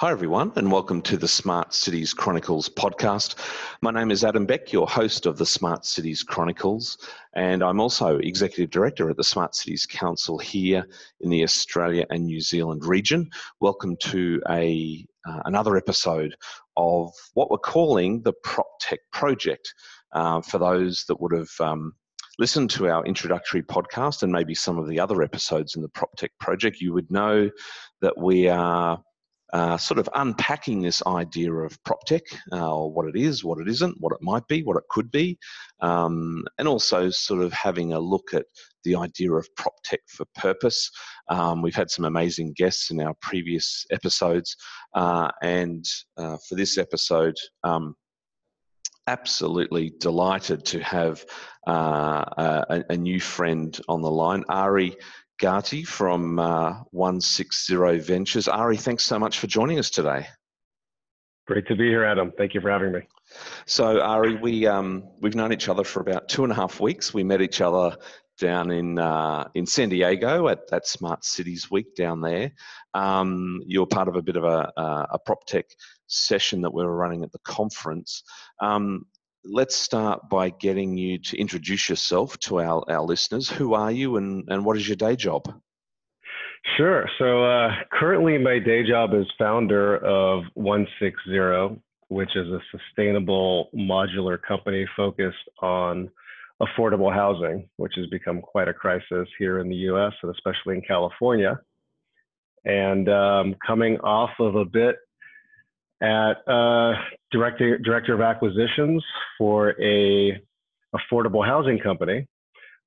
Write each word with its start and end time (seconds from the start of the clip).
Hi, 0.00 0.12
everyone, 0.12 0.52
and 0.54 0.70
welcome 0.70 1.02
to 1.02 1.16
the 1.16 1.26
Smart 1.26 1.74
Cities 1.74 2.14
Chronicles 2.14 2.68
podcast. 2.68 3.34
My 3.82 3.90
name 3.90 4.12
is 4.12 4.22
Adam 4.22 4.46
Beck, 4.46 4.72
your 4.72 4.86
host 4.86 5.26
of 5.26 5.38
the 5.38 5.44
Smart 5.44 5.84
Cities 5.84 6.22
Chronicles, 6.22 6.98
and 7.34 7.64
I'm 7.64 7.80
also 7.80 8.18
Executive 8.18 8.70
Director 8.70 9.10
at 9.10 9.16
the 9.16 9.24
Smart 9.24 9.56
Cities 9.56 9.86
Council 9.86 10.38
here 10.38 10.86
in 11.22 11.30
the 11.30 11.42
Australia 11.42 12.06
and 12.10 12.24
New 12.26 12.40
Zealand 12.40 12.84
region. 12.84 13.28
Welcome 13.58 13.96
to 14.02 14.40
a 14.48 15.04
uh, 15.28 15.40
another 15.46 15.76
episode 15.76 16.36
of 16.76 17.10
what 17.34 17.50
we're 17.50 17.58
calling 17.58 18.22
the 18.22 18.34
PropTech 18.46 18.98
Project. 19.10 19.74
Uh, 20.12 20.40
for 20.42 20.58
those 20.58 21.06
that 21.08 21.20
would 21.20 21.32
have 21.32 21.50
um, 21.58 21.92
listened 22.38 22.70
to 22.70 22.86
our 22.86 23.04
introductory 23.04 23.64
podcast 23.64 24.22
and 24.22 24.30
maybe 24.30 24.54
some 24.54 24.78
of 24.78 24.88
the 24.88 25.00
other 25.00 25.22
episodes 25.22 25.74
in 25.74 25.82
the 25.82 25.88
PropTech 25.88 26.30
Project, 26.38 26.80
you 26.80 26.92
would 26.92 27.10
know 27.10 27.50
that 28.00 28.16
we 28.16 28.48
are 28.48 29.02
uh, 29.52 29.76
sort 29.76 29.98
of 29.98 30.08
unpacking 30.14 30.82
this 30.82 31.02
idea 31.06 31.52
of 31.52 31.82
prop 31.84 32.04
tech, 32.04 32.22
uh, 32.52 32.76
what 32.76 33.06
it 33.06 33.16
is, 33.16 33.44
what 33.44 33.58
it 33.58 33.68
isn't, 33.68 33.96
what 34.00 34.12
it 34.12 34.20
might 34.20 34.46
be, 34.48 34.62
what 34.62 34.76
it 34.76 34.84
could 34.90 35.10
be, 35.10 35.38
um, 35.80 36.44
and 36.58 36.68
also 36.68 37.08
sort 37.10 37.42
of 37.42 37.52
having 37.52 37.92
a 37.92 37.98
look 37.98 38.34
at 38.34 38.44
the 38.84 38.94
idea 38.94 39.32
of 39.32 39.48
prop 39.56 39.74
tech 39.84 40.00
for 40.06 40.26
purpose. 40.34 40.90
Um, 41.28 41.62
we've 41.62 41.74
had 41.74 41.90
some 41.90 42.04
amazing 42.04 42.52
guests 42.56 42.90
in 42.90 43.00
our 43.00 43.14
previous 43.22 43.86
episodes, 43.90 44.56
uh, 44.94 45.30
and 45.42 45.84
uh, 46.16 46.36
for 46.48 46.54
this 46.54 46.76
episode, 46.76 47.36
um, 47.64 47.94
absolutely 49.06 49.92
delighted 49.98 50.66
to 50.66 50.80
have 50.80 51.24
uh, 51.66 52.24
a, 52.68 52.84
a, 52.90 52.96
new 52.96 53.18
friend 53.18 53.80
on 53.88 54.02
the 54.02 54.10
line, 54.10 54.44
Ari 54.50 54.94
Gati 55.40 55.86
from 55.86 56.38
uh, 56.38 56.82
160 56.90 57.98
Ventures. 57.98 58.48
Ari, 58.48 58.76
thanks 58.76 59.04
so 59.04 59.18
much 59.18 59.38
for 59.38 59.46
joining 59.46 59.78
us 59.78 59.90
today. 59.90 60.26
Great 61.46 61.66
to 61.68 61.76
be 61.76 61.88
here, 61.88 62.04
Adam. 62.04 62.32
Thank 62.36 62.54
you 62.54 62.60
for 62.60 62.70
having 62.70 62.92
me. 62.92 63.00
So, 63.64 64.00
Ari, 64.00 64.36
we 64.36 64.66
um, 64.66 65.08
we've 65.20 65.34
known 65.34 65.52
each 65.52 65.68
other 65.68 65.84
for 65.84 66.00
about 66.00 66.28
two 66.28 66.44
and 66.44 66.52
a 66.52 66.56
half 66.56 66.80
weeks. 66.80 67.14
We 67.14 67.24
met 67.24 67.40
each 67.40 67.60
other 67.60 67.96
down 68.38 68.70
in 68.70 68.98
uh, 68.98 69.48
in 69.54 69.64
San 69.64 69.88
Diego 69.88 70.48
at 70.48 70.68
that 70.68 70.86
Smart 70.86 71.24
Cities 71.24 71.70
Week 71.70 71.94
down 71.94 72.20
there. 72.20 72.52
Um, 72.92 73.62
you 73.66 73.80
were 73.80 73.86
part 73.86 74.08
of 74.08 74.16
a 74.16 74.22
bit 74.22 74.36
of 74.36 74.44
a, 74.44 74.72
a 75.10 75.18
prop 75.18 75.46
tech 75.46 75.66
session 76.06 76.60
that 76.62 76.74
we 76.74 76.84
were 76.84 76.96
running 76.96 77.22
at 77.22 77.32
the 77.32 77.38
conference. 77.40 78.22
Um, 78.60 79.06
let's 79.44 79.76
start 79.76 80.28
by 80.28 80.50
getting 80.50 80.96
you 80.96 81.18
to 81.18 81.38
introduce 81.38 81.88
yourself 81.88 82.38
to 82.40 82.60
our, 82.60 82.84
our 82.90 83.02
listeners. 83.02 83.48
Who 83.48 83.74
are 83.74 83.90
you 83.90 84.16
and, 84.16 84.44
and 84.48 84.64
what 84.64 84.76
is 84.76 84.88
your 84.88 84.96
day 84.96 85.16
job? 85.16 85.52
Sure. 86.76 87.08
So 87.18 87.44
uh, 87.44 87.70
currently, 87.92 88.36
my 88.38 88.58
day 88.58 88.86
job 88.86 89.14
is 89.14 89.26
founder 89.38 89.96
of 89.98 90.44
160, 90.54 91.80
which 92.08 92.36
is 92.36 92.48
a 92.48 92.60
sustainable 92.70 93.70
modular 93.74 94.38
company 94.40 94.86
focused 94.96 95.36
on 95.62 96.10
affordable 96.60 97.12
housing, 97.12 97.68
which 97.76 97.92
has 97.96 98.06
become 98.06 98.40
quite 98.40 98.68
a 98.68 98.74
crisis 98.74 99.28
here 99.38 99.60
in 99.60 99.68
the 99.68 99.76
US 99.76 100.12
and 100.22 100.34
especially 100.34 100.74
in 100.74 100.82
California. 100.82 101.58
And 102.64 103.08
um, 103.08 103.54
coming 103.64 103.98
off 104.00 104.30
of 104.40 104.56
a 104.56 104.64
bit 104.64 104.96
at 106.02 106.34
uh, 106.46 106.92
director 107.32 107.78
director 107.78 108.14
of 108.14 108.20
acquisitions 108.20 109.04
for 109.36 109.70
a 109.82 110.40
affordable 110.94 111.44
housing 111.44 111.78
company. 111.78 112.26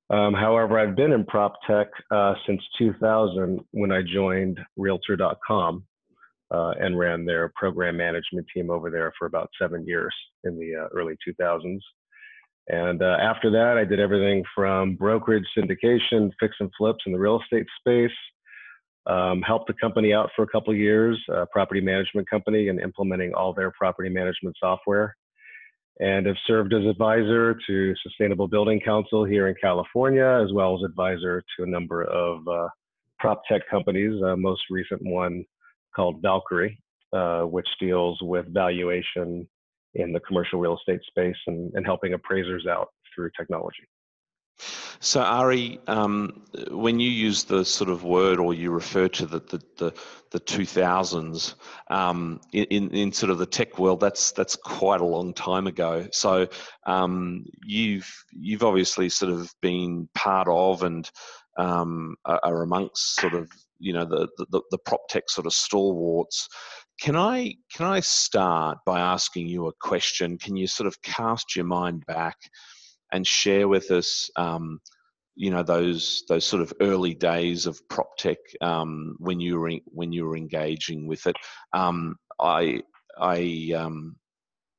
Um, 0.09 0.33
however, 0.33 0.77
I've 0.77 0.95
been 0.95 1.13
in 1.13 1.25
prop 1.25 1.53
tech 1.65 1.87
uh, 2.11 2.33
since 2.45 2.61
2000 2.77 3.59
when 3.71 3.91
I 3.91 4.01
joined 4.01 4.59
Realtor.com 4.75 5.85
uh, 6.53 6.73
and 6.79 6.99
ran 6.99 7.25
their 7.25 7.51
program 7.55 7.95
management 7.95 8.45
team 8.53 8.69
over 8.69 8.89
there 8.89 9.13
for 9.17 9.25
about 9.25 9.49
seven 9.59 9.85
years 9.87 10.13
in 10.43 10.59
the 10.59 10.83
uh, 10.83 10.87
early 10.93 11.15
2000s. 11.27 11.79
And 12.67 13.01
uh, 13.01 13.17
after 13.21 13.49
that, 13.51 13.77
I 13.77 13.85
did 13.85 13.99
everything 13.99 14.43
from 14.53 14.95
brokerage, 14.95 15.45
syndication, 15.57 16.31
fix 16.39 16.55
and 16.59 16.69
flips 16.77 17.03
in 17.05 17.13
the 17.13 17.19
real 17.19 17.39
estate 17.41 17.67
space, 17.79 18.11
um, 19.07 19.41
helped 19.41 19.67
the 19.67 19.73
company 19.73 20.13
out 20.13 20.29
for 20.35 20.43
a 20.43 20.47
couple 20.47 20.73
years, 20.75 21.19
a 21.29 21.45
property 21.47 21.81
management 21.81 22.29
company, 22.29 22.69
and 22.69 22.79
implementing 22.79 23.33
all 23.33 23.53
their 23.53 23.71
property 23.71 24.09
management 24.09 24.55
software. 24.59 25.15
And 25.99 26.25
have 26.25 26.37
served 26.47 26.73
as 26.73 26.85
advisor 26.85 27.57
to 27.67 27.93
Sustainable 28.01 28.47
Building 28.47 28.79
Council 28.79 29.23
here 29.23 29.47
in 29.47 29.55
California, 29.61 30.41
as 30.43 30.51
well 30.53 30.75
as 30.75 30.83
advisor 30.83 31.43
to 31.57 31.63
a 31.63 31.67
number 31.67 32.03
of 32.03 32.47
uh, 32.47 32.69
prop 33.19 33.41
tech 33.49 33.61
companies. 33.69 34.21
Uh, 34.23 34.35
most 34.35 34.61
recent 34.69 35.01
one 35.03 35.43
called 35.95 36.21
Valcre, 36.21 36.69
uh, 37.13 37.41
which 37.41 37.67
deals 37.79 38.17
with 38.21 38.51
valuation 38.53 39.47
in 39.95 40.13
the 40.13 40.19
commercial 40.21 40.59
real 40.59 40.77
estate 40.77 41.01
space 41.07 41.35
and, 41.47 41.71
and 41.75 41.85
helping 41.85 42.13
appraisers 42.13 42.65
out 42.65 42.87
through 43.13 43.29
technology. 43.37 43.83
So 44.99 45.21
Ari, 45.21 45.79
um, 45.87 46.43
when 46.69 46.99
you 46.99 47.09
use 47.09 47.43
the 47.43 47.65
sort 47.65 47.89
of 47.89 48.03
word 48.03 48.39
or 48.39 48.53
you 48.53 48.71
refer 48.71 49.07
to 49.07 49.25
the 49.25 49.39
the 49.39 49.61
the, 49.77 49.93
the 50.31 50.39
2000s 50.39 51.55
um, 51.89 52.39
in 52.53 52.91
in 52.91 53.11
sort 53.11 53.31
of 53.31 53.39
the 53.39 53.45
tech 53.45 53.79
world, 53.79 53.99
that's 53.99 54.31
that's 54.31 54.55
quite 54.55 55.01
a 55.01 55.05
long 55.05 55.33
time 55.33 55.67
ago. 55.67 56.07
So 56.11 56.47
um, 56.85 57.45
you've 57.65 58.11
you've 58.31 58.63
obviously 58.63 59.09
sort 59.09 59.31
of 59.31 59.51
been 59.61 60.07
part 60.13 60.47
of 60.47 60.83
and 60.83 61.09
um, 61.57 62.15
are 62.25 62.61
amongst 62.61 63.15
sort 63.15 63.33
of 63.33 63.49
you 63.79 63.93
know 63.93 64.05
the, 64.05 64.27
the 64.37 64.61
the 64.69 64.77
prop 64.77 65.07
tech 65.09 65.29
sort 65.29 65.47
of 65.47 65.53
stalwarts. 65.53 66.47
Can 66.99 67.15
I 67.15 67.55
can 67.73 67.87
I 67.87 68.01
start 68.01 68.77
by 68.85 68.99
asking 68.99 69.47
you 69.47 69.67
a 69.67 69.73
question? 69.81 70.37
Can 70.37 70.55
you 70.55 70.67
sort 70.67 70.85
of 70.85 71.01
cast 71.01 71.55
your 71.55 71.65
mind 71.65 72.05
back? 72.05 72.37
And 73.11 73.25
share 73.25 73.67
with 73.67 73.91
us, 73.91 74.29
um, 74.35 74.79
you 75.35 75.51
know, 75.51 75.63
those 75.63 76.23
those 76.27 76.45
sort 76.45 76.61
of 76.61 76.73
early 76.81 77.13
days 77.13 77.65
of 77.65 77.79
prop 77.89 78.17
tech 78.17 78.37
um, 78.61 79.15
when 79.19 79.39
you 79.39 79.59
were 79.59 79.69
in, 79.69 79.81
when 79.85 80.11
you 80.11 80.25
were 80.25 80.37
engaging 80.37 81.07
with 81.07 81.25
it. 81.27 81.35
Um, 81.73 82.17
I 82.39 82.81
I 83.19 83.73
um, 83.75 84.15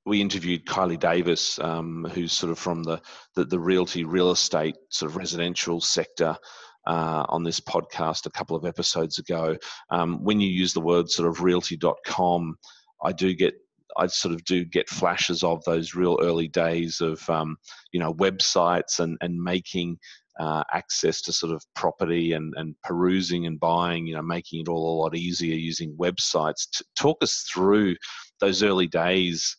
we 0.04 0.20
interviewed 0.20 0.66
Kylie 0.66 0.98
Davis, 0.98 1.58
um, 1.58 2.06
who's 2.12 2.32
sort 2.32 2.50
of 2.50 2.58
from 2.58 2.82
the, 2.82 3.00
the, 3.36 3.44
the 3.44 3.60
realty 3.60 4.04
real 4.04 4.32
estate 4.32 4.76
sort 4.90 5.10
of 5.10 5.16
residential 5.16 5.80
sector. 5.80 6.36
Uh, 6.84 7.24
on 7.28 7.44
this 7.44 7.60
podcast 7.60 8.26
a 8.26 8.30
couple 8.30 8.56
of 8.56 8.64
episodes 8.64 9.20
ago. 9.20 9.56
Um, 9.90 10.24
when 10.24 10.40
you 10.40 10.48
use 10.48 10.74
the 10.74 10.80
word 10.80 11.08
sort 11.08 11.28
of 11.28 11.40
Realtor.com, 11.40 12.58
I 13.04 13.12
do 13.12 13.34
get 13.34 13.54
I 13.96 14.06
sort 14.06 14.34
of 14.34 14.44
do 14.44 14.64
get 14.64 14.88
flashes 14.88 15.42
of 15.42 15.62
those 15.64 15.94
real 15.94 16.18
early 16.22 16.48
days 16.48 17.00
of 17.00 17.28
um, 17.28 17.56
you 17.92 18.00
know 18.00 18.12
websites 18.14 19.00
and 19.00 19.16
and 19.20 19.42
making 19.42 19.98
uh, 20.40 20.62
access 20.72 21.20
to 21.22 21.32
sort 21.32 21.52
of 21.52 21.62
property 21.74 22.32
and 22.32 22.54
and 22.56 22.74
perusing 22.82 23.46
and 23.46 23.60
buying 23.60 24.06
you 24.06 24.14
know 24.14 24.22
making 24.22 24.60
it 24.60 24.68
all 24.68 24.98
a 24.98 25.00
lot 25.02 25.16
easier 25.16 25.54
using 25.54 25.96
websites. 25.96 26.68
T- 26.74 26.84
talk 26.96 27.18
us 27.22 27.46
through 27.52 27.96
those 28.40 28.62
early 28.62 28.88
days. 28.88 29.56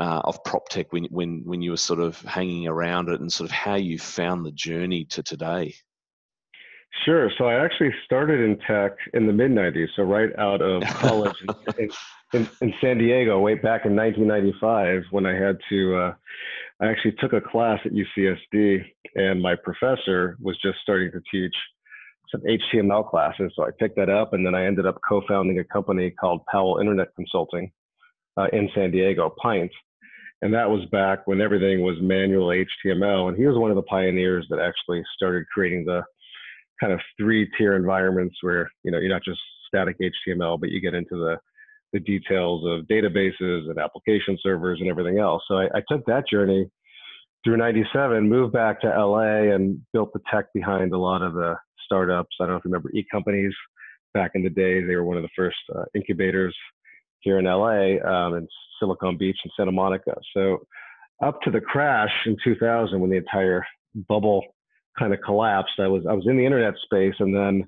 Uh, 0.00 0.20
of 0.22 0.38
prop 0.44 0.68
tech 0.68 0.92
when, 0.92 1.06
when 1.10 1.42
when 1.44 1.60
you 1.60 1.72
were 1.72 1.76
sort 1.76 1.98
of 1.98 2.20
hanging 2.20 2.68
around 2.68 3.08
it 3.08 3.20
and 3.20 3.32
sort 3.32 3.50
of 3.50 3.50
how 3.50 3.74
you 3.74 3.98
found 3.98 4.46
the 4.46 4.52
journey 4.52 5.04
to 5.04 5.24
today 5.24 5.74
Sure. 7.04 7.30
So 7.38 7.44
I 7.44 7.64
actually 7.64 7.94
started 8.04 8.40
in 8.40 8.58
tech 8.66 8.92
in 9.14 9.26
the 9.26 9.32
mid 9.32 9.50
90s. 9.50 9.88
So 9.94 10.02
right 10.02 10.30
out 10.38 10.60
of 10.60 10.82
college 11.00 11.36
in, 11.78 11.90
in, 12.32 12.48
in, 12.60 12.74
San 12.80 12.98
Diego, 12.98 13.38
way 13.38 13.54
back 13.54 13.84
in 13.84 13.94
1995, 13.94 15.04
when 15.10 15.26
I 15.26 15.34
had 15.34 15.58
to, 15.68 15.96
uh, 15.96 16.14
I 16.80 16.86
actually 16.86 17.12
took 17.12 17.32
a 17.32 17.40
class 17.40 17.80
at 17.84 17.92
UCSD, 17.92 18.84
and 19.14 19.40
my 19.40 19.54
professor 19.56 20.36
was 20.40 20.58
just 20.60 20.78
starting 20.82 21.10
to 21.12 21.20
teach 21.30 21.54
some 22.30 22.42
HTML 22.42 23.08
classes. 23.08 23.52
So 23.56 23.64
I 23.64 23.70
picked 23.78 23.96
that 23.96 24.10
up, 24.10 24.32
and 24.32 24.44
then 24.44 24.54
I 24.54 24.66
ended 24.66 24.86
up 24.86 24.98
co-founding 25.06 25.58
a 25.58 25.64
company 25.64 26.10
called 26.10 26.44
Powell 26.50 26.78
Internet 26.78 27.08
Consulting 27.16 27.70
uh, 28.36 28.48
in 28.52 28.68
San 28.74 28.90
Diego, 28.90 29.34
Pint. 29.40 29.72
And 30.40 30.54
that 30.54 30.70
was 30.70 30.84
back 30.92 31.26
when 31.26 31.40
everything 31.40 31.82
was 31.82 31.96
manual 32.00 32.48
HTML. 32.48 33.28
And 33.28 33.36
he 33.36 33.46
was 33.46 33.56
one 33.58 33.70
of 33.70 33.76
the 33.76 33.82
pioneers 33.82 34.46
that 34.50 34.60
actually 34.60 35.02
started 35.16 35.46
creating 35.52 35.84
the 35.84 36.02
kind 36.80 36.92
of 36.92 37.00
three 37.18 37.48
tier 37.56 37.76
environments 37.76 38.36
where 38.42 38.70
you 38.84 38.90
know 38.90 38.98
you're 38.98 39.12
not 39.12 39.24
just 39.24 39.40
static 39.66 39.96
HTML, 40.00 40.58
but 40.60 40.70
you 40.70 40.80
get 40.80 40.94
into 40.94 41.16
the 41.16 41.36
the 41.92 42.00
details 42.00 42.64
of 42.66 42.86
databases 42.86 43.70
and 43.70 43.78
application 43.78 44.36
servers 44.42 44.78
and 44.80 44.90
everything 44.90 45.18
else. 45.18 45.42
So 45.48 45.56
I, 45.56 45.64
I 45.74 45.82
took 45.90 46.04
that 46.06 46.24
journey 46.30 46.68
through 47.44 47.56
97, 47.56 48.28
moved 48.28 48.52
back 48.52 48.80
to 48.82 48.88
LA 48.88 49.54
and 49.54 49.80
built 49.92 50.12
the 50.12 50.20
tech 50.30 50.46
behind 50.52 50.92
a 50.92 50.98
lot 50.98 51.22
of 51.22 51.32
the 51.32 51.54
startups. 51.84 52.36
I 52.40 52.44
don't 52.44 52.50
know 52.50 52.56
if 52.56 52.64
you 52.64 52.70
remember 52.70 52.90
E 52.90 53.06
Companies 53.10 53.54
back 54.12 54.32
in 54.34 54.42
the 54.42 54.50
day. 54.50 54.82
They 54.84 54.96
were 54.96 55.04
one 55.04 55.16
of 55.16 55.22
the 55.22 55.30
first 55.34 55.56
uh, 55.74 55.84
incubators 55.94 56.54
here 57.20 57.38
in 57.38 57.46
LA 57.46 57.96
um, 58.06 58.34
in 58.34 58.46
Silicon 58.78 59.16
Beach 59.16 59.38
and 59.44 59.52
Santa 59.56 59.72
Monica. 59.72 60.14
So 60.34 60.58
up 61.24 61.40
to 61.42 61.50
the 61.50 61.60
crash 61.60 62.12
in 62.26 62.36
2000 62.44 63.00
when 63.00 63.10
the 63.10 63.16
entire 63.16 63.64
bubble 64.08 64.42
kind 64.98 65.12
of 65.12 65.20
collapsed. 65.24 65.78
I 65.78 65.86
was 65.86 66.04
I 66.08 66.12
was 66.12 66.26
in 66.26 66.36
the 66.36 66.44
internet 66.44 66.74
space, 66.84 67.14
and 67.18 67.34
then 67.34 67.64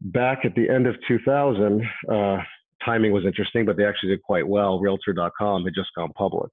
back 0.00 0.40
at 0.44 0.54
the 0.54 0.68
end 0.68 0.86
of 0.86 0.96
2000, 1.06 1.82
uh, 2.10 2.36
timing 2.84 3.12
was 3.12 3.24
interesting, 3.24 3.64
but 3.64 3.76
they 3.76 3.84
actually 3.84 4.10
did 4.10 4.22
quite 4.22 4.46
well. 4.46 4.80
Realtor.com 4.80 5.64
had 5.64 5.74
just 5.74 5.90
gone 5.96 6.12
public, 6.16 6.50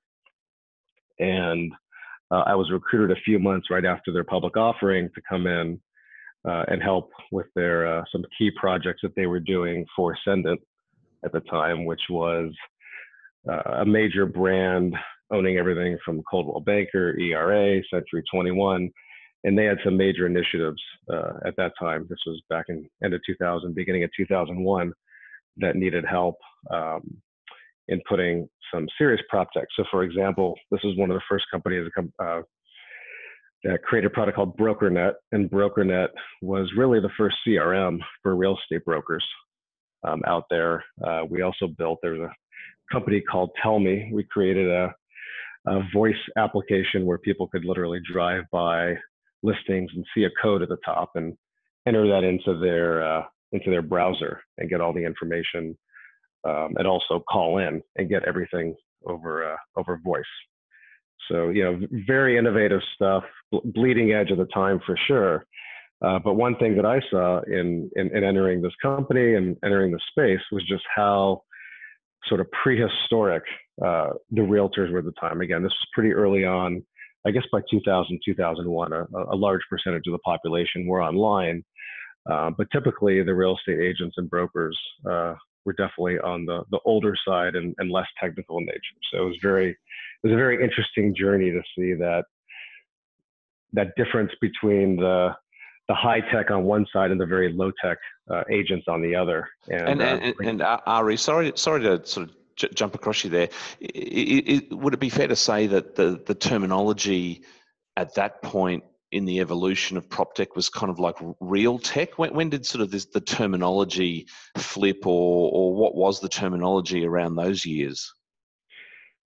and 1.20 1.72
uh, 2.32 2.44
I 2.46 2.56
was 2.56 2.72
recruited 2.72 3.16
a 3.16 3.22
few 3.22 3.40
months 3.40 3.70
right 3.70 3.86
after 3.86 4.14
their 4.14 4.24
public 4.24 4.56
offering 4.56 5.10
to 5.16 5.22
come 5.28 5.48
in 5.48 5.80
uh, 6.48 6.64
and 6.68 6.82
help 6.82 7.12
with 7.32 7.48
their 7.56 8.00
uh, 8.00 8.04
some 8.12 8.24
key 8.38 8.52
projects 8.60 9.02
that 9.04 9.16
they 9.16 9.26
were 9.26 9.40
doing 9.40 9.86
for 9.96 10.18
Cendant 10.26 10.60
at 11.26 11.32
the 11.32 11.42
time, 11.42 11.86
which 11.86 12.02
was 12.10 12.52
uh, 13.50 13.82
a 13.82 13.86
major 13.86 14.26
brand 14.26 14.96
owning 15.32 15.58
everything 15.58 15.98
from 16.04 16.22
Coldwell 16.30 16.62
Banker, 16.62 17.18
ERA, 17.18 17.82
Century 17.92 18.24
21, 18.32 18.90
and 19.44 19.58
they 19.58 19.66
had 19.66 19.78
some 19.84 19.98
major 19.98 20.28
initiatives 20.28 20.82
uh, 21.12 21.34
at 21.46 21.56
that 21.58 21.74
time. 21.80 22.06
This 22.10 22.20
was 22.26 22.42
back 22.50 22.66
in 22.70 22.88
end 23.04 23.14
of 23.14 23.22
2000, 23.26 23.74
beginning 23.74 24.04
of 24.04 24.12
2001, 24.16 24.94
that 25.58 25.76
needed 25.76 26.06
help 26.06 26.36
um, 26.72 27.02
in 27.88 28.02
putting 28.08 28.48
some 28.74 28.88
serious 28.98 29.22
prop 29.30 29.52
tech. 29.52 29.68
So, 29.76 29.84
for 29.92 30.04
example, 30.04 30.56
this 30.70 30.82
was 30.84 30.98
one 30.98 31.12
of 31.12 31.16
the 31.16 31.24
first 31.30 31.46
companies 31.52 31.90
uh, 32.20 32.42
that 33.64 33.84
created 33.84 34.08
a 34.08 34.14
product 34.14 34.36
called 34.36 34.58
BrokerNet, 34.58 35.14
and 35.32 35.50
BrokerNet 35.50 36.08
was 36.42 36.72
really 36.78 37.00
the 37.00 37.12
first 37.18 37.36
CRM 37.46 38.00
for 38.24 38.36
real 38.36 38.58
estate 38.58 38.86
brokers 38.86 39.26
um, 40.04 40.22
out 40.26 40.46
there. 40.50 40.84
Uh, 41.06 41.24
we 41.30 41.42
also 41.42 41.68
built 41.68 42.00
there's 42.02 42.20
a 42.20 42.32
company 42.92 43.22
called 43.22 43.52
Tellme. 43.64 44.12
We 44.12 44.24
created 44.24 44.70
a, 44.70 44.94
a 45.68 45.82
voice 45.94 46.16
application 46.38 47.06
where 47.06 47.18
people 47.18 47.48
could 47.48 47.66
literally 47.66 48.00
drive 48.12 48.44
by 48.52 48.96
listings 49.44 49.92
and 49.96 50.06
see 50.14 50.24
a 50.24 50.30
code 50.42 50.62
at 50.62 50.70
the 50.70 50.78
top 50.86 51.12
and 51.16 51.36
enter 51.88 52.08
that 52.08 52.24
into 52.24 52.60
their 52.60 53.04
uh, 53.04 53.24
into 53.52 53.70
their 53.70 53.82
browser 53.82 54.42
and 54.58 54.70
get 54.70 54.82
all 54.82 54.94
the 54.94 55.04
information 55.06 55.78
um, 56.48 56.74
and 56.78 56.88
also 56.88 57.24
call 57.30 57.58
in 57.58 57.82
and 57.98 58.10
get 58.10 58.24
everything 58.24 58.76
over 59.06 59.54
uh, 59.54 59.58
over 59.78 60.00
voice. 60.04 60.24
So 61.30 61.50
you 61.50 61.64
know, 61.64 61.80
very 62.08 62.38
innovative 62.38 62.82
stuff, 62.96 63.24
bleeding 63.64 64.14
edge 64.14 64.32
of 64.32 64.38
the 64.38 64.46
time 64.46 64.80
for 64.86 64.98
sure. 65.08 65.46
Uh, 66.04 66.18
but 66.18 66.34
one 66.34 66.56
thing 66.58 66.76
that 66.76 66.86
I 66.86 67.00
saw 67.12 67.42
in, 67.42 67.90
in, 67.96 68.16
in 68.16 68.24
entering 68.24 68.62
this 68.62 68.74
company 68.82 69.36
and 69.36 69.56
entering 69.64 69.92
the 69.92 70.00
space 70.10 70.42
was 70.52 70.64
just 70.68 70.84
how 70.96 71.44
sort 72.26 72.42
of 72.42 72.48
prehistoric 72.52 73.44
uh, 73.86 74.10
the 74.32 74.42
realtors 74.42 74.92
were 74.92 75.00
at 75.00 75.06
the 75.06 75.14
time. 75.20 75.42
Again, 75.42 75.62
this 75.62 75.72
was 75.72 75.88
pretty 75.94 76.12
early 76.12 76.44
on. 76.44 76.84
I 77.26 77.32
guess 77.32 77.44
by 77.52 77.62
2000, 77.70 78.20
2001, 78.26 78.94
a, 78.94 79.06
a 79.30 79.36
large 79.36 79.62
percentage 79.70 80.08
of 80.08 80.14
the 80.14 80.20
population 80.20 80.88
were 80.88 81.02
online. 81.02 81.64
Uh, 82.30 82.52
but 82.52 82.68
typically, 82.72 83.24
the 83.24 83.34
real 83.34 83.58
estate 83.58 83.80
agents 83.80 84.16
and 84.18 84.30
brokers 84.30 84.78
uh, 85.10 85.34
were 85.66 85.74
definitely 85.74 86.20
on 86.20 86.46
the, 86.46 86.64
the 86.72 86.80
older 86.86 87.16
side 87.28 87.56
and, 87.56 87.76
and 87.80 87.92
less 87.92 88.08
technical 88.20 88.58
in 88.60 88.66
nature. 88.66 88.80
So 89.12 89.24
it 89.24 89.26
was 89.26 89.38
very, 89.42 89.70
it 89.70 89.78
was 90.24 90.34
a 90.34 90.36
very 90.36 90.64
interesting 90.64 91.16
journey 91.16 91.52
to 91.52 91.62
see 91.76 91.94
that 91.94 92.26
that 93.74 93.96
difference 93.96 94.32
between 94.42 94.98
the 94.98 95.34
the 95.88 95.96
high 95.96 96.22
tech 96.32 96.52
on 96.52 96.64
one 96.64 96.86
side 96.94 97.12
and 97.12 97.20
the 97.20 97.26
very 97.26 97.52
low 97.52 97.72
tech 97.84 97.98
uh, 98.30 98.44
agents 98.50 98.86
on 98.88 99.02
the 99.02 99.16
other. 99.16 99.50
And 99.70 99.90
and, 99.90 100.02
uh, 100.02 100.06
and, 100.06 100.36
and 100.42 100.62
uh, 100.62 100.80
Ari, 100.86 101.18
sorry, 101.18 101.52
sorry 101.56 101.82
to 101.82 102.06
sort 102.06 102.30
of 102.30 102.36
j- 102.62 102.70
jump 102.74 102.96
across 102.96 103.24
you 103.24 103.30
there. 103.30 103.50
It, 103.80 104.70
it, 104.70 104.74
would 104.74 104.94
it 104.94 105.00
be 105.00 105.10
fair 105.10 105.28
to 105.28 105.36
say 105.36 105.68
that 105.68 105.96
the 105.96 106.22
the 106.26 106.36
terminology 106.36 107.44
at 107.98 108.16
that 108.16 108.42
point 108.42 108.84
in 109.12 109.26
the 109.26 109.40
evolution 109.42 109.98
of 109.98 110.10
prop 110.10 110.36
tech 110.36 110.56
was 110.56 110.70
kind 110.70 110.90
of 110.90 111.00
like 111.00 111.16
real 111.40 111.80
tech? 111.80 112.18
When, 112.18 112.34
when 112.34 112.50
did 112.50 112.66
sort 112.66 112.82
of 112.82 112.92
this 112.92 113.06
the 113.06 113.22
terminology 113.22 114.28
flip, 114.58 115.06
or 115.06 115.52
or 115.52 115.76
what 115.76 115.96
was 115.96 116.20
the 116.20 116.30
terminology 116.30 117.06
around 117.06 117.36
those 117.36 117.66
years? 117.66 118.14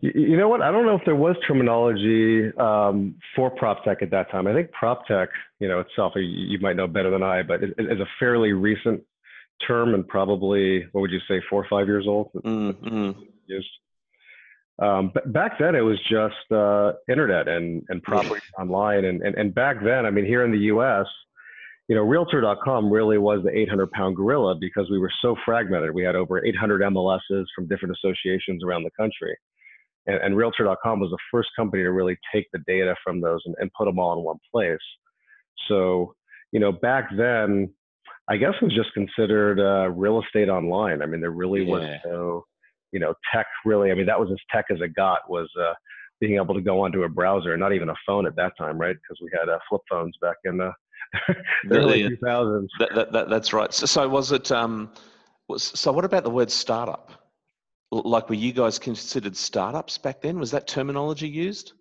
You 0.02 0.38
know 0.38 0.50
what? 0.50 0.62
I 0.62 0.72
don't 0.72 0.86
know 0.86 0.96
if 0.96 1.06
there 1.06 1.16
was 1.16 1.36
terminology 1.48 2.52
um, 2.58 3.16
for 3.36 3.50
prop 3.50 3.84
tech 3.86 4.02
at 4.02 4.12
that 4.12 4.30
time. 4.30 4.46
I 4.46 4.54
think 4.54 4.72
prop 4.72 5.08
tech, 5.08 5.30
you 5.60 5.68
know, 5.68 5.80
itself, 5.80 6.14
you, 6.16 6.60
might 6.60 6.76
know 6.76 6.86
better 6.86 7.10
than 7.10 7.24
I, 7.24 7.44
but 7.44 7.64
it 7.64 7.74
is 7.80 8.00
a 8.00 8.06
fairly 8.20 8.52
recent 8.52 9.02
term 9.66 9.94
and 9.94 10.08
probably, 10.08 10.86
what 10.92 11.02
would 11.02 11.12
you 11.12 11.20
say, 11.28 11.42
four 11.50 11.64
or 11.64 11.68
five 11.70 11.88
years 11.88 12.06
old? 12.08 12.32
Mm-hmm. 12.34 13.20
Used. 13.48 13.68
Um, 14.82 15.12
but 15.14 15.32
back 15.32 15.58
then, 15.58 15.76
it 15.76 15.82
was 15.82 16.00
just 16.10 16.52
uh, 16.52 16.94
internet 17.10 17.48
and 17.48 17.84
and 17.90 18.04
properties 18.04 18.44
online, 18.60 19.06
and, 19.06 19.22
and 19.22 19.36
and 19.36 19.56
back 19.56 19.78
then, 19.84 20.06
I 20.06 20.10
mean, 20.10 20.26
here 20.26 20.44
in 20.44 20.52
the 20.52 20.66
U.S., 20.74 21.06
you 21.88 21.96
know, 21.96 22.02
Realtor.com 22.02 22.92
really 22.92 23.18
was 23.18 23.44
the 23.44 23.56
800 23.56 23.92
pound 23.92 24.16
gorilla 24.16 24.56
because 24.60 24.90
we 24.90 24.98
were 24.98 25.12
so 25.22 25.36
fragmented. 25.46 25.94
We 25.94 26.04
had 26.04 26.16
over 26.16 26.44
800 26.44 26.82
MLSs 26.82 27.46
from 27.56 27.68
different 27.68 27.96
associations 27.96 28.64
around 28.64 28.84
the 28.84 28.92
country. 29.00 29.38
And, 30.08 30.18
and 30.18 30.36
Realtor.com 30.36 31.00
was 31.00 31.12
the 31.12 31.18
first 31.32 31.50
company 31.56 31.84
to 31.84 31.92
really 31.92 32.18
take 32.34 32.48
the 32.52 32.60
data 32.66 32.96
from 33.04 33.22
those 33.22 33.42
and, 33.46 33.56
and 33.60 33.72
put 33.78 33.86
them 33.86 34.00
all 34.00 34.18
in 34.18 34.24
one 34.24 34.40
place. 34.52 34.80
So, 35.68 36.16
you 36.52 36.60
know, 36.60 36.72
back 36.72 37.10
then, 37.16 37.72
I 38.28 38.38
guess 38.38 38.54
it 38.62 38.66
was 38.66 38.74
just 38.74 38.94
considered 38.94 39.60
uh, 39.60 39.90
real 39.90 40.22
estate 40.22 40.50
online. 40.50 41.02
I 41.02 41.06
mean, 41.06 41.22
there 41.22 41.32
really 41.32 41.64
yeah. 41.64 41.72
was 41.72 42.00
no, 42.06 42.46
you 42.92 43.00
know, 43.00 43.14
tech 43.34 43.46
really. 43.66 43.92
I 43.92 43.96
mean, 43.96 44.08
that 44.08 44.20
was 44.20 44.30
as 44.32 44.40
tech 44.52 44.66
as 44.72 44.80
it 44.82 44.96
got 44.96 45.30
was 45.30 45.50
uh, 45.62 45.74
being 46.20 46.36
able 46.36 46.56
to 46.56 46.62
go 46.62 46.82
onto 46.82 47.04
a 47.04 47.10
browser, 47.10 47.56
not 47.58 47.74
even 47.74 47.90
a 47.90 47.96
phone 48.06 48.26
at 48.26 48.36
that 48.38 48.54
time, 48.58 48.80
right? 48.80 48.96
Because 48.96 49.20
we 49.22 49.30
had 49.38 49.50
uh, 49.50 49.60
flip 49.70 49.82
phones 49.90 50.16
back 50.22 50.38
in 50.46 50.58
the, 50.58 50.72
the 51.66 51.76
early 51.78 52.04
2000s. 52.04 52.68
That, 52.80 52.96
that, 52.96 53.12
that, 53.12 53.30
that's 53.30 53.54
right. 53.54 53.74
So, 53.74 53.86
so 53.86 54.10
was 54.10 54.32
it? 54.32 54.52
Um, 54.52 54.92
was, 55.48 55.64
so 55.64 55.92
what 55.92 56.06
about 56.06 56.24
the 56.24 56.32
word 56.32 56.52
startup? 56.52 57.12
like 57.92 58.30
were 58.30 58.36
you 58.36 58.52
guys 58.52 58.80
considered 58.80 59.36
startups 59.36 59.98
back 59.98 60.22
then? 60.22 60.40
Was 60.40 60.52
that 60.52 60.68
terminology 60.68 61.28
used? 61.28 61.74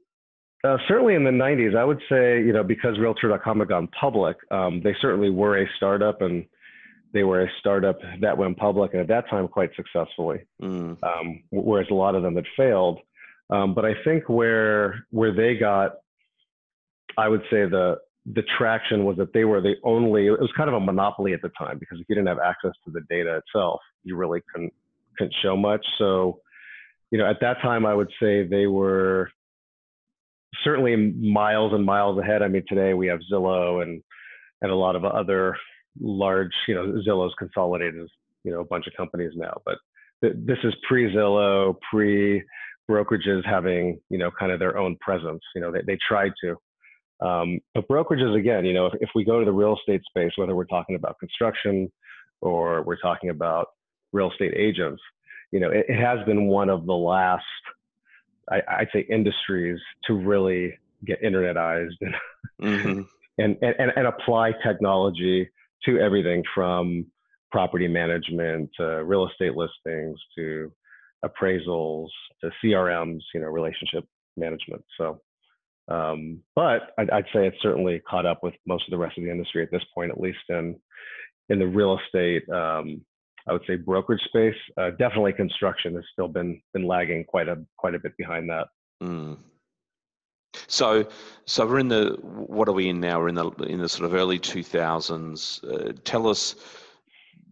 Uh, 0.64 0.78
certainly 0.88 1.14
in 1.14 1.24
the 1.24 1.30
90s, 1.30 1.76
I 1.76 1.84
would 1.84 2.00
say, 2.08 2.38
you 2.38 2.52
know, 2.52 2.64
because 2.64 2.98
Realtor.com 2.98 3.58
had 3.58 3.68
gone 3.68 3.88
public, 3.88 4.38
um, 4.50 4.80
they 4.82 4.96
certainly 4.98 5.28
were 5.28 5.58
a 5.58 5.66
startup 5.76 6.22
and 6.22 6.46
they 7.12 7.22
were 7.22 7.42
a 7.42 7.48
startup 7.60 7.98
that 8.22 8.36
went 8.36 8.56
public 8.56 8.92
and 8.92 9.02
at 9.02 9.08
that 9.08 9.28
time 9.28 9.46
quite 9.46 9.70
successfully, 9.76 10.40
mm. 10.62 10.96
um, 11.02 11.42
whereas 11.50 11.86
a 11.90 11.94
lot 11.94 12.14
of 12.14 12.22
them 12.22 12.34
had 12.34 12.46
failed. 12.56 12.98
Um, 13.50 13.74
but 13.74 13.84
I 13.84 13.92
think 14.04 14.28
where 14.28 15.04
where 15.10 15.34
they 15.34 15.54
got, 15.54 15.96
I 17.18 17.28
would 17.28 17.42
say 17.50 17.66
the 17.66 17.98
the 18.24 18.42
traction 18.56 19.04
was 19.04 19.18
that 19.18 19.34
they 19.34 19.44
were 19.44 19.60
the 19.60 19.74
only. 19.84 20.26
It 20.26 20.40
was 20.40 20.50
kind 20.56 20.70
of 20.70 20.74
a 20.74 20.80
monopoly 20.80 21.34
at 21.34 21.42
the 21.42 21.50
time 21.50 21.78
because 21.78 22.00
if 22.00 22.06
you 22.08 22.14
didn't 22.14 22.28
have 22.28 22.38
access 22.38 22.72
to 22.86 22.90
the 22.90 23.02
data 23.10 23.36
itself, 23.36 23.80
you 24.02 24.16
really 24.16 24.40
couldn't 24.52 24.72
couldn't 25.18 25.34
show 25.42 25.56
much. 25.56 25.86
So, 25.98 26.40
you 27.10 27.18
know, 27.18 27.28
at 27.28 27.40
that 27.42 27.60
time, 27.60 27.84
I 27.84 27.94
would 27.94 28.10
say 28.18 28.46
they 28.46 28.66
were 28.66 29.30
certainly 30.62 30.96
miles 30.96 31.72
and 31.72 31.84
miles 31.84 32.18
ahead. 32.18 32.42
I 32.42 32.48
mean, 32.48 32.64
today 32.68 32.94
we 32.94 33.06
have 33.08 33.20
Zillow 33.32 33.82
and 33.82 34.02
and 34.62 34.70
a 34.70 34.76
lot 34.76 34.96
of 34.96 35.04
other 35.04 35.56
large, 36.00 36.52
you 36.66 36.74
know, 36.74 37.00
Zillow's 37.06 37.34
consolidated, 37.38 38.06
you 38.44 38.52
know, 38.52 38.60
a 38.60 38.64
bunch 38.64 38.86
of 38.86 38.94
companies 38.96 39.32
now. 39.36 39.60
But 39.64 39.78
th- 40.22 40.36
this 40.38 40.58
is 40.64 40.74
pre 40.88 41.12
Zillow, 41.12 41.76
pre 41.90 42.42
brokerages 42.90 43.44
having, 43.44 43.98
you 44.10 44.18
know, 44.18 44.30
kind 44.38 44.52
of 44.52 44.58
their 44.58 44.78
own 44.78 44.96
presence. 45.00 45.42
You 45.54 45.60
know, 45.60 45.72
they 45.72 45.82
they 45.86 45.98
tried 46.06 46.32
to. 46.42 46.56
Um, 47.26 47.60
but 47.74 47.88
brokerages, 47.88 48.36
again, 48.38 48.64
you 48.64 48.74
know, 48.74 48.86
if, 48.86 48.94
if 49.00 49.10
we 49.14 49.24
go 49.24 49.38
to 49.38 49.44
the 49.44 49.52
real 49.52 49.76
estate 49.76 50.02
space, 50.08 50.32
whether 50.36 50.54
we're 50.54 50.64
talking 50.64 50.96
about 50.96 51.18
construction 51.18 51.90
or 52.40 52.82
we're 52.82 52.98
talking 52.98 53.30
about 53.30 53.68
real 54.12 54.30
estate 54.30 54.52
agents, 54.56 55.00
you 55.52 55.60
know, 55.60 55.70
it, 55.70 55.86
it 55.88 55.96
has 55.96 56.24
been 56.26 56.46
one 56.46 56.68
of 56.68 56.86
the 56.86 56.92
last, 56.92 57.44
I, 58.50 58.80
would 58.80 58.88
say, 58.92 59.06
industries 59.10 59.78
to 60.06 60.14
really 60.14 60.74
get 61.04 61.22
internetized 61.22 61.96
and, 62.00 62.14
mm-hmm. 62.62 63.02
and, 63.38 63.56
and, 63.62 63.92
and 63.96 64.06
apply 64.06 64.52
technology 64.66 65.50
to 65.84 65.98
everything 65.98 66.42
from 66.54 67.06
property 67.50 67.88
management 67.88 68.70
to 68.78 69.04
real 69.04 69.28
estate 69.28 69.54
listings 69.54 70.18
to 70.36 70.72
appraisals 71.24 72.08
to 72.40 72.50
CRMs, 72.62 73.20
you 73.32 73.40
know, 73.40 73.46
relationship 73.46 74.04
management. 74.36 74.84
So, 74.98 75.20
um, 75.88 76.40
but 76.54 76.94
I'd, 76.98 77.10
I'd, 77.10 77.26
say 77.32 77.46
it's 77.46 77.62
certainly 77.62 78.00
caught 78.08 78.26
up 78.26 78.42
with 78.42 78.54
most 78.66 78.84
of 78.86 78.90
the 78.90 78.98
rest 78.98 79.18
of 79.18 79.24
the 79.24 79.30
industry 79.30 79.62
at 79.62 79.70
this 79.70 79.84
point, 79.94 80.10
at 80.10 80.20
least 80.20 80.38
in 80.48 80.76
in 81.50 81.58
the 81.58 81.66
real 81.66 81.98
estate 81.98 82.48
um, 82.48 83.02
I 83.46 83.52
would 83.52 83.62
say 83.66 83.76
brokerage 83.76 84.22
space. 84.24 84.56
Uh, 84.76 84.90
definitely 84.90 85.32
construction 85.32 85.94
has 85.94 86.04
still 86.12 86.28
been 86.28 86.60
been 86.72 86.86
lagging 86.86 87.24
quite 87.24 87.48
a 87.48 87.58
quite 87.76 87.94
a 87.94 87.98
bit 87.98 88.16
behind 88.16 88.48
that. 88.50 88.68
Mm. 89.02 89.38
So, 90.66 91.06
so 91.46 91.66
we're 91.66 91.80
in 91.80 91.88
the 91.88 92.16
what 92.22 92.68
are 92.68 92.72
we 92.72 92.88
in 92.88 93.00
now? 93.00 93.18
We're 93.18 93.28
in 93.28 93.34
the 93.34 93.50
in 93.64 93.80
the 93.80 93.88
sort 93.88 94.06
of 94.06 94.14
early 94.14 94.38
two 94.38 94.62
thousands. 94.62 95.60
Uh, 95.64 95.92
tell 96.04 96.26
us, 96.26 96.54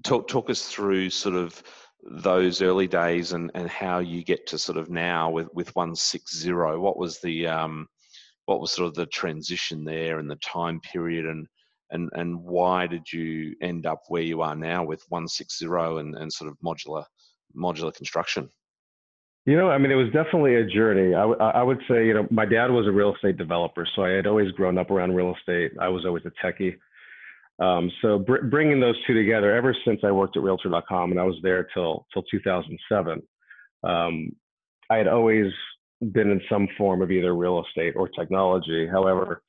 talk 0.03 0.29
talk 0.29 0.49
us 0.51 0.67
through 0.67 1.11
sort 1.11 1.35
of 1.35 1.63
those 2.05 2.63
early 2.63 2.89
days 2.89 3.33
and 3.33 3.51
and 3.55 3.69
how 3.69 3.99
you 3.99 4.25
get 4.25 4.47
to 4.49 4.59
sort 4.59 4.79
of 4.79 4.91
now 4.91 5.31
with 5.31 5.49
with 5.53 5.75
one 5.77 5.95
six 5.95 6.37
zero. 6.37 6.81
What 6.81 6.97
was 6.97 7.21
the 7.21 7.47
um, 7.47 7.89
what 8.47 8.61
was 8.61 8.73
sort 8.73 8.89
of 8.89 8.95
the 8.95 9.07
transition 9.07 9.85
there 9.85 10.19
and 10.19 10.31
the 10.31 10.37
time 10.37 10.81
period 10.81 11.27
and 11.27 11.47
and 11.93 12.11
and 12.15 12.43
why 12.43 12.87
did 12.87 13.11
you 13.13 13.55
end 13.63 13.87
up 13.87 14.03
where 14.09 14.23
you 14.23 14.43
are 14.43 14.57
now 14.57 14.85
with 14.85 15.05
160 15.09 15.67
and, 15.67 16.17
and 16.17 16.33
sort 16.33 16.51
of 16.51 16.57
modular 16.65 17.05
modular 17.57 17.95
construction? 17.95 18.49
You 19.45 19.57
know, 19.57 19.71
I 19.71 19.79
mean, 19.79 19.91
it 19.91 19.97
was 19.97 20.07
definitely 20.13 20.55
a 20.55 20.65
journey. 20.65 21.15
I, 21.15 21.25
I 21.25 21.63
would 21.65 21.81
say, 21.89 22.07
you 22.07 22.15
know, 22.15 22.29
my 22.31 22.47
dad 22.47 22.71
was 22.71 22.87
a 22.87 22.93
real 22.93 23.13
estate 23.13 23.37
developer, 23.37 23.87
so 23.97 24.05
I 24.05 24.11
had 24.11 24.27
always 24.27 24.53
grown 24.53 24.79
up 24.79 24.91
around 24.91 25.17
real 25.17 25.35
estate. 25.37 25.73
I 25.81 25.89
was 25.89 26.07
always 26.07 26.23
a 26.27 26.47
techie. 26.47 26.77
Um, 27.59 27.91
so 28.01 28.21
br- 28.21 28.47
bringing 28.49 28.79
those 28.79 28.95
two 29.05 29.15
together, 29.15 29.53
ever 29.55 29.75
since 29.85 30.01
I 30.05 30.13
worked 30.13 30.37
at 30.37 30.45
Realtor.com, 30.45 31.11
and 31.11 31.21
I 31.21 31.25
was 31.25 31.37
there 31.43 31.67
till 31.75 32.07
till 32.13 32.23
2007, 32.31 33.23
um, 33.83 34.31
I 34.91 34.97
had 34.97 35.09
always 35.09 35.53
been 36.13 36.31
in 36.31 36.41
some 36.49 36.69
form 36.79 37.03
of 37.03 37.11
either 37.11 37.35
real 37.35 37.65
estate 37.65 37.95
or 37.97 38.09
technology. 38.09 38.87
However, 38.87 39.43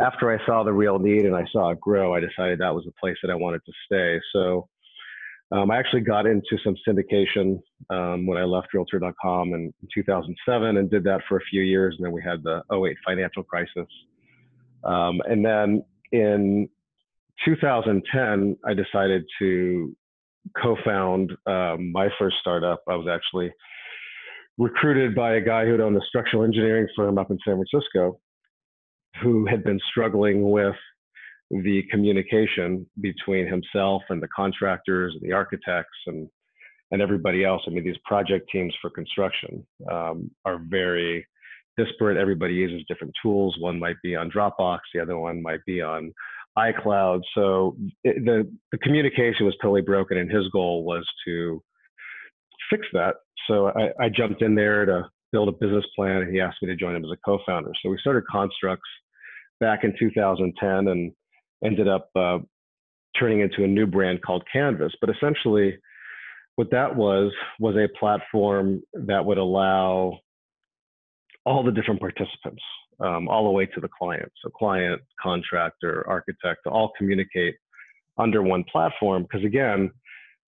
after 0.00 0.30
I 0.30 0.44
saw 0.46 0.62
the 0.62 0.72
real 0.72 0.98
need 0.98 1.24
and 1.24 1.36
I 1.36 1.44
saw 1.52 1.70
it 1.70 1.80
grow, 1.80 2.14
I 2.14 2.20
decided 2.20 2.58
that 2.60 2.74
was 2.74 2.84
the 2.84 2.92
place 3.00 3.16
that 3.22 3.30
I 3.30 3.34
wanted 3.34 3.60
to 3.66 3.72
stay. 3.86 4.20
So 4.32 4.68
um, 5.52 5.70
I 5.70 5.78
actually 5.78 6.02
got 6.02 6.26
into 6.26 6.56
some 6.64 6.74
syndication 6.88 7.60
um, 7.90 8.26
when 8.26 8.38
I 8.38 8.44
left 8.44 8.72
Realtor.com 8.72 9.52
in 9.52 9.72
2007 9.92 10.76
and 10.76 10.90
did 10.90 11.04
that 11.04 11.20
for 11.28 11.38
a 11.38 11.44
few 11.50 11.62
years. 11.62 11.96
And 11.98 12.06
then 12.06 12.12
we 12.12 12.22
had 12.22 12.42
the 12.42 12.62
08 12.72 12.96
financial 13.04 13.42
crisis. 13.42 13.88
Um, 14.84 15.20
and 15.28 15.44
then 15.44 15.84
in 16.12 16.68
2010, 17.44 18.56
I 18.64 18.74
decided 18.74 19.24
to 19.40 19.96
co-found 20.60 21.32
um, 21.46 21.92
my 21.92 22.08
first 22.18 22.36
startup. 22.40 22.82
I 22.88 22.94
was 22.94 23.08
actually 23.10 23.52
recruited 24.56 25.14
by 25.14 25.34
a 25.34 25.40
guy 25.40 25.64
who 25.64 25.72
had 25.72 25.80
owned 25.80 25.96
a 25.96 26.06
structural 26.06 26.44
engineering 26.44 26.86
firm 26.96 27.18
up 27.18 27.30
in 27.30 27.38
San 27.44 27.56
Francisco, 27.56 28.20
who 29.22 29.46
had 29.46 29.64
been 29.64 29.80
struggling 29.90 30.50
with 30.50 30.74
the 31.50 31.82
communication 31.90 32.86
between 33.00 33.46
himself 33.46 34.02
and 34.08 34.22
the 34.22 34.28
contractors 34.34 35.12
and 35.14 35.28
the 35.28 35.34
architects 35.34 35.98
and 36.06 36.28
and 36.92 37.00
everybody 37.00 37.44
else. 37.44 37.62
I 37.66 37.70
mean, 37.70 37.84
these 37.84 37.96
project 38.04 38.50
teams 38.50 38.74
for 38.82 38.90
construction 38.90 39.64
um, 39.92 40.28
are 40.44 40.58
very 40.68 41.24
disparate. 41.76 42.16
Everybody 42.16 42.54
uses 42.54 42.84
different 42.88 43.14
tools. 43.22 43.56
One 43.60 43.78
might 43.78 43.96
be 44.02 44.16
on 44.16 44.30
Dropbox, 44.30 44.80
the 44.92 45.00
other 45.00 45.16
one 45.16 45.40
might 45.40 45.64
be 45.66 45.80
on 45.80 46.12
iCloud. 46.58 47.20
So 47.34 47.76
it, 48.04 48.24
the 48.24 48.50
the 48.72 48.78
communication 48.78 49.46
was 49.46 49.56
totally 49.62 49.82
broken, 49.82 50.18
and 50.18 50.30
his 50.30 50.48
goal 50.48 50.84
was 50.84 51.06
to 51.26 51.62
fix 52.70 52.86
that. 52.92 53.16
So 53.46 53.68
I, 53.68 54.04
I 54.04 54.08
jumped 54.08 54.42
in 54.42 54.54
there 54.54 54.84
to 54.84 55.08
build 55.32 55.48
a 55.48 55.52
business 55.52 55.84
plan, 55.96 56.22
and 56.22 56.32
he 56.32 56.40
asked 56.40 56.58
me 56.62 56.68
to 56.68 56.76
join 56.76 56.94
him 56.96 57.04
as 57.04 57.10
a 57.12 57.16
co-founder. 57.24 57.70
So 57.82 57.88
we 57.90 57.98
started 57.98 58.24
Constructs 58.30 58.88
back 59.60 59.84
in 59.84 59.94
2010, 59.98 60.88
and 60.88 61.12
ended 61.64 61.88
up 61.88 62.10
uh, 62.16 62.38
turning 63.18 63.40
into 63.40 63.64
a 63.64 63.68
new 63.68 63.86
brand 63.86 64.22
called 64.22 64.42
Canvas. 64.52 64.92
But 65.00 65.10
essentially, 65.10 65.78
what 66.56 66.70
that 66.70 66.94
was 66.94 67.32
was 67.58 67.76
a 67.76 67.88
platform 67.98 68.82
that 68.94 69.24
would 69.24 69.38
allow 69.38 70.18
all 71.46 71.62
the 71.62 71.72
different 71.72 72.00
participants, 72.00 72.62
um, 73.00 73.28
all 73.28 73.44
the 73.44 73.50
way 73.50 73.66
to 73.66 73.80
the 73.80 73.88
client. 73.88 74.30
So, 74.42 74.50
client, 74.50 75.00
contractor, 75.20 76.04
architect, 76.08 76.60
to 76.64 76.70
all 76.70 76.92
communicate 76.98 77.56
under 78.18 78.42
one 78.42 78.64
platform. 78.70 79.22
Because 79.22 79.44
again, 79.44 79.90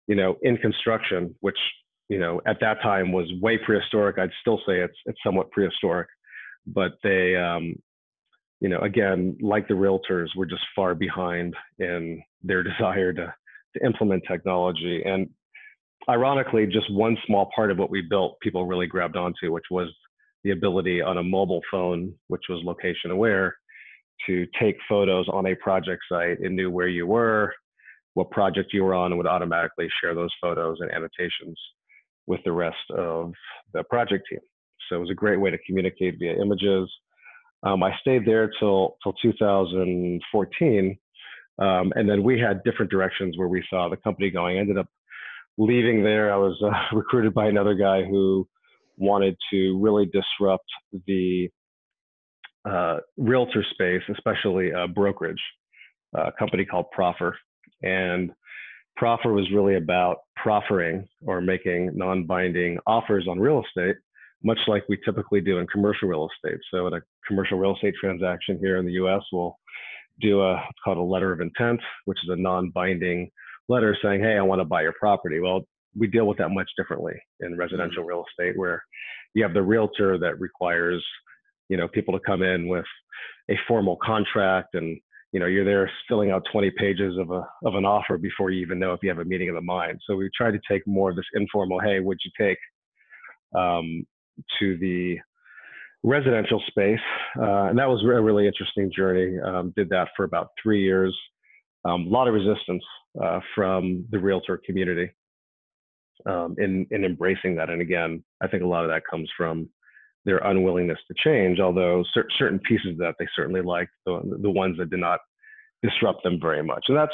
you 0.08 0.16
know, 0.16 0.38
in 0.42 0.58
construction, 0.58 1.36
which 1.40 1.58
you 2.10 2.20
know 2.20 2.42
at 2.46 2.60
that 2.62 2.82
time 2.82 3.12
was 3.12 3.32
way 3.42 3.58
prehistoric, 3.58 4.18
I'd 4.18 4.32
still 4.42 4.60
say 4.68 4.80
it's 4.80 4.98
it's 5.06 5.20
somewhat 5.26 5.52
prehistoric, 5.52 6.08
but 6.68 6.94
they 7.04 7.36
um, 7.36 7.76
you 8.62 8.70
know, 8.70 8.80
again, 8.80 9.36
like 9.42 9.68
the 9.68 9.74
realtors, 9.74 10.28
we're 10.36 10.46
just 10.46 10.62
far 10.76 10.96
behind 10.96 11.56
in 11.80 12.22
their 12.44 12.64
desire 12.64 13.12
to, 13.12 13.34
to 13.76 13.86
implement 13.86 14.24
technology. 14.28 15.02
And 15.04 15.30
ironically, 16.08 16.68
just 16.68 16.92
one 16.94 17.18
small 17.26 17.50
part 17.54 17.72
of 17.72 17.78
what 17.78 17.90
we 17.90 18.02
built, 18.02 18.40
people 18.40 18.66
really 18.66 18.88
grabbed 18.88 19.18
onto, 19.18 19.52
which 19.52 19.66
was 19.70 19.90
the 20.44 20.52
ability 20.52 21.02
on 21.02 21.18
a 21.18 21.24
mobile 21.24 21.62
phone, 21.70 22.14
which 22.28 22.44
was 22.50 22.64
location 22.64 23.12
aware, 23.12 23.56
to 24.28 24.46
take 24.60 24.78
photos 24.88 25.28
on 25.30 25.48
a 25.48 25.56
project 25.56 26.04
site. 26.10 26.40
It 26.40 26.52
knew 26.52 26.70
where 26.70 26.88
you 26.88 27.08
were, 27.08 27.54
what 28.14 28.30
project 28.30 28.74
you 28.74 28.84
were 28.84 28.94
on, 28.94 29.12
and 29.12 29.18
would 29.18 29.28
automatically 29.28 29.90
share 30.02 30.14
those 30.14 30.34
photos 30.40 30.78
and 30.82 30.92
annotations 30.92 31.60
with 32.28 32.42
the 32.46 32.52
rest 32.52 32.78
of 32.96 33.34
the 33.74 33.84
project 33.86 34.26
team. 34.30 34.40
So 34.88 34.98
it 34.98 35.00
was 35.00 35.10
a 35.10 35.16
great 35.16 35.40
way 35.40 35.50
to 35.50 35.58
communicate 35.66 36.20
via 36.20 36.40
images 36.40 36.90
um, 37.64 37.84
I 37.84 37.92
stayed 38.02 38.26
there 38.26 38.52
till 38.60 38.98
till 39.04 39.14
2014, 39.22 40.98
um, 41.60 41.94
and 41.96 42.10
then 42.10 42.24
we 42.24 42.40
had 42.40 42.64
different 42.64 42.92
directions 42.92 43.38
where 43.38 43.48
we 43.48 43.64
saw 43.70 43.90
the 43.90 43.98
company 43.98 44.30
going. 44.30 44.58
I 44.58 44.62
ended 44.62 44.78
up 44.78 44.88
leaving 45.58 46.04
there. 46.04 46.34
I 46.34 46.38
was 46.38 46.60
uh, 46.66 46.96
recruited 46.96 47.34
by 47.34 47.48
another 47.48 47.76
guy 47.76 48.04
who 48.04 48.48
wanted 48.98 49.36
to 49.52 49.80
really 49.80 50.06
disrupt 50.06 50.66
the 51.08 51.50
uh, 52.70 52.98
realtor 53.18 53.66
space, 53.72 54.04
especially 54.12 54.72
brokerage. 54.94 55.42
A 56.14 56.32
company 56.38 56.66
called 56.66 56.88
Proffer, 56.92 57.38
and 57.82 58.32
Proffer 58.98 59.32
was 59.32 59.50
really 59.54 59.76
about 59.76 60.18
proffering 60.36 61.08
or 61.26 61.40
making 61.42 61.92
non-binding 61.94 62.80
offers 62.86 63.28
on 63.30 63.40
real 63.40 63.64
estate 63.66 63.96
much 64.44 64.60
like 64.68 64.84
we 64.90 64.98
typically 65.06 65.42
do 65.42 65.60
in 65.60 65.68
commercial 65.68 66.08
real 66.08 66.28
estate. 66.28 66.60
So 66.74 66.88
in 66.88 66.94
a 66.94 67.02
commercial 67.28 67.58
real 67.58 67.76
estate 67.76 67.94
transaction 68.00 68.58
here 68.60 68.78
in 68.78 68.86
the 68.86 68.94
US, 68.94 69.22
we'll 69.32 69.58
do 70.20 70.42
a 70.42 70.56
it's 70.56 70.80
called 70.84 70.98
a 70.98 71.02
letter 71.02 71.32
of 71.32 71.42
intent, 71.42 71.80
which 72.06 72.20
is 72.24 72.30
a 72.30 72.36
non-binding 72.36 73.30
letter 73.70 73.98
saying, 74.02 74.22
hey, 74.22 74.38
I 74.38 74.42
want 74.42 74.60
to 74.60 74.66
buy 74.66 74.82
your 74.82 74.94
property. 75.00 75.40
Well, 75.40 75.62
we 75.96 76.08
deal 76.08 76.26
with 76.26 76.38
that 76.38 76.50
much 76.50 76.70
differently 76.78 77.14
in 77.42 77.58
residential 77.58 78.04
real 78.04 78.26
estate 78.30 78.58
where 78.58 78.84
you 79.34 79.44
have 79.44 79.54
the 79.54 79.62
realtor 79.62 80.18
that 80.18 80.40
requires, 80.40 81.04
you 81.70 81.78
know, 81.78 81.88
people 81.88 82.14
to 82.14 82.26
come 82.26 82.44
in 82.44 82.68
with 82.68 82.86
a 83.50 83.56
formal 83.68 83.98
contract 84.04 84.76
and 84.76 85.00
you 85.32 85.40
know 85.40 85.46
you're 85.46 85.66
there 85.66 85.90
filling 86.08 86.30
out 86.32 86.44
20 86.52 86.72
pages 86.72 87.18
of 87.18 87.32
a 87.32 87.46
of 87.64 87.76
an 87.76 87.86
offer 87.86 88.18
before 88.18 88.52
you 88.52 88.62
even 88.62 88.80
know 88.80 88.94
if 88.94 89.00
you 89.02 89.10
have 89.10 89.20
a 89.20 89.26
meeting 89.26 89.50
of 89.50 89.56
the 89.56 89.62
mind 89.62 90.00
so 90.06 90.16
we 90.16 90.30
try 90.36 90.52
to 90.52 90.60
take 90.70 90.86
more 90.86 91.10
of 91.10 91.16
this 91.16 91.26
informal 91.34 91.80
hey 91.80 92.00
would 92.00 92.18
you 92.24 92.32
take 92.38 92.58
um, 93.58 94.06
to 94.60 94.78
the 94.78 95.18
residential 96.04 96.62
space. 96.68 97.00
Uh, 97.40 97.66
and 97.66 97.78
that 97.78 97.88
was 97.88 98.04
a 98.04 98.22
really 98.22 98.48
interesting 98.48 98.92
journey. 98.96 99.40
Um, 99.40 99.74
did 99.76 99.90
that 99.90 100.10
for 100.16 100.24
about 100.24 100.50
three 100.62 100.84
years. 100.84 101.16
Um, 101.86 102.08
a 102.08 102.10
lot 102.10 102.28
of 102.28 102.34
resistance 102.34 102.84
uh, 103.24 103.40
from 103.56 104.06
the 104.12 104.20
realtor 104.20 104.62
community 104.66 105.10
um, 106.26 106.56
in, 106.58 106.86
in 106.92 107.06
embracing 107.06 107.56
that. 107.56 107.70
And 107.70 107.82
again, 107.82 108.24
I 108.42 108.48
think 108.48 108.64
a 108.64 108.68
lot 108.68 108.84
of 108.84 108.90
that 108.92 109.04
comes 109.10 109.30
from 109.36 109.70
their 110.26 110.38
unwillingness 110.40 111.00
to 111.08 111.16
change, 111.18 111.60
although 111.60 112.04
cer- 112.14 112.28
certain 112.38 112.60
pieces 112.60 112.92
of 112.92 112.98
that 112.98 113.16
they 113.18 113.28
certainly 113.36 113.62
liked, 113.62 113.92
the, 114.06 114.38
the 114.42 114.50
ones 114.50 114.78
that 114.78 114.92
did 114.92 115.00
not 115.00 115.20
disrupt 115.82 116.24
them 116.24 116.40
very 116.40 116.62
much. 116.62 116.86
And 116.88 116.98
that's, 116.98 117.12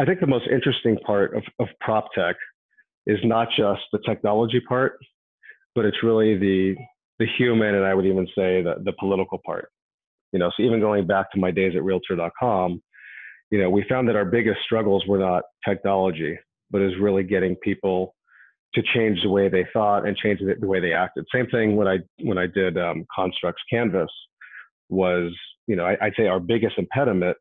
I 0.00 0.04
think, 0.04 0.20
the 0.20 0.26
most 0.26 0.46
interesting 0.50 0.96
part 0.98 1.36
of, 1.36 1.42
of 1.58 1.66
prop 1.80 2.06
tech 2.14 2.36
is 3.06 3.18
not 3.24 3.48
just 3.56 3.80
the 3.92 3.98
technology 4.06 4.60
part, 4.60 4.98
but 5.74 5.84
it's 5.84 6.02
really 6.02 6.36
the 6.36 6.76
the 7.18 7.26
human 7.36 7.74
and 7.74 7.84
I 7.84 7.94
would 7.94 8.06
even 8.06 8.26
say 8.28 8.62
the 8.62 8.76
the 8.84 8.92
political 8.98 9.38
part. 9.44 9.70
You 10.32 10.38
know, 10.38 10.50
so 10.56 10.62
even 10.62 10.80
going 10.80 11.06
back 11.06 11.30
to 11.32 11.40
my 11.40 11.50
days 11.50 11.72
at 11.74 11.82
Realtor.com, 11.82 12.80
you 13.50 13.60
know, 13.60 13.68
we 13.68 13.84
found 13.88 14.08
that 14.08 14.16
our 14.16 14.24
biggest 14.24 14.60
struggles 14.64 15.04
were 15.08 15.18
not 15.18 15.42
technology, 15.68 16.38
but 16.70 16.80
is 16.80 16.92
really 17.00 17.24
getting 17.24 17.56
people 17.56 18.14
to 18.74 18.82
change 18.94 19.20
the 19.22 19.28
way 19.28 19.48
they 19.48 19.66
thought 19.72 20.06
and 20.06 20.16
change 20.16 20.38
the, 20.38 20.66
way 20.66 20.80
they 20.80 20.92
acted. 20.92 21.24
Same 21.34 21.48
thing 21.48 21.76
when 21.76 21.88
I 21.88 21.98
when 22.22 22.38
I 22.38 22.46
did 22.46 22.78
um, 22.78 23.04
Constructs 23.14 23.62
Canvas 23.68 24.10
was, 24.88 25.32
you 25.66 25.76
know, 25.76 25.84
I, 25.84 25.96
I'd 26.00 26.14
say 26.16 26.26
our 26.26 26.40
biggest 26.40 26.78
impediment 26.78 27.36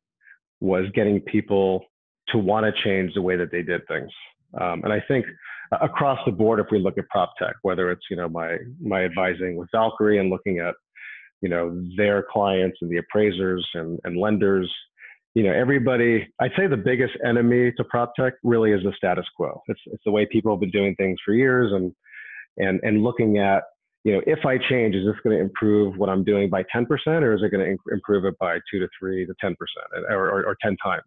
was 0.60 0.86
getting 0.94 1.22
people 1.22 1.86
to 2.30 2.38
want 2.38 2.66
to 2.66 2.84
change 2.84 3.14
the 3.14 3.22
way 3.22 3.36
that 3.36 3.52
they 3.52 3.62
did 3.62 3.82
things. 3.88 4.12
Um, 4.60 4.84
and 4.84 4.92
I 4.92 5.02
think 5.08 5.26
across 5.72 6.20
the 6.26 6.32
board, 6.32 6.60
if 6.60 6.68
we 6.72 6.80
look 6.80 6.98
at 6.98 7.08
prop 7.10 7.34
tech, 7.38 7.56
whether 7.62 7.92
it's 7.92 8.04
you 8.10 8.18
know 8.18 8.30
my 8.30 8.58
my 8.82 9.04
advising 9.04 9.56
with 9.56 9.70
Valcre 9.72 10.20
and 10.20 10.30
looking 10.30 10.60
at 10.60 10.74
you 11.42 11.50
know 11.50 11.82
their 11.98 12.26
clients 12.32 12.78
and 12.82 12.92
the 12.92 12.98
appraisers 12.98 13.68
and, 13.74 14.00
and 14.04 14.18
lenders, 14.18 14.72
you 15.36 15.44
know 15.44 15.54
everybody. 15.54 16.28
I'd 16.40 16.52
say 16.58 16.68
the 16.68 16.78
biggest 16.78 17.14
enemy 17.26 17.72
to 17.78 17.84
prop 17.84 18.14
tech 18.16 18.34
really 18.44 18.72
is 18.72 18.84
the 18.84 18.94
status 18.98 19.26
quo. 19.36 19.62
It's 19.68 19.82
it's 19.88 20.04
the 20.06 20.12
way 20.12 20.28
people 20.32 20.54
have 20.54 20.60
been 20.60 20.72
doing 20.72 20.96
things 20.96 21.18
for 21.24 21.34
years, 21.34 21.72
and 21.72 21.94
and 22.58 22.80
and 22.84 23.04
looking 23.04 23.38
at 23.38 23.64
you 24.04 24.14
know 24.14 24.22
if 24.26 24.46
I 24.46 24.58
change, 24.58 24.96
is 24.96 25.06
this 25.06 25.16
going 25.24 25.38
to 25.38 25.42
improve 25.42 25.98
what 25.98 26.10
I'm 26.10 26.24
doing 26.24 26.50
by 26.50 26.64
10%, 26.76 26.88
or 27.08 27.34
is 27.34 27.42
it 27.44 27.52
going 27.52 27.66
to 27.66 27.94
improve 27.94 28.26
it 28.26 28.38
by 28.40 28.58
two 28.72 28.80
to 28.80 28.88
three 29.00 29.26
to 29.26 29.34
10%, 29.44 29.56
or, 30.10 30.30
or, 30.30 30.46
or 30.46 30.58
10 30.64 30.78
times? 30.84 31.04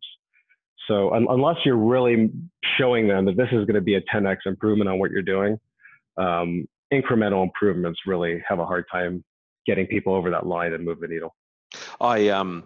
So 0.88 1.12
un- 1.14 1.26
unless 1.28 1.56
you're 1.64 1.76
really 1.76 2.30
showing 2.78 3.08
them 3.08 3.24
that 3.26 3.36
this 3.36 3.48
is 3.52 3.64
going 3.64 3.74
to 3.74 3.80
be 3.80 3.94
a 3.94 4.00
10x 4.02 4.38
improvement 4.46 4.88
on 4.88 4.98
what 4.98 5.10
you're 5.10 5.22
doing, 5.22 5.58
um, 6.16 6.66
incremental 6.92 7.42
improvements 7.42 8.00
really 8.06 8.42
have 8.46 8.58
a 8.58 8.66
hard 8.66 8.84
time 8.90 9.24
getting 9.66 9.86
people 9.86 10.14
over 10.14 10.30
that 10.30 10.46
line 10.46 10.72
and 10.72 10.84
move 10.84 11.00
the 11.00 11.08
needle. 11.08 11.34
I 12.00 12.28
um, 12.28 12.64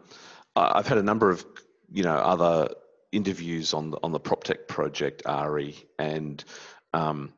I've 0.56 0.86
had 0.86 0.98
a 0.98 1.02
number 1.02 1.30
of 1.30 1.44
you 1.92 2.02
know 2.02 2.14
other 2.14 2.68
interviews 3.12 3.74
on 3.74 3.90
the 3.90 3.98
on 4.02 4.12
the 4.12 4.20
PropTech 4.20 4.66
project, 4.68 5.22
Ari, 5.26 5.76
and 5.98 6.42
um, 6.92 7.32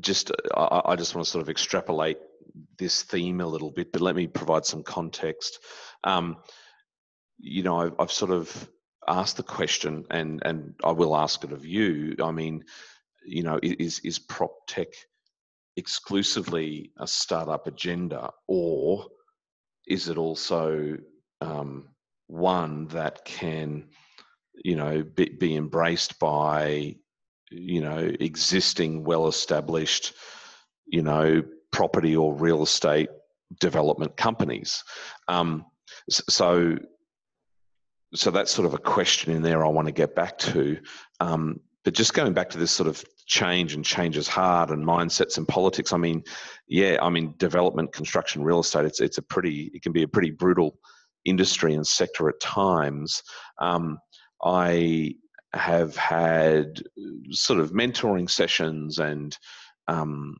just 0.00 0.32
I, 0.54 0.82
I 0.86 0.96
just 0.96 1.14
want 1.14 1.24
to 1.24 1.30
sort 1.30 1.42
of 1.42 1.48
extrapolate 1.48 2.18
this 2.78 3.02
theme 3.02 3.40
a 3.40 3.46
little 3.46 3.70
bit, 3.70 3.92
but 3.92 4.00
let 4.00 4.16
me 4.16 4.26
provide 4.26 4.64
some 4.64 4.82
context. 4.82 5.60
Um, 6.04 6.38
you 7.38 7.62
know, 7.62 7.80
I've, 7.80 7.94
I've, 7.98 8.12
sort 8.12 8.30
of 8.30 8.70
asked 9.08 9.36
the 9.36 9.42
question, 9.42 10.04
and 10.10 10.42
and 10.44 10.74
I 10.84 10.92
will 10.92 11.16
ask 11.16 11.44
it 11.44 11.52
of 11.52 11.64
you. 11.64 12.16
I 12.22 12.30
mean, 12.30 12.64
you 13.24 13.42
know, 13.42 13.58
is 13.62 14.00
is 14.00 14.18
prop 14.18 14.54
tech 14.66 14.88
exclusively 15.76 16.92
a 16.98 17.06
startup 17.06 17.66
agenda, 17.66 18.30
or 18.46 19.06
is 19.86 20.08
it 20.08 20.18
also 20.18 20.96
um, 21.40 21.88
one 22.28 22.88
that 22.88 23.24
can, 23.24 23.88
you 24.64 24.74
know, 24.74 25.02
be, 25.02 25.28
be 25.28 25.54
embraced 25.54 26.18
by 26.18 26.96
you 27.50 27.80
know 27.80 28.10
existing 28.20 29.04
well 29.04 29.28
established 29.28 30.12
you 30.86 31.02
know 31.02 31.42
property 31.70 32.16
or 32.16 32.34
real 32.34 32.62
estate 32.62 33.08
development 33.60 34.16
companies 34.16 34.82
um, 35.28 35.64
so 36.10 36.76
so 38.14 38.30
that's 38.30 38.50
sort 38.50 38.66
of 38.66 38.74
a 38.74 38.78
question 38.78 39.32
in 39.32 39.42
there 39.42 39.64
i 39.64 39.68
want 39.68 39.86
to 39.86 39.92
get 39.92 40.14
back 40.14 40.38
to. 40.38 40.78
Um, 41.20 41.60
but 41.84 41.94
just 41.94 42.14
going 42.14 42.32
back 42.32 42.50
to 42.50 42.58
this 42.58 42.72
sort 42.72 42.88
of 42.88 43.04
change 43.26 43.74
and 43.74 43.84
change 43.84 44.16
is 44.16 44.26
hard 44.26 44.70
and 44.70 44.84
mindsets 44.84 45.36
and 45.36 45.46
politics 45.48 45.92
i 45.92 45.96
mean 45.96 46.22
yeah 46.68 46.96
i 47.02 47.08
mean 47.08 47.34
development 47.38 47.92
construction 47.92 48.42
real 48.42 48.60
estate 48.60 48.84
it's 48.84 49.00
it's 49.00 49.18
a 49.18 49.22
pretty 49.22 49.70
it 49.74 49.82
can 49.82 49.92
be 49.92 50.02
a 50.02 50.08
pretty 50.08 50.30
brutal 50.30 50.78
industry 51.24 51.74
and 51.74 51.86
sector 51.86 52.28
at 52.28 52.40
times. 52.40 53.22
Um, 53.60 53.98
i 54.44 55.14
have 55.52 55.96
had 55.96 56.82
sort 57.30 57.60
of 57.60 57.72
mentoring 57.72 58.28
sessions 58.28 58.98
and 58.98 59.36
um, 59.88 60.36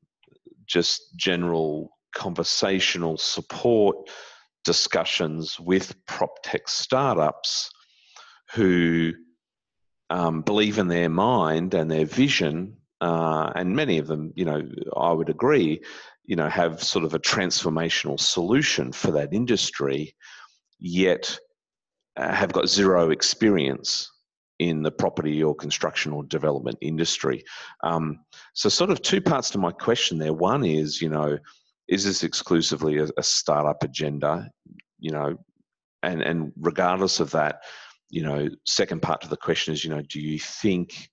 just 0.66 1.16
general 1.16 1.90
conversational 2.14 3.16
support 3.16 3.96
discussions 4.66 5.58
with 5.58 5.94
prop 6.06 6.34
tech 6.42 6.68
startups 6.68 7.70
who 8.52 9.12
um, 10.10 10.42
believe 10.42 10.78
in 10.78 10.88
their 10.88 11.08
mind 11.08 11.72
and 11.72 11.90
their 11.90 12.04
vision, 12.04 12.76
uh, 13.00 13.52
and 13.54 13.74
many 13.74 13.98
of 13.98 14.08
them, 14.08 14.32
you 14.36 14.44
know, 14.44 14.62
I 14.96 15.12
would 15.12 15.28
agree, 15.28 15.80
you 16.24 16.36
know, 16.36 16.48
have 16.48 16.82
sort 16.82 17.04
of 17.04 17.14
a 17.14 17.18
transformational 17.18 18.18
solution 18.18 18.92
for 18.92 19.12
that 19.12 19.32
industry, 19.32 20.14
yet 20.78 21.38
uh, 22.16 22.32
have 22.32 22.52
got 22.52 22.68
zero 22.68 23.10
experience 23.10 24.10
in 24.58 24.82
the 24.82 24.90
property 24.90 25.42
or 25.42 25.54
construction 25.54 26.12
or 26.12 26.24
development 26.24 26.78
industry. 26.80 27.44
Um, 27.84 28.20
so, 28.54 28.68
sort 28.68 28.90
of 28.90 29.00
two 29.02 29.20
parts 29.20 29.50
to 29.50 29.58
my 29.58 29.70
question 29.70 30.18
there. 30.18 30.32
One 30.32 30.64
is, 30.64 31.00
you 31.00 31.08
know, 31.08 31.38
is 31.88 32.04
this 32.04 32.24
exclusively 32.24 32.98
a, 32.98 33.08
a 33.16 33.22
startup 33.22 33.82
agenda? 33.82 34.50
You 34.98 35.12
know, 35.12 35.38
and 36.02 36.22
and 36.22 36.52
regardless 36.56 37.20
of 37.20 37.30
that, 37.32 37.62
you 38.10 38.22
know, 38.22 38.48
second 38.64 39.02
part 39.02 39.22
to 39.22 39.28
the 39.28 39.36
question 39.36 39.74
is, 39.74 39.84
you 39.84 39.90
know, 39.90 40.02
do 40.02 40.20
you 40.20 40.38
think 40.38 41.10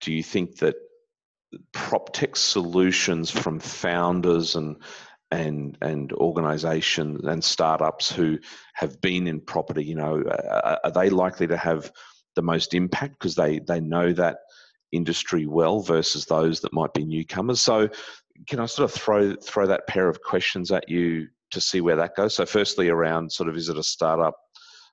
do 0.00 0.12
you 0.12 0.22
think 0.22 0.58
that 0.58 0.76
prop 1.72 2.12
tech 2.12 2.36
solutions 2.36 3.30
from 3.30 3.58
founders 3.58 4.54
and 4.54 4.76
and 5.30 5.78
and 5.80 6.12
organisations 6.14 7.24
and 7.24 7.42
startups 7.42 8.10
who 8.10 8.38
have 8.74 9.00
been 9.00 9.26
in 9.26 9.40
property, 9.40 9.84
you 9.84 9.94
know, 9.94 10.22
are 10.84 10.90
they 10.90 11.10
likely 11.10 11.46
to 11.46 11.56
have 11.56 11.92
the 12.36 12.42
most 12.42 12.74
impact 12.74 13.14
because 13.18 13.34
they 13.34 13.60
they 13.60 13.80
know 13.80 14.12
that 14.12 14.38
industry 14.92 15.46
well 15.46 15.80
versus 15.80 16.26
those 16.26 16.60
that 16.60 16.72
might 16.72 16.92
be 16.94 17.04
newcomers? 17.04 17.60
So, 17.60 17.88
can 18.48 18.60
I 18.60 18.66
sort 18.66 18.90
of 18.90 19.00
throw 19.00 19.34
throw 19.36 19.66
that 19.66 19.86
pair 19.86 20.08
of 20.08 20.22
questions 20.22 20.70
at 20.72 20.88
you 20.88 21.28
to 21.50 21.60
see 21.60 21.80
where 21.80 21.96
that 21.96 22.16
goes? 22.16 22.36
So, 22.36 22.46
firstly, 22.46 22.88
around 22.88 23.32
sort 23.32 23.48
of 23.48 23.56
is 23.56 23.68
it 23.68 23.76
a 23.76 23.82
startup 23.82 24.36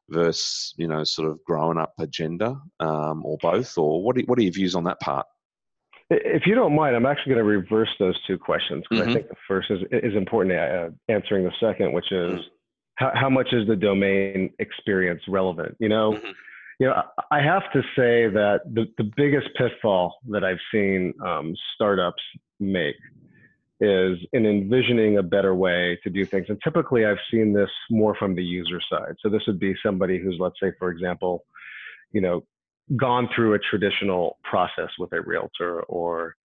versus 0.09 0.73
you 0.77 0.87
know 0.87 1.03
sort 1.03 1.29
of 1.29 1.43
growing 1.45 1.77
up 1.77 1.93
agenda 1.99 2.59
um, 2.79 3.25
or 3.25 3.37
both, 3.41 3.77
or 3.77 4.03
what 4.03 4.17
are, 4.17 4.21
what 4.21 4.39
are 4.39 4.43
your 4.43 4.53
views 4.53 4.75
on 4.75 4.83
that 4.85 4.99
part? 4.99 5.25
If 6.09 6.45
you 6.45 6.55
don't 6.55 6.75
mind, 6.75 6.95
I'm 6.95 7.05
actually 7.05 7.33
going 7.33 7.45
to 7.45 7.51
reverse 7.51 7.89
those 7.99 8.17
two 8.25 8.37
questions 8.37 8.85
because 8.89 9.03
mm-hmm. 9.03 9.11
I 9.11 9.13
think 9.13 9.27
the 9.27 9.35
first 9.47 9.69
is 9.69 9.81
is 9.91 10.15
important 10.15 10.57
uh, 10.57 10.89
answering 11.09 11.43
the 11.43 11.51
second, 11.59 11.91
which 11.91 12.11
is 12.11 12.33
mm-hmm. 12.33 12.41
how, 12.95 13.11
how 13.13 13.29
much 13.29 13.51
is 13.51 13.67
the 13.67 13.75
domain 13.75 14.51
experience 14.59 15.21
relevant? 15.27 15.75
You 15.79 15.89
know, 15.89 16.13
mm-hmm. 16.13 16.31
you 16.79 16.87
know, 16.87 17.01
I 17.31 17.41
have 17.41 17.63
to 17.73 17.81
say 17.95 18.27
that 18.27 18.61
the 18.73 18.85
the 18.97 19.11
biggest 19.17 19.47
pitfall 19.57 20.15
that 20.29 20.45
I've 20.45 20.61
seen 20.71 21.13
um, 21.25 21.53
startups 21.75 22.23
make 22.59 22.95
is 23.79 24.17
in 24.33 24.45
envisioning 24.45 25.17
a 25.17 25.23
better 25.23 25.53
way 25.53 25.99
to 26.03 26.09
do 26.09 26.25
things. 26.25 26.47
And 26.49 26.59
typically, 26.63 27.05
I've 27.05 27.17
seen 27.31 27.53
this 27.53 27.69
more 27.89 28.15
from 28.15 28.35
the 28.35 28.43
user 28.43 28.81
side. 28.89 29.15
So 29.19 29.29
this 29.29 29.43
would 29.45 29.59
be 29.59 29.75
somebody 29.85 30.19
who's, 30.19 30.37
let's 30.39 30.59
say, 30.61 30.71
for 30.79 30.89
example, 30.89 31.45
you 32.11 32.21
know, 32.21 32.43
gone 32.95 33.29
through 33.35 33.53
a 33.53 33.59
traditional 33.59 34.37
process 34.43 34.89
with 34.97 35.11
a 35.13 35.21
realtor 35.21 35.81
or 35.83 36.35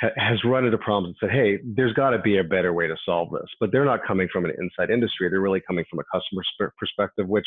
ha- 0.00 0.10
has 0.16 0.42
run 0.44 0.64
into 0.64 0.78
problems 0.78 1.16
and 1.20 1.28
said, 1.28 1.36
hey, 1.36 1.58
there's 1.64 1.92
got 1.92 2.10
to 2.10 2.18
be 2.18 2.38
a 2.38 2.44
better 2.44 2.72
way 2.72 2.88
to 2.88 2.96
solve 3.04 3.30
this. 3.30 3.48
But 3.60 3.70
they're 3.70 3.84
not 3.84 4.04
coming 4.06 4.28
from 4.32 4.44
an 4.44 4.52
inside 4.58 4.90
industry. 4.90 5.28
They're 5.28 5.40
really 5.40 5.62
coming 5.66 5.84
from 5.88 6.00
a 6.00 6.04
customer 6.04 6.42
sp- 6.42 6.74
perspective, 6.78 7.28
which 7.28 7.46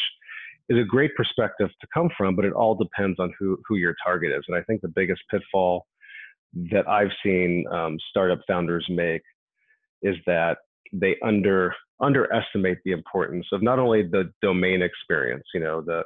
is 0.69 0.79
a 0.79 0.83
great 0.83 1.13
perspective 1.15 1.69
to 1.81 1.87
come 1.93 2.09
from, 2.17 2.35
but 2.35 2.45
it 2.45 2.53
all 2.53 2.75
depends 2.75 3.19
on 3.19 3.33
who, 3.37 3.57
who 3.67 3.75
your 3.75 3.95
target 4.03 4.31
is. 4.31 4.43
And 4.47 4.57
I 4.57 4.61
think 4.61 4.81
the 4.81 4.87
biggest 4.87 5.21
pitfall 5.29 5.87
that 6.71 6.87
I've 6.87 7.11
seen 7.23 7.65
um, 7.71 7.97
startup 8.09 8.39
founders 8.47 8.85
make 8.89 9.21
is 10.01 10.15
that 10.25 10.57
they 10.93 11.15
under 11.23 11.73
underestimate 11.99 12.77
the 12.83 12.91
importance 12.91 13.45
of 13.51 13.63
not 13.63 13.79
only 13.79 14.03
the 14.03 14.31
domain 14.41 14.81
experience, 14.81 15.45
you 15.53 15.59
know, 15.59 15.81
the 15.81 16.03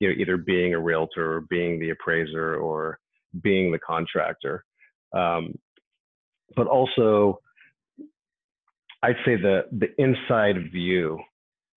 you 0.00 0.08
know, 0.08 0.14
either 0.18 0.36
being 0.36 0.74
a 0.74 0.80
realtor 0.80 1.36
or 1.36 1.40
being 1.42 1.78
the 1.78 1.90
appraiser 1.90 2.56
or 2.56 2.98
being 3.42 3.72
the 3.72 3.78
contractor. 3.78 4.64
Um, 5.14 5.54
but 6.54 6.66
also, 6.66 7.40
I'd 9.02 9.16
say 9.24 9.36
the 9.36 9.62
the 9.72 9.88
inside 9.98 10.70
view 10.72 11.18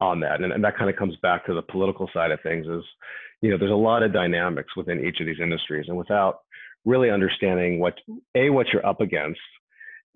on 0.00 0.20
that, 0.20 0.40
and, 0.40 0.52
and 0.52 0.62
that 0.64 0.76
kind 0.76 0.90
of 0.90 0.96
comes 0.96 1.16
back 1.22 1.46
to 1.46 1.54
the 1.54 1.62
political 1.62 2.08
side 2.12 2.30
of 2.30 2.40
things, 2.42 2.66
is 2.66 2.84
you 3.40 3.50
know, 3.50 3.58
there's 3.58 3.70
a 3.70 3.74
lot 3.74 4.02
of 4.02 4.12
dynamics 4.12 4.74
within 4.76 5.04
each 5.04 5.20
of 5.20 5.26
these 5.26 5.40
industries, 5.40 5.86
and 5.88 5.96
without 5.96 6.40
really 6.84 7.10
understanding 7.10 7.80
what 7.80 7.94
a 8.34 8.50
what 8.50 8.66
you're 8.72 8.86
up 8.86 9.00
against, 9.00 9.40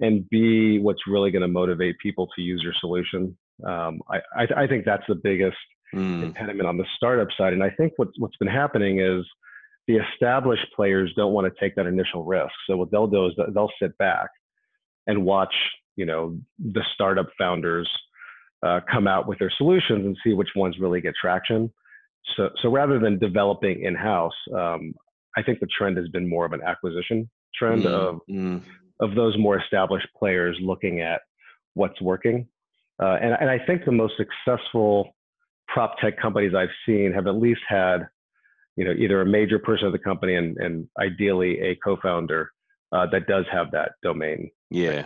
and 0.01 0.29
b 0.31 0.79
what's 0.79 1.07
really 1.07 1.31
going 1.31 1.43
to 1.43 1.49
motivate 1.49 1.99
people 1.99 2.29
to 2.35 2.43
use 2.43 2.61
your 2.63 2.75
solution, 2.81 3.37
um, 3.67 4.01
I, 4.11 4.19
I, 4.37 4.63
I 4.65 4.67
think 4.67 4.85
that's 4.85 5.05
the 5.09 5.15
biggest 5.15 5.57
mm. 5.95 6.23
impediment 6.23 6.69
on 6.69 6.79
the 6.79 6.87
startup 6.97 7.29
side. 7.37 7.53
And 7.53 7.63
I 7.63 7.71
think 7.71 7.93
what's 7.97 8.13
what's 8.19 8.37
been 8.37 8.49
happening 8.49 9.01
is 9.01 9.25
the 9.89 9.97
established 9.97 10.67
players 10.75 11.13
don't 11.17 11.33
want 11.33 11.53
to 11.53 11.61
take 11.61 11.75
that 11.77 11.87
initial 11.87 12.25
risk. 12.25 12.53
So 12.69 12.77
what 12.77 12.91
they'll 12.91 13.07
do 13.07 13.27
is 13.27 13.33
they'll 13.55 13.73
sit 13.81 13.97
back 13.99 14.29
and 15.07 15.25
watch, 15.25 15.55
you 15.97 16.07
know, 16.07 16.39
the 16.59 16.83
startup 16.95 17.27
founders 17.37 17.91
uh, 18.65 18.81
come 18.91 19.09
out 19.09 19.27
with 19.27 19.39
their 19.41 19.53
solutions 19.57 20.07
and 20.07 20.17
see 20.25 20.35
which 20.35 20.51
ones 20.55 20.77
really 20.79 21.01
get 21.01 21.15
traction. 21.21 21.73
So 22.37 22.51
so 22.63 22.69
rather 22.71 22.99
than 22.99 23.19
developing 23.19 23.85
in 23.85 23.95
house, 23.95 24.33
um, 24.57 24.95
I 25.37 25.43
think 25.43 25.61
the 25.61 25.69
trend 25.79 25.97
has 25.97 26.09
been 26.09 26.29
more 26.29 26.45
of 26.45 26.53
an 26.53 26.63
acquisition 26.63 27.29
trend 27.55 27.85
mm. 27.85 27.87
of 27.87 28.21
mm. 28.31 28.63
of 29.01 29.15
those 29.15 29.37
more 29.39 29.59
established 29.59 30.09
players 30.19 30.57
looking 30.61 31.01
at 31.01 31.21
what's 31.75 32.01
working. 32.01 32.47
Uh, 33.03 33.17
and, 33.21 33.37
and 33.41 33.51
I 33.51 33.59
think 33.67 33.85
the 33.85 33.93
most 33.93 34.15
successful 34.17 35.15
prop 35.69 35.99
tech 35.99 36.21
companies 36.21 36.55
I've 36.55 36.69
seen 36.87 37.13
have 37.13 37.27
at 37.27 37.35
least 37.35 37.63
had, 37.67 38.07
you 38.77 38.85
know, 38.85 38.93
either 38.93 39.23
a 39.23 39.27
major 39.27 39.59
person 39.59 39.87
of 39.87 39.93
the 39.93 39.99
company 39.99 40.37
and, 40.37 40.57
and 40.59 40.87
ideally 41.01 41.59
a 41.61 41.75
co-founder 41.77 42.51
uh, 42.93 43.07
that 43.07 43.27
does 43.27 43.47
have 43.51 43.71
that 43.73 43.93
domain. 44.03 44.51
Yeah. 44.71 45.05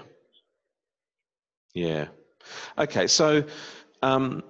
Yeah. 1.74 2.06
Okay. 2.78 3.06
So, 3.06 3.44
um, 4.02 4.42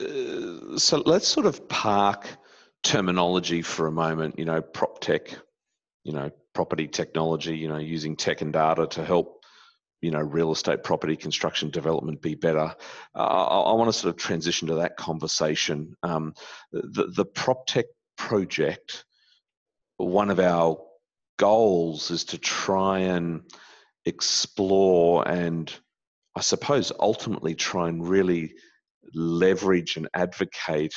uh, 0.00 0.76
so 0.76 1.02
let's 1.06 1.28
sort 1.28 1.46
of 1.46 1.68
park 1.68 2.26
terminology 2.84 3.62
for 3.62 3.88
a 3.88 3.92
moment. 3.92 4.38
You 4.38 4.44
know, 4.44 4.62
prop 4.62 5.00
tech. 5.00 5.36
You 6.04 6.12
know, 6.12 6.30
property 6.52 6.86
technology. 6.86 7.56
You 7.56 7.68
know, 7.68 7.78
using 7.78 8.14
tech 8.14 8.40
and 8.42 8.52
data 8.52 8.86
to 8.88 9.04
help 9.04 9.44
you 10.04 10.10
know 10.10 10.20
real 10.20 10.52
estate 10.52 10.82
property 10.82 11.16
construction 11.16 11.70
development 11.70 12.20
be 12.20 12.34
better 12.34 12.74
uh, 13.14 13.18
I, 13.18 13.60
I, 13.60 13.72
want 13.72 13.88
to 13.88 13.98
sort 13.98 14.14
of 14.14 14.20
transition 14.20 14.68
to 14.68 14.74
that 14.74 14.98
conversation 14.98 15.96
um, 16.02 16.34
the, 16.72 17.06
the 17.06 17.24
prop 17.24 17.66
tech 17.66 17.86
project 18.18 19.06
one 19.96 20.30
of 20.30 20.40
our 20.40 20.76
goals 21.38 22.10
is 22.10 22.24
to 22.24 22.38
try 22.38 22.98
and 22.98 23.50
explore 24.04 25.26
and 25.26 25.74
i 26.36 26.42
suppose 26.42 26.92
ultimately 27.00 27.54
try 27.54 27.88
and 27.88 28.06
really 28.06 28.52
leverage 29.14 29.96
and 29.96 30.08
advocate 30.12 30.94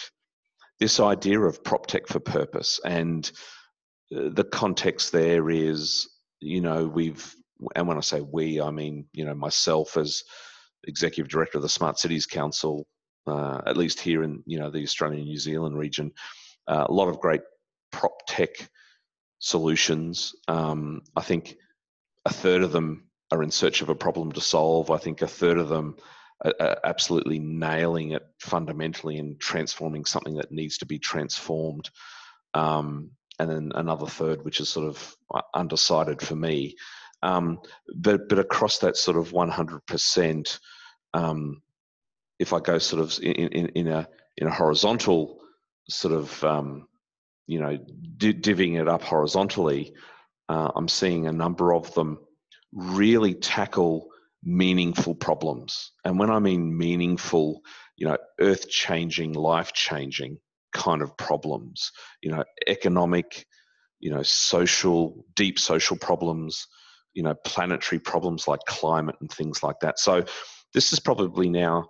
this 0.79 0.99
idea 0.99 1.39
of 1.39 1.63
prop 1.63 1.87
tech 1.87 2.07
for 2.07 2.19
purpose 2.19 2.79
and 2.85 3.31
uh, 4.15 4.29
the 4.31 4.43
context 4.43 5.11
there 5.11 5.49
is 5.49 6.07
you 6.39 6.61
know 6.61 6.85
we've 6.85 7.33
and 7.75 7.87
when 7.87 7.97
I 7.97 8.01
say 8.01 8.21
we, 8.21 8.61
I 8.61 8.71
mean 8.71 9.05
you 9.13 9.25
know 9.25 9.33
myself 9.33 9.97
as 9.97 10.23
executive 10.83 11.29
director 11.29 11.57
of 11.57 11.61
the 11.61 11.69
Smart 11.69 11.99
Cities 11.99 12.25
Council, 12.25 12.87
uh, 13.27 13.61
at 13.65 13.77
least 13.77 13.99
here 13.99 14.23
in 14.23 14.43
you 14.45 14.59
know 14.59 14.69
the 14.69 14.83
Australian 14.83 15.25
New 15.25 15.37
Zealand 15.37 15.77
region, 15.77 16.11
uh, 16.67 16.85
a 16.87 16.93
lot 16.93 17.09
of 17.09 17.19
great 17.19 17.41
prop 17.91 18.13
tech 18.27 18.49
solutions. 19.39 20.35
Um, 20.47 21.01
I 21.15 21.21
think 21.21 21.55
a 22.25 22.33
third 22.33 22.63
of 22.63 22.71
them 22.71 23.09
are 23.31 23.43
in 23.43 23.51
search 23.51 23.81
of 23.81 23.89
a 23.89 23.95
problem 23.95 24.31
to 24.33 24.41
solve. 24.41 24.89
I 24.89 24.97
think 24.97 25.21
a 25.21 25.27
third 25.27 25.57
of 25.57 25.69
them 25.69 25.97
absolutely 26.83 27.39
nailing 27.39 28.11
it 28.11 28.23
fundamentally 28.39 29.17
and 29.17 29.39
transforming 29.39 30.05
something 30.05 30.35
that 30.35 30.51
needs 30.51 30.77
to 30.79 30.85
be 30.85 30.99
transformed. 30.99 31.89
Um, 32.53 33.11
and 33.39 33.49
then 33.49 33.71
another 33.75 34.07
third, 34.07 34.43
which 34.43 34.59
is 34.59 34.69
sort 34.69 34.87
of 34.87 35.15
uh, 35.33 35.41
undecided 35.53 36.21
for 36.21 36.35
me. 36.35 36.75
Um, 37.23 37.59
but 37.95 38.29
but 38.29 38.39
across 38.39 38.79
that 38.79 38.97
sort 38.97 39.17
of 39.17 39.31
100%, 39.31 40.59
um, 41.13 41.61
if 42.39 42.53
I 42.53 42.59
go 42.59 42.77
sort 42.77 43.01
of 43.01 43.17
in, 43.21 43.31
in, 43.31 43.67
in, 43.69 43.87
a 43.87 44.07
in 44.37 44.47
a 44.47 44.53
horizontal 44.53 45.39
sort 45.89 46.13
of 46.13 46.43
um, 46.43 46.87
you 47.47 47.59
know 47.59 47.77
divvying 48.17 48.79
it 48.79 48.87
up 48.87 49.01
horizontally, 49.01 49.93
uh, 50.49 50.71
I'm 50.75 50.87
seeing 50.87 51.27
a 51.27 51.31
number 51.31 51.73
of 51.73 51.93
them 51.93 52.19
really 52.71 53.33
tackle 53.33 54.09
meaningful 54.47 55.13
problems. 55.13 55.91
And 56.05 56.17
when 56.17 56.29
I 56.29 56.39
mean 56.39 56.75
meaningful, 56.75 57.61
you 57.97 58.07
know, 58.07 58.17
earth 58.39 58.69
changing, 58.69 59.33
life 59.33 59.73
changing 59.73 60.37
kind 60.73 61.01
of 61.01 61.17
problems, 61.17 61.91
you 62.21 62.31
know, 62.31 62.45
economic, 62.65 63.45
you 63.99 64.09
know, 64.09 64.23
social, 64.23 65.25
deep 65.35 65.59
social 65.59 65.97
problems, 65.97 66.65
you 67.13 67.23
know, 67.23 67.35
planetary 67.45 67.99
problems 67.99 68.47
like 68.47 68.61
climate 68.67 69.15
and 69.19 69.29
things 69.29 69.63
like 69.63 69.81
that. 69.81 69.99
So 69.99 70.23
this 70.73 70.93
is 70.93 70.99
probably 70.99 71.49
now 71.49 71.89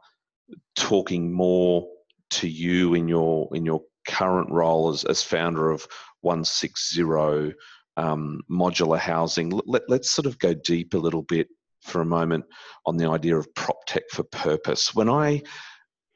talking 0.76 1.32
more 1.32 1.88
to 2.32 2.48
you 2.48 2.96
in 2.96 3.08
your 3.08 3.50
in 3.54 3.66
your 3.66 3.82
current 4.08 4.50
role 4.50 4.90
as, 4.90 5.04
as 5.04 5.22
founder 5.22 5.70
of 5.70 5.86
160 6.22 7.54
um, 7.98 8.42
modular 8.50 8.98
housing. 8.98 9.52
Let, 9.66 9.84
let's 9.88 10.10
sort 10.10 10.26
of 10.26 10.40
go 10.40 10.56
deep 10.56 10.96
a 10.96 10.98
little 10.98 11.24
bit 11.24 11.50
for 11.88 12.02
a 12.02 12.06
moment 12.06 12.46
on 12.86 12.98
the 12.98 13.10
idea 13.10 13.38
of 13.38 13.54
prop 13.56 13.86
tech 13.88 14.04
for 14.12 14.24
purpose. 14.24 14.94
When 14.94 15.10
I 15.10 15.42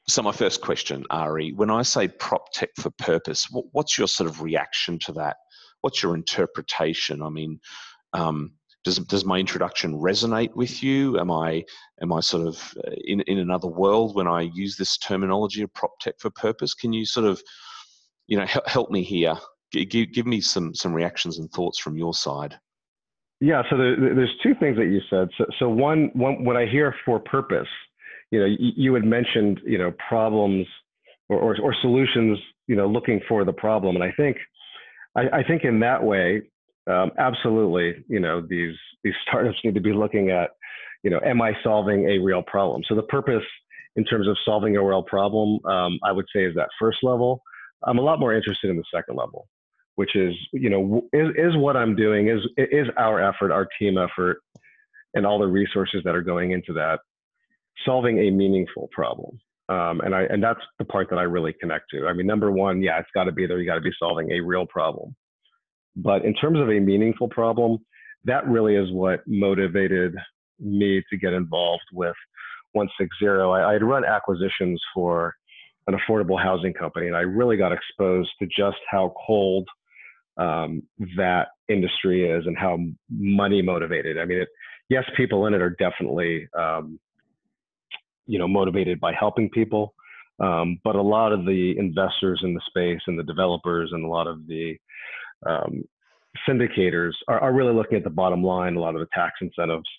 so 0.08 0.22
my 0.22 0.32
first 0.32 0.62
question, 0.62 1.06
Ari, 1.10 1.54
when 1.54 1.70
I 1.70 1.84
say 1.84 2.08
prop 2.08 2.52
tech 2.54 2.70
for 2.76 2.90
purpose, 2.92 3.48
what's 3.72 3.98
your 3.98 4.08
sort 4.08 4.30
of 4.30 4.42
reaction 4.42 5.00
to 5.00 5.14
that? 5.14 5.38
What's 5.82 6.04
your 6.04 6.16
interpretation? 6.16 7.22
I 7.22 7.30
mean, 7.30 7.60
um, 8.14 8.52
does 8.84 8.98
does 8.98 9.26
my 9.26 9.38
introduction 9.38 9.94
resonate 9.94 10.56
with 10.56 10.82
you? 10.82 11.20
Am 11.20 11.30
I 11.32 11.64
am 12.02 12.12
I 12.12 12.20
sort 12.20 12.48
of 12.48 12.74
uh, 12.86 12.92
in 13.06 13.22
in 13.22 13.40
another 13.40 13.68
world 13.68 14.16
when 14.16 14.28
I 14.28 14.42
use 14.42 14.76
this 14.76 14.98
terminology 14.98 15.62
of 15.62 15.74
prop 15.74 16.00
tech 16.00 16.16
for 16.20 16.32
purpose? 16.32 16.74
Can 16.74 16.92
you 16.92 17.06
sort 17.06 17.28
of, 17.28 17.42
you 18.28 18.38
know, 18.38 18.48
help 18.66 18.90
me 18.90 19.04
here? 19.04 19.38
Give, 19.72 20.12
give 20.12 20.26
me 20.26 20.42
some 20.42 20.74
some 20.74 20.94
reactions 20.94 21.38
and 21.38 21.50
thoughts 21.52 21.80
from 21.80 21.96
your 21.96 22.14
side. 22.14 22.60
Yeah, 23.42 23.64
so 23.72 23.78
there, 23.78 23.98
there's 23.98 24.34
two 24.44 24.54
things 24.60 24.78
that 24.78 24.86
you 24.86 25.02
said. 25.10 25.28
So, 25.36 25.46
so 25.58 25.68
one, 25.68 26.12
one, 26.14 26.46
when 26.46 26.56
I 26.56 26.68
hear 26.68 26.94
for 27.04 27.20
purpose, 27.20 27.68
you 28.30 28.40
know, 28.40 28.46
you, 28.46 28.72
you 28.78 28.94
had 28.94 29.04
mentioned, 29.04 29.60
you 29.66 29.80
know, 29.80 29.92
problems 30.08 30.68
or, 31.28 31.40
or, 31.40 31.58
or, 31.60 31.76
solutions, 31.82 32.38
you 32.68 32.76
know, 32.76 32.88
looking 32.88 33.20
for 33.28 33.44
the 33.44 33.52
problem. 33.52 33.96
And 33.96 34.04
I 34.04 34.12
think, 34.16 34.38
I, 35.16 35.40
I 35.40 35.44
think 35.44 35.64
in 35.64 35.80
that 35.80 36.04
way, 36.04 36.44
um, 36.88 37.12
absolutely, 37.18 38.06
you 38.08 38.20
know, 38.20 38.46
these, 38.48 38.76
these 39.04 39.14
startups 39.28 39.58
need 39.64 39.74
to 39.74 39.82
be 39.82 39.94
looking 39.94 40.30
at, 40.30 40.52
you 41.04 41.10
know, 41.10 41.20
am 41.26 41.42
I 41.42 41.54
solving 41.64 42.08
a 42.10 42.20
real 42.20 42.44
problem? 42.44 42.84
So 42.88 42.94
the 42.96 43.04
purpose 43.04 43.44
in 43.96 44.06
terms 44.06 44.28
of 44.28 44.38
solving 44.46 44.78
a 44.78 44.86
real 44.86 45.04
problem, 45.04 45.60
um, 45.66 46.00
I 46.06 46.12
would 46.12 46.26
say 46.34 46.44
is 46.44 46.54
that 46.56 46.70
first 46.80 47.00
level. 47.02 47.42
I'm 47.84 47.98
a 47.98 48.02
lot 48.02 48.20
more 48.20 48.36
interested 48.36 48.70
in 48.70 48.78
the 48.78 48.84
second 48.94 49.16
level 49.18 49.48
which 49.96 50.16
is 50.16 50.34
you 50.54 50.70
know 50.70 51.02
is, 51.14 51.30
is 51.36 51.58
what 51.58 51.76
i'm 51.76 51.96
doing 51.96 52.28
is 52.30 52.40
is 52.58 52.88
our 52.98 53.22
effort 53.22 53.52
our 53.52 53.68
team 53.80 53.98
effort 53.98 54.42
and 55.14 55.26
all 55.26 55.40
the 55.40 55.46
resources 55.46 56.02
that 56.06 56.16
are 56.16 56.22
going 56.22 56.52
into 56.52 56.74
that 56.74 57.00
solving 57.86 58.20
a 58.20 58.32
meaningful 58.32 58.90
problem. 58.92 59.40
Um, 59.70 60.02
and 60.02 60.14
i 60.14 60.24
and 60.24 60.44
that's 60.44 60.60
the 60.80 60.86
part 60.86 61.10
that 61.12 61.20
i 61.20 61.24
really 61.24 61.54
connect 61.54 61.86
to. 61.92 62.08
I 62.08 62.14
mean 62.14 62.28
number 62.28 62.52
one 62.52 62.82
yeah 62.82 63.00
it's 63.00 63.10
got 63.14 63.26
to 63.26 63.32
be 63.32 63.46
there 63.46 63.60
you 63.60 63.66
got 63.66 63.76
to 63.76 63.82
be 63.82 63.92
solving 63.98 64.32
a 64.32 64.42
real 64.42 64.66
problem. 64.66 65.16
But 65.96 66.26
in 66.26 66.34
terms 66.34 66.60
of 66.60 66.70
a 66.70 66.80
meaningful 66.80 67.30
problem 67.30 67.80
that 68.26 68.48
really 68.48 68.76
is 68.76 68.92
what 68.92 69.22
motivated 69.28 70.16
me 70.60 71.02
to 71.10 71.18
get 71.18 71.34
involved 71.34 71.84
with 71.94 72.16
160 72.74 73.28
i, 73.28 73.70
I 73.70 73.74
had 73.74 73.84
run 73.84 74.06
acquisitions 74.06 74.82
for 74.94 75.34
an 75.88 75.98
affordable 75.98 76.42
housing 76.42 76.74
company 76.74 77.08
and 77.08 77.16
i 77.16 77.22
really 77.22 77.58
got 77.58 77.72
exposed 77.72 78.30
to 78.40 78.48
just 78.48 78.78
how 78.90 79.14
cold 79.26 79.68
um, 80.38 80.84
that 81.18 81.50
industry 81.70 82.30
is 82.30 82.46
and 82.46 82.58
how 82.58 82.78
money 83.10 83.62
motivated. 83.62 84.18
I 84.18 84.26
mean, 84.26 84.40
it, 84.40 84.48
yes, 84.90 85.04
people 85.18 85.46
in 85.46 85.54
it 85.54 85.62
are 85.62 85.72
definitely, 85.72 86.48
um, 86.58 87.00
you 88.26 88.40
know, 88.40 88.48
motivated 88.48 89.00
by 89.00 89.14
helping 89.18 89.50
people. 89.50 89.94
Um, 90.40 90.80
but 90.84 90.96
a 90.96 91.02
lot 91.02 91.34
of 91.34 91.46
the 91.46 91.76
investors 91.78 92.42
in 92.44 92.54
the 92.54 92.62
space 92.68 93.02
and 93.06 93.18
the 93.18 93.24
developers 93.24 93.92
and 93.94 94.04
a 94.04 94.08
lot 94.08 94.28
of 94.28 94.48
the 94.48 94.76
um, 95.48 95.84
syndicators 96.48 97.12
are, 97.28 97.40
are, 97.40 97.54
really 97.54 97.74
looking 97.74 97.98
at 97.98 98.04
the 98.04 98.10
bottom 98.10 98.44
line, 98.44 98.76
a 98.76 98.80
lot 98.80 98.96
of 98.96 99.02
the 99.02 99.08
tax 99.14 99.34
incentives. 99.42 99.90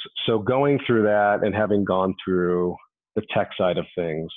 So, 0.00 0.08
so 0.26 0.38
going 0.38 0.80
through 0.86 1.02
that 1.04 1.44
and 1.44 1.54
having 1.54 1.84
gone 1.84 2.14
through 2.24 2.76
the 3.14 3.22
tech 3.32 3.50
side 3.56 3.78
of 3.78 3.86
things, 3.96 4.28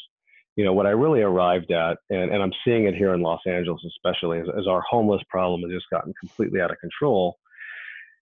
you 0.59 0.65
know, 0.65 0.73
what 0.73 0.87
I 0.87 0.89
really 0.89 1.21
arrived 1.21 1.71
at, 1.71 1.99
and, 2.09 2.33
and 2.33 2.43
I'm 2.43 2.51
seeing 2.65 2.83
it 2.83 2.93
here 2.93 3.13
in 3.13 3.21
Los 3.21 3.39
Angeles 3.47 3.81
especially, 3.87 4.39
is, 4.39 4.47
is 4.57 4.67
our 4.67 4.81
homeless 4.81 5.21
problem 5.29 5.61
has 5.61 5.71
just 5.71 5.89
gotten 5.89 6.13
completely 6.19 6.59
out 6.59 6.69
of 6.69 6.77
control. 6.79 7.37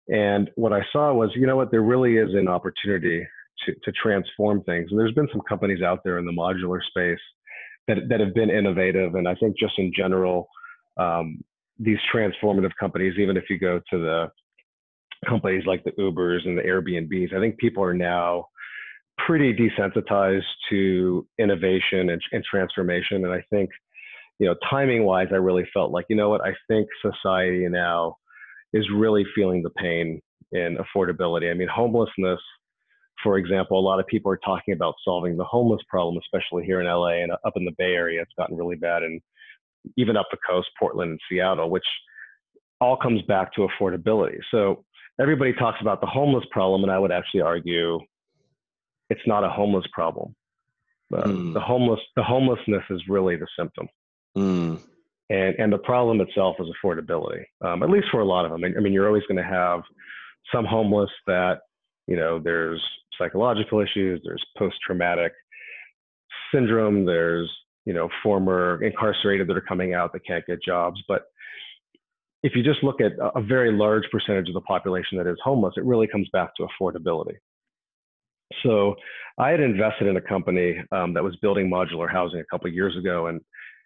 And 0.10 0.48
what 0.54 0.72
I 0.72 0.82
saw 0.94 1.12
was, 1.16 1.32
you 1.34 1.48
know 1.48 1.56
what, 1.56 1.72
there 1.72 1.82
really 1.82 2.18
is 2.18 2.36
an 2.36 2.48
opportunity 2.48 3.26
to, 3.66 3.74
to 3.84 3.92
transform 3.92 4.62
things. 4.66 4.92
And 4.92 5.00
there's 5.00 5.16
been 5.16 5.28
some 5.32 5.42
companies 5.50 5.82
out 5.82 6.02
there 6.06 6.20
in 6.20 6.28
the 6.28 6.32
modular 6.32 6.78
space 6.88 7.26
that, 7.88 8.08
that 8.08 8.20
have 8.20 8.36
been 8.36 8.52
innovative. 8.52 9.16
And 9.16 9.28
I 9.28 9.34
think 9.34 9.58
just 9.58 9.74
in 9.80 9.92
general, 9.98 10.48
um, 10.98 11.44
these 11.80 11.98
transformative 12.14 12.74
companies, 12.80 13.16
even 13.18 13.36
if 13.36 13.46
you 13.50 13.58
go 13.58 13.82
to 13.90 13.98
the 13.98 14.28
companies 15.28 15.64
like 15.66 15.84
the 15.84 15.92
Ubers 15.94 16.46
and 16.46 16.56
the 16.56 16.62
Airbnbs, 16.62 17.36
I 17.36 17.40
think 17.40 17.58
people 17.58 17.84
are 17.84 17.96
now 17.96 18.46
pretty 19.26 19.54
desensitized 19.54 20.44
to 20.70 21.28
innovation 21.40 22.10
and, 22.10 22.22
and 22.32 22.44
transformation. 22.44 23.26
And 23.26 23.34
I 23.34 23.44
think, 23.50 23.70
you 24.40 24.48
know, 24.48 24.56
timing 24.70 25.04
wise, 25.04 25.28
I 25.32 25.36
really 25.36 25.68
felt 25.74 25.92
like, 25.92 26.06
you 26.10 26.16
know 26.16 26.30
what, 26.30 26.42
I 26.42 26.54
think 26.68 26.88
society 27.02 27.68
now 27.70 28.18
is 28.74 28.86
really 28.94 29.26
feeling 29.36 29.64
the 29.64 29.70
pain 29.72 30.22
in 30.52 30.78
affordability. 30.78 31.50
I 31.50 31.54
mean, 31.54 31.68
homelessness, 31.68 32.40
for 33.24 33.38
example, 33.38 33.80
a 33.80 33.82
lot 33.82 34.00
of 34.00 34.08
people 34.08 34.32
are 34.32 34.40
talking 34.46 34.74
about 34.74 34.96
solving 35.04 35.38
the 35.38 35.44
homeless 35.44 35.82
problem, 35.90 36.20
especially 36.22 36.66
here 36.66 36.80
in 36.80 36.88
LA 36.88 37.24
and 37.24 37.32
up 37.32 37.54
in 37.56 37.66
the 37.66 37.74
Bay 37.78 37.94
Area. 37.94 38.22
It's 38.22 38.32
gotten 38.38 38.56
really 38.56 38.76
bad, 38.76 39.04
and 39.04 39.20
even 39.98 40.18
up 40.18 40.28
the 40.32 40.38
coast, 40.48 40.68
Portland 40.80 41.12
and 41.12 41.20
Seattle, 41.30 41.70
which 41.70 41.86
all 42.80 42.98
comes 42.98 43.22
back 43.24 43.54
to 43.54 43.68
affordability. 43.68 44.38
So 44.52 44.86
everybody 45.20 45.54
talks 45.54 45.80
about 45.82 46.02
the 46.02 46.08
homeless 46.08 46.46
problem, 46.52 46.84
and 46.84 46.92
I 46.92 47.00
would 47.00 47.12
actually 47.12 47.42
argue 47.42 48.00
it's 49.10 49.22
not 49.26 49.44
a 49.44 49.50
homeless 49.50 49.86
problem. 49.94 50.36
Uh, 51.14 51.24
mm. 51.24 51.54
The 51.54 51.60
homeless 51.60 52.00
the 52.16 52.24
homelessness 52.24 52.84
is 52.90 53.02
really 53.08 53.36
the 53.38 53.48
symptom. 53.58 53.88
Mm. 54.38 54.80
And 55.30 55.56
and 55.58 55.72
the 55.72 55.78
problem 55.78 56.22
itself 56.22 56.58
is 56.60 56.68
affordability. 56.68 57.44
Um, 57.62 57.84
at 57.84 57.90
least 57.90 58.08
for 58.12 58.22
a 58.22 58.26
lot 58.26 58.46
of 58.46 58.52
them. 58.52 58.64
I 58.64 58.80
mean, 58.80 58.94
you're 58.94 59.08
always 59.08 59.24
going 59.28 59.38
to 59.38 59.50
have 59.50 59.82
some 60.54 60.66
homeless 60.66 61.10
that 61.28 61.60
you 62.08 62.16
know 62.16 62.40
there's 62.40 62.84
psychological 63.18 63.80
issues, 63.80 64.22
there's 64.24 64.44
post 64.58 64.76
traumatic 64.86 65.34
syndrome, 66.54 67.06
there's 67.06 67.50
you 67.86 67.94
know 67.94 68.10
former 68.22 68.84
incarcerated 68.84 69.48
that 69.48 69.58
are 69.58 69.62
coming 69.62 69.94
out 69.94 70.14
that 70.14 70.26
can't 70.26 70.46
get 70.46 70.62
jobs, 70.62 71.02
but 71.08 71.24
if 72.44 72.54
you 72.56 72.64
just 72.64 72.84
look 72.84 73.02
at 73.02 73.14
a 73.36 73.42
very 73.42 73.72
large 73.72 74.04
percentage 74.12 74.48
of 74.48 74.54
the 74.54 74.62
population 74.62 75.18
that 75.18 75.28
is 75.28 75.38
homeless, 75.44 75.74
it 75.76 75.84
really 75.84 76.08
comes 76.08 76.30
back 76.32 76.52
to 76.56 76.68
affordability. 76.68 77.36
So 78.64 78.96
I 79.38 79.50
had 79.50 79.60
invested 79.60 80.08
in 80.08 80.18
a 80.18 80.22
company 80.22 80.82
um, 80.92 81.14
that 81.14 81.24
was 81.24 81.36
building 81.38 81.70
modular 81.70 82.12
housing 82.12 82.40
a 82.40 82.46
couple 82.46 82.72
years 82.72 82.96
ago 82.98 83.28
and, 83.28 83.42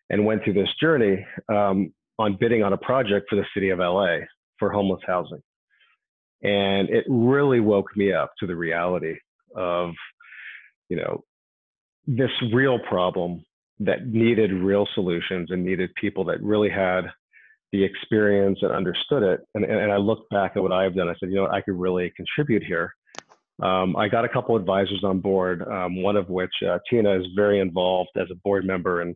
and 0.10 0.25
went 0.25 0.43
through 0.43 0.53
this 0.53 0.69
journey 0.79 1.25
um, 1.49 1.93
on 2.19 2.38
bidding 2.39 2.63
on 2.63 2.73
a 2.73 2.77
project 2.77 3.27
for 3.29 3.36
the 3.36 3.45
city 3.53 3.69
of 3.69 3.79
LA 3.79 4.17
for 4.60 4.71
homeless 4.71 5.01
housing. 5.05 5.41
And 6.43 6.89
it 6.89 7.05
really 7.07 7.60
woke 7.60 7.95
me 7.95 8.13
up 8.13 8.31
to 8.39 8.47
the 8.47 8.55
reality 8.55 9.15
of, 9.55 9.91
you 10.89 10.97
know, 10.97 11.23
this 12.07 12.31
real 12.53 12.79
problem 12.89 13.43
that 13.79 14.07
needed 14.07 14.51
real 14.51 14.88
solutions 14.93 15.49
and 15.51 15.63
needed 15.63 15.89
people 15.99 16.23
that 16.25 16.41
really 16.41 16.69
had 16.69 17.01
the 17.71 17.84
experience 17.84 18.60
and 18.62 18.71
understood 18.71 19.23
it. 19.23 19.41
And, 19.55 19.63
and 19.63 19.91
I 19.91 19.97
looked 19.97 20.29
back 20.29 20.53
at 20.55 20.62
what 20.62 20.71
I've 20.71 20.95
done. 20.95 21.10
I 21.10 21.13
said, 21.19 21.29
you 21.29 21.36
know, 21.36 21.47
I 21.47 21.62
could 21.62 21.79
really 21.79 22.12
contribute 22.15 22.63
here. 22.63 22.93
Um, 23.62 23.95
I 23.95 24.08
got 24.08 24.26
a 24.26 24.30
couple 24.30 24.56
advisors 24.56 25.04
on 25.04 25.19
board, 25.19 25.62
um, 25.67 26.02
one 26.02 26.15
of 26.15 26.30
which 26.30 26.54
uh, 26.67 26.80
Tina 26.89 27.19
is 27.19 27.26
very 27.36 27.60
involved 27.60 28.10
as 28.17 28.28
a 28.32 28.36
board 28.43 28.65
member 28.65 29.02
and 29.02 29.15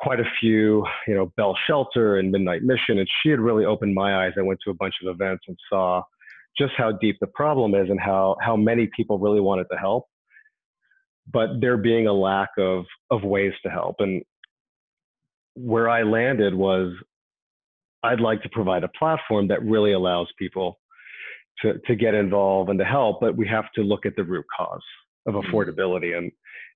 quite 0.00 0.18
a 0.18 0.24
few, 0.40 0.84
you 1.06 1.14
know, 1.14 1.32
Bell 1.36 1.56
Shelter 1.66 2.18
and 2.18 2.32
Midnight 2.32 2.62
Mission. 2.62 2.98
And 2.98 3.08
she 3.22 3.30
had 3.30 3.38
really 3.38 3.64
opened 3.64 3.94
my 3.94 4.24
eyes. 4.24 4.32
I 4.36 4.42
went 4.42 4.58
to 4.64 4.70
a 4.70 4.74
bunch 4.74 4.94
of 5.02 5.14
events 5.14 5.44
and 5.46 5.56
saw 5.68 6.02
just 6.58 6.72
how 6.76 6.92
deep 6.92 7.16
the 7.20 7.28
problem 7.28 7.74
is 7.74 7.90
and 7.90 8.00
how, 8.00 8.36
how 8.40 8.56
many 8.56 8.90
people 8.96 9.18
really 9.18 9.40
wanted 9.40 9.66
to 9.70 9.78
help, 9.78 10.06
but 11.32 11.60
there 11.60 11.76
being 11.76 12.08
a 12.08 12.12
lack 12.12 12.48
of, 12.58 12.84
of 13.10 13.22
ways 13.22 13.52
to 13.62 13.70
help. 13.70 13.96
And 14.00 14.22
where 15.54 15.88
I 15.88 16.02
landed 16.02 16.54
was 16.54 16.92
I'd 18.02 18.20
like 18.20 18.42
to 18.42 18.48
provide 18.48 18.82
a 18.82 18.88
platform 18.88 19.48
that 19.48 19.62
really 19.62 19.92
allows 19.92 20.28
people 20.38 20.78
to, 21.62 21.78
to 21.86 21.94
get 21.94 22.14
involved 22.14 22.70
and 22.70 22.78
to 22.78 22.84
help, 22.84 23.20
but 23.20 23.36
we 23.36 23.46
have 23.46 23.70
to 23.74 23.82
look 23.82 24.06
at 24.06 24.16
the 24.16 24.24
root 24.24 24.46
cause 24.56 24.82
of 25.26 25.34
mm-hmm. 25.34 25.54
affordability. 25.54 26.16
And, 26.16 26.30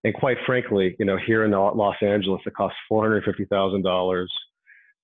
and 0.04 0.14
quite 0.14 0.36
frankly, 0.46 0.96
you 0.98 1.06
know, 1.06 1.16
here 1.16 1.44
in 1.44 1.50
Los 1.52 1.96
Angeles, 2.02 2.42
it 2.46 2.54
costs 2.54 2.78
$450,000 2.90 4.26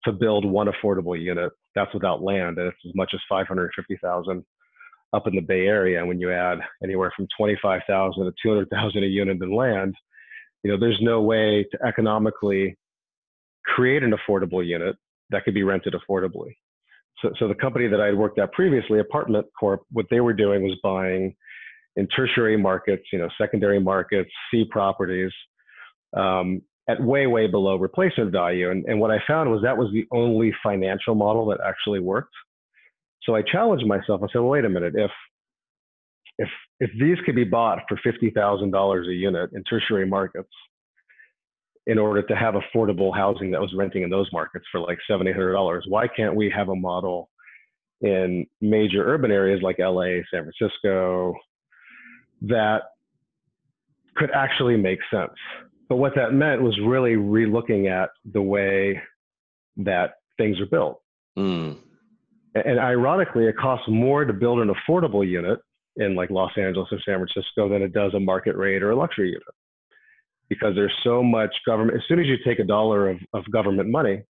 to 0.04 0.12
build 0.12 0.44
one 0.44 0.68
affordable 0.68 1.20
unit. 1.20 1.52
That's 1.74 1.92
without 1.94 2.22
land, 2.22 2.58
and 2.58 2.68
it's 2.68 2.86
as 2.86 2.94
much 2.94 3.10
as 3.14 3.20
550,000 3.28 4.44
up 5.12 5.26
in 5.26 5.34
the 5.34 5.40
Bay 5.40 5.66
Area. 5.66 5.98
And 5.98 6.08
when 6.08 6.20
you 6.20 6.32
add 6.32 6.58
anywhere 6.82 7.12
from 7.16 7.26
25,000 7.36 8.24
to 8.24 8.32
200,000 8.42 9.02
a 9.02 9.06
unit 9.06 9.42
in 9.42 9.54
land, 9.54 9.94
you 10.62 10.70
know, 10.70 10.78
there's 10.78 10.98
no 11.00 11.22
way 11.22 11.66
to 11.70 11.86
economically 11.86 12.76
create 13.64 14.02
an 14.02 14.12
affordable 14.12 14.66
unit 14.66 14.96
that 15.30 15.44
could 15.44 15.54
be 15.54 15.62
rented 15.62 15.94
affordably. 15.94 16.56
So, 17.22 17.30
so 17.38 17.48
the 17.48 17.54
company 17.54 17.88
that 17.88 18.00
I 18.00 18.06
had 18.06 18.16
worked 18.16 18.38
at 18.38 18.52
previously, 18.52 19.00
Apartment 19.00 19.46
Corp, 19.59 19.83
what 19.90 20.06
they 20.11 20.20
were 20.20 20.33
doing 20.33 20.62
was 20.62 20.78
buying 20.83 21.35
in 21.96 22.06
tertiary 22.09 22.56
markets, 22.56 23.02
you 23.12 23.18
know, 23.18 23.28
secondary 23.38 23.80
markets, 23.80 24.30
C 24.50 24.64
properties, 24.70 25.33
um, 26.16 26.62
at 26.88 27.00
way, 27.02 27.26
way 27.26 27.46
below 27.46 27.76
replacement 27.76 28.33
value. 28.33 28.70
And, 28.70 28.85
and 28.87 29.00
what 29.00 29.11
I 29.11 29.18
found 29.26 29.50
was 29.50 29.62
that 29.62 29.76
was 29.76 29.90
the 29.92 30.06
only 30.12 30.52
financial 30.62 31.14
model 31.14 31.46
that 31.46 31.59
actually 31.64 32.00
worked. 32.00 32.35
So 33.24 33.35
I 33.35 33.42
challenged 33.42 33.87
myself. 33.87 34.22
I 34.22 34.26
said, 34.33 34.40
well, 34.40 34.48
wait 34.48 34.64
a 34.64 34.68
minute, 34.68 34.94
if 34.96 35.11
if 36.38 36.48
if 36.80 36.90
these 36.98 37.18
could 37.26 37.37
be 37.37 37.44
bought 37.44 37.80
for 37.87 37.98
fifty 38.02 38.30
thousand 38.30 38.70
dollars 38.70 39.06
a 39.09 39.12
unit 39.12 39.50
in 39.52 39.62
tertiary 39.64 40.06
markets, 40.06 40.48
in 41.90 41.98
order 41.98 42.22
to 42.22 42.37
have 42.37 42.55
affordable 42.55 43.12
housing 43.12 43.50
that 43.50 43.61
was 43.61 43.74
renting 43.76 44.05
in 44.05 44.11
those 44.11 44.31
markets 44.33 44.64
for 44.70 44.81
like 44.81 44.98
seven, 45.11 45.26
eight 45.26 45.35
hundred 45.35 45.55
dollars. 45.55 45.85
Why 45.88 46.07
can't 46.07 46.37
we 46.37 46.48
have 46.57 46.68
a 46.68 46.76
model 46.76 47.29
in 48.00 48.46
major 48.61 49.05
urban 49.05 49.33
areas 49.33 49.61
like 49.61 49.81
LA, 49.81 50.22
San 50.33 50.48
Francisco, 50.48 51.35
that 52.42 52.83
could 54.14 54.31
actually 54.33 54.76
make 54.76 55.00
sense? 55.12 55.33
But 55.88 55.96
what 55.96 56.14
that 56.14 56.33
meant 56.33 56.62
was 56.62 56.79
really 56.79 57.16
relooking 57.16 57.90
at 57.90 58.11
the 58.33 58.40
way 58.40 59.03
that 59.79 60.12
things 60.38 60.61
are 60.61 60.66
built. 60.66 61.03
Mm. 61.37 61.76
And 62.55 62.79
ironically, 62.79 63.46
it 63.46 63.57
costs 63.57 63.88
more 63.88 64.24
to 64.24 64.33
build 64.33 64.61
an 64.61 64.72
affordable 64.72 65.29
unit 65.29 65.59
in 65.96 66.14
like 66.14 66.31
Los 66.31 66.53
Angeles 66.57 66.88
or 66.92 67.00
San 67.05 67.16
Francisco 67.16 67.68
than 67.68 67.83
it 67.83 67.92
does 67.92 68.14
a 68.14 68.20
market 68.20 68.57
rate 68.57 68.85
or 68.85 68.92
a 68.92 68.96
luxury 68.96 69.31
unit 69.31 69.42
because 70.50 70.74
there's 70.74 70.92
so 71.02 71.22
much 71.22 71.54
government. 71.64 71.96
As 71.96 72.02
soon 72.08 72.20
as 72.20 72.26
you 72.26 72.36
take 72.44 72.58
a 72.58 72.64
dollar 72.64 73.08
of, 73.08 73.18
of 73.32 73.50
government 73.50 73.88
money, 73.88 74.22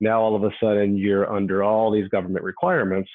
now 0.00 0.20
all 0.20 0.36
of 0.36 0.42
a 0.44 0.50
sudden 0.60 0.98
you're 0.98 1.32
under 1.32 1.62
all 1.62 1.90
these 1.90 2.08
government 2.08 2.44
requirements 2.44 3.08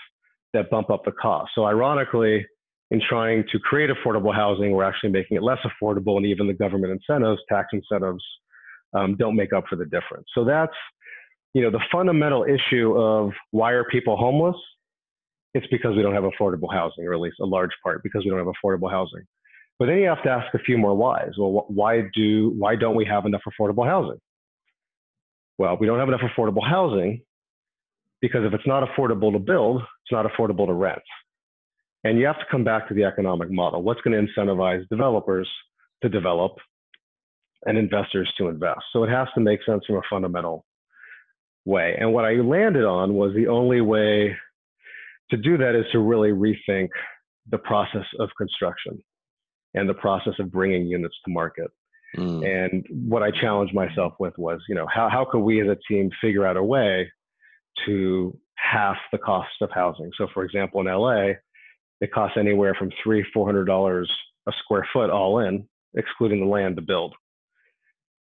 that 0.54 0.72
bump 0.72 0.90
up 0.90 1.06
the 1.06 1.12
cost. 1.12 1.52
So 1.54 1.66
ironically, 1.66 2.46
in 2.90 3.02
trying 3.08 3.44
to 3.52 3.60
create 3.60 3.90
affordable 3.90 4.34
housing, 4.34 4.72
we're 4.72 4.84
actually 4.84 5.12
making 5.12 5.38
it 5.38 5.44
less 5.44 5.60
affordable, 5.66 6.18
and 6.18 6.26
even 6.26 6.48
the 6.48 6.54
government 6.54 6.92
incentives, 6.92 7.42
tax 7.48 7.68
incentives, 7.74 8.24
um, 8.94 9.16
don't 9.18 9.36
make 9.36 9.54
up 9.54 9.66
for 9.70 9.76
the 9.76 9.86
difference. 9.86 10.26
So 10.34 10.44
that's 10.44 10.74
you 11.54 11.62
know 11.62 11.70
the 11.70 11.82
fundamental 11.92 12.46
issue 12.46 12.98
of 12.98 13.32
why 13.52 13.72
are 13.72 13.84
people 13.86 14.18
homeless? 14.18 14.56
It's 15.54 15.68
because 15.68 15.96
we 15.96 16.02
don't 16.02 16.14
have 16.14 16.24
affordable 16.24 16.72
housing, 16.72 17.06
or 17.06 17.14
at 17.14 17.20
least 17.20 17.38
a 17.42 17.46
large 17.46 17.72
part 17.84 18.04
because 18.04 18.24
we 18.24 18.30
don't 18.30 18.40
have 18.40 18.54
affordable 18.64 18.90
housing. 18.90 19.24
But 19.82 19.88
then 19.88 19.98
you 19.98 20.10
have 20.10 20.22
to 20.22 20.30
ask 20.30 20.54
a 20.54 20.60
few 20.60 20.78
more 20.78 20.94
whys. 20.94 21.32
Well, 21.40 21.66
why 21.68 22.04
do 22.14 22.54
why 22.56 22.76
don't 22.76 22.96
we 22.96 23.04
have 23.06 23.26
enough 23.26 23.42
affordable 23.50 23.84
housing? 23.84 24.20
Well, 25.58 25.76
we 25.80 25.88
don't 25.88 25.98
have 25.98 26.08
enough 26.08 26.22
affordable 26.22 26.64
housing 26.64 27.24
because 28.22 28.46
if 28.46 28.54
it's 28.54 28.68
not 28.68 28.88
affordable 28.88 29.34
to 29.34 29.40
build, 29.40 29.82
it's 29.82 30.12
not 30.12 30.28
affordable 30.28 30.68
to 30.68 30.74
rent. 30.74 31.02
And 32.04 32.20
you 32.20 32.28
have 32.28 32.38
to 32.38 32.46
come 32.52 32.64
back 32.64 32.90
to 32.90 32.94
the 32.94 33.06
economic 33.06 33.50
model. 33.50 33.82
What's 33.82 34.02
going 34.02 34.14
to 34.14 34.32
incentivize 34.32 34.88
developers 34.90 35.50
to 36.04 36.10
develop 36.10 36.52
and 37.66 37.76
investors 37.76 38.32
to 38.38 38.50
invest? 38.50 38.82
So 38.94 39.04
it 39.04 39.10
has 39.10 39.30
to 39.34 39.42
make 39.42 39.62
sense 39.66 39.84
from 39.88 39.96
a 39.96 40.02
fundamental 40.12 40.64
way. 41.66 41.98
And 42.00 42.14
what 42.14 42.26
I 42.26 42.34
landed 42.34 42.86
on 42.86 43.16
was 43.16 43.34
the 43.34 43.48
only 43.48 43.82
way 43.82 44.38
to 45.32 45.38
do 45.38 45.58
that 45.58 45.74
is 45.74 45.86
to 45.92 45.98
really 45.98 46.30
rethink 46.30 46.90
the 47.50 47.58
process 47.58 48.06
of 48.20 48.30
construction 48.38 49.02
and 49.74 49.88
the 49.88 49.94
process 49.94 50.34
of 50.40 50.52
bringing 50.52 50.86
units 50.86 51.16
to 51.26 51.32
market. 51.32 51.72
Mm. 52.18 52.66
And 52.66 53.10
what 53.10 53.24
I 53.24 53.32
challenged 53.32 53.74
myself 53.74 54.14
with 54.20 54.38
was, 54.38 54.60
you 54.68 54.76
know, 54.76 54.88
how, 54.94 55.10
how 55.10 55.26
could 55.30 55.40
we 55.40 55.62
as 55.62 55.68
a 55.68 55.78
team 55.88 56.10
figure 56.20 56.46
out 56.46 56.58
a 56.58 56.64
way 56.64 57.10
to 57.86 58.38
half 58.56 58.98
the 59.12 59.18
cost 59.18 59.50
of 59.62 59.70
housing? 59.72 60.12
So, 60.18 60.28
for 60.34 60.44
example, 60.44 60.82
in 60.82 60.88
LA, 60.88 61.34
it 62.02 62.12
costs 62.12 62.38
anywhere 62.38 62.76
from 62.78 62.92
three, 63.04 63.26
four 63.34 63.46
hundred 63.46 63.66
dollars 63.66 64.12
a 64.48 64.52
square 64.64 64.88
foot 64.92 65.10
all 65.10 65.40
in, 65.40 65.68
excluding 65.94 66.42
the 66.42 66.48
land 66.48 66.76
to 66.76 66.82
build. 66.82 67.16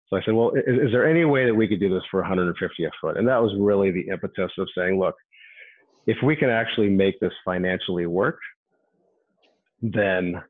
So 0.10 0.18
I 0.18 0.22
said, 0.24 0.34
well, 0.34 0.52
is, 0.52 0.88
is, 0.88 0.92
there 0.92 1.08
any 1.08 1.26
way 1.26 1.46
that 1.46 1.54
we 1.54 1.68
could 1.68 1.80
do 1.80 1.94
this 1.94 2.04
for 2.10 2.22
150 2.22 2.86
a 2.86 2.90
foot? 3.00 3.18
And 3.18 3.28
that 3.28 3.42
was 3.42 3.54
really 3.60 3.92
the 3.92 4.08
impetus 4.08 4.52
of 4.58 4.68
saying, 4.76 5.00
look, 5.00 5.16
if 6.08 6.18
we 6.24 6.36
can 6.36 6.50
actually 6.50 6.90
make 6.90 7.20
this 7.20 7.34
financially 7.44 8.06
work, 8.06 8.40
then 9.82 10.42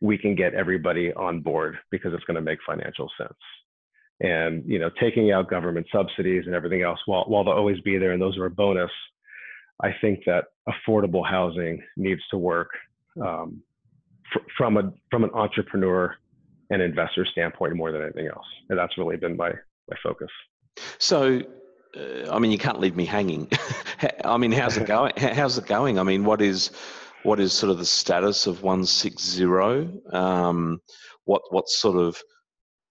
we 0.00 0.16
can 0.16 0.34
get 0.34 0.54
everybody 0.54 1.12
on 1.12 1.40
board 1.40 1.76
because 1.90 2.12
it's 2.14 2.24
going 2.24 2.36
to 2.36 2.40
make 2.40 2.58
financial 2.66 3.10
sense. 3.18 3.38
And 4.20 4.64
you 4.66 4.78
know, 4.78 4.90
taking 5.00 5.32
out 5.32 5.48
government 5.48 5.86
subsidies 5.92 6.44
and 6.46 6.54
everything 6.54 6.82
else, 6.82 6.98
while 7.06 7.24
while 7.26 7.44
they'll 7.44 7.54
always 7.54 7.80
be 7.80 7.96
there 7.98 8.12
and 8.12 8.20
those 8.20 8.36
are 8.36 8.46
a 8.46 8.50
bonus, 8.50 8.90
I 9.82 9.94
think 10.00 10.20
that 10.26 10.44
affordable 10.68 11.26
housing 11.26 11.82
needs 11.96 12.20
to 12.30 12.38
work 12.38 12.68
um, 13.24 13.62
fr- 14.32 14.46
from 14.56 14.76
a 14.76 14.92
from 15.10 15.24
an 15.24 15.30
entrepreneur 15.32 16.14
and 16.70 16.82
investor 16.82 17.26
standpoint 17.26 17.74
more 17.76 17.92
than 17.92 18.02
anything 18.02 18.26
else. 18.26 18.46
And 18.68 18.78
that's 18.78 18.96
really 18.98 19.16
been 19.16 19.36
my 19.36 19.52
my 19.88 19.96
focus. 20.02 20.28
So, 20.98 21.40
uh, 21.96 22.30
I 22.30 22.38
mean, 22.38 22.50
you 22.50 22.58
can't 22.58 22.78
leave 22.78 22.96
me 22.96 23.06
hanging. 23.06 23.48
I 24.24 24.36
mean, 24.36 24.52
how's 24.52 24.76
it 24.76 24.86
going? 24.86 25.12
How's 25.16 25.58
it 25.58 25.66
going? 25.66 25.98
I 25.98 26.02
mean, 26.02 26.24
what 26.24 26.42
is 26.42 26.70
what 27.22 27.40
is 27.40 27.52
sort 27.52 27.70
of 27.70 27.78
the 27.78 27.86
status 27.86 28.46
of 28.46 28.62
160? 28.62 29.44
Um, 30.12 30.80
what 31.24 31.42
what 31.50 31.68
sort 31.68 31.96
of 31.96 32.22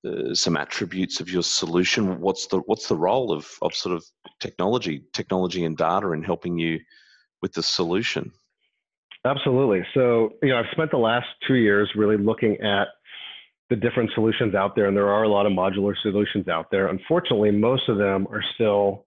uh, 0.08 0.34
some 0.34 0.56
attributes 0.56 1.20
of 1.20 1.30
your 1.30 1.44
solution? 1.44 2.20
What's 2.20 2.48
the 2.48 2.60
what's 2.65 2.88
the 2.88 2.96
role 2.96 3.32
of 3.32 3.48
of 3.62 3.74
sort 3.74 3.96
of 3.96 4.04
technology, 4.39 5.04
technology 5.13 5.65
and 5.65 5.76
data 5.76 6.12
in 6.12 6.24
helping 6.24 6.58
you 6.58 6.80
with 7.42 7.54
the 7.54 7.63
solution? 7.63 8.32
Absolutely. 9.26 9.86
So 9.94 10.32
you 10.42 10.50
know, 10.50 10.60
I've 10.60 10.72
spent 10.72 10.92
the 10.92 10.98
last 10.98 11.28
two 11.48 11.56
years 11.56 11.89
really 11.96 12.18
looking 12.18 12.58
at 12.62 12.88
the 13.70 13.76
different 13.76 14.10
solutions 14.15 14.56
out 14.56 14.76
there, 14.76 14.88
and 14.88 14.96
there 14.96 15.10
are 15.10 15.24
a 15.24 15.30
lot 15.30 15.46
of 15.46 15.52
modular 15.52 15.94
solutions 16.02 16.48
out 16.48 16.72
there. 16.72 16.88
Unfortunately, 16.88 17.52
most 17.52 17.88
of 17.88 17.98
them 17.98 18.28
are 18.32 18.44
still, 18.56 19.06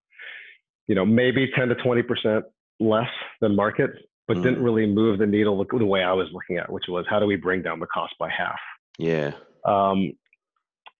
you 0.86 0.94
know, 0.94 1.04
maybe 1.04 1.50
10 1.56 1.68
to 1.68 1.74
20 1.76 2.02
percent 2.02 2.44
less 2.80 3.08
than 3.40 3.56
market 3.56 3.90
but 4.28 4.36
mm. 4.36 4.42
didn't 4.42 4.62
really 4.62 4.86
move 4.86 5.18
the 5.18 5.26
needle 5.26 5.64
the 5.70 5.86
way 5.86 6.02
I 6.02 6.12
was 6.12 6.28
looking 6.32 6.58
at, 6.58 6.70
which 6.70 6.84
was 6.88 7.04
how 7.08 7.18
do 7.18 7.26
we 7.26 7.36
bring 7.36 7.62
down 7.62 7.80
the 7.80 7.86
cost 7.86 8.14
by 8.18 8.28
half? 8.28 8.58
Yeah. 8.98 9.32
Um, 9.66 10.12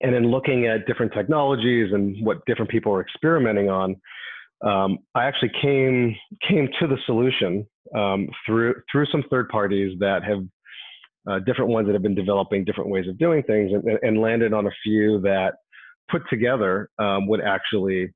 and 0.00 0.12
then 0.12 0.30
looking 0.30 0.66
at 0.66 0.86
different 0.86 1.12
technologies 1.12 1.92
and 1.92 2.16
what 2.24 2.44
different 2.46 2.70
people 2.70 2.92
are 2.92 3.00
experimenting 3.00 3.70
on, 3.70 3.96
um, 4.64 4.98
I 5.14 5.24
actually 5.24 5.52
came 5.60 6.14
came 6.48 6.68
to 6.80 6.86
the 6.86 6.96
solution 7.06 7.66
um, 7.96 8.28
through 8.46 8.74
through 8.90 9.06
some 9.06 9.24
third 9.30 9.48
parties 9.48 9.96
that 10.00 10.22
have 10.24 10.38
uh, 11.28 11.38
different 11.40 11.70
ones 11.70 11.86
that 11.86 11.92
have 11.92 12.02
been 12.02 12.14
developing 12.14 12.64
different 12.64 12.90
ways 12.90 13.08
of 13.08 13.18
doing 13.18 13.42
things, 13.44 13.70
and, 13.72 13.98
and 14.02 14.20
landed 14.20 14.52
on 14.52 14.66
a 14.66 14.70
few 14.82 15.20
that 15.20 15.54
put 16.10 16.22
together 16.30 16.90
um, 16.98 17.26
would 17.28 17.40
actually 17.40 18.12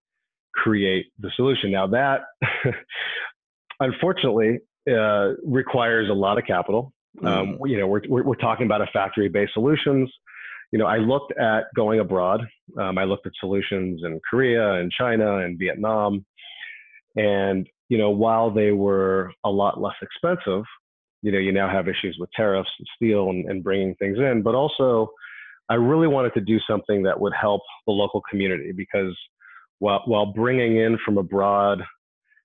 create 0.54 1.06
the 1.20 1.30
solution. 1.36 1.70
Now 1.70 1.86
that 1.88 2.20
unfortunately 3.80 4.58
uh, 4.90 5.34
requires 5.44 6.08
a 6.08 6.12
lot 6.12 6.38
of 6.38 6.44
capital. 6.46 6.92
Um, 7.24 7.28
mm-hmm. 7.28 7.66
you 7.66 7.78
know, 7.78 7.86
we're, 7.86 8.02
we're, 8.08 8.22
we're 8.22 8.34
talking 8.34 8.66
about 8.66 8.82
a 8.82 8.86
factory-based 8.92 9.54
solutions. 9.54 10.12
You 10.72 10.78
know, 10.78 10.86
I 10.86 10.98
looked 10.98 11.32
at 11.38 11.64
going 11.74 12.00
abroad. 12.00 12.46
Um, 12.78 12.98
I 12.98 13.04
looked 13.04 13.26
at 13.26 13.32
solutions 13.40 14.02
in 14.04 14.20
Korea 14.28 14.74
and 14.74 14.90
China 14.90 15.38
and 15.38 15.58
Vietnam, 15.58 16.26
And 17.14 17.66
you 17.88 17.98
know, 17.98 18.10
while 18.10 18.50
they 18.50 18.72
were 18.72 19.32
a 19.44 19.50
lot 19.50 19.80
less 19.80 19.94
expensive, 20.02 20.64
you 21.22 21.32
know, 21.32 21.38
you 21.38 21.52
now 21.52 21.68
have 21.68 21.88
issues 21.88 22.16
with 22.18 22.30
tariffs 22.36 22.70
and 22.78 22.86
steel 22.96 23.30
and, 23.30 23.48
and 23.48 23.62
bringing 23.62 23.94
things 23.94 24.18
in. 24.18 24.42
But 24.42 24.54
also, 24.54 25.08
I 25.68 25.74
really 25.74 26.08
wanted 26.08 26.34
to 26.34 26.40
do 26.40 26.58
something 26.68 27.02
that 27.04 27.18
would 27.18 27.32
help 27.40 27.62
the 27.86 27.92
local 27.92 28.22
community 28.30 28.72
because 28.72 29.16
while 29.78 30.02
while 30.06 30.26
bringing 30.26 30.76
in 30.76 30.98
from 31.04 31.18
abroad 31.18 31.82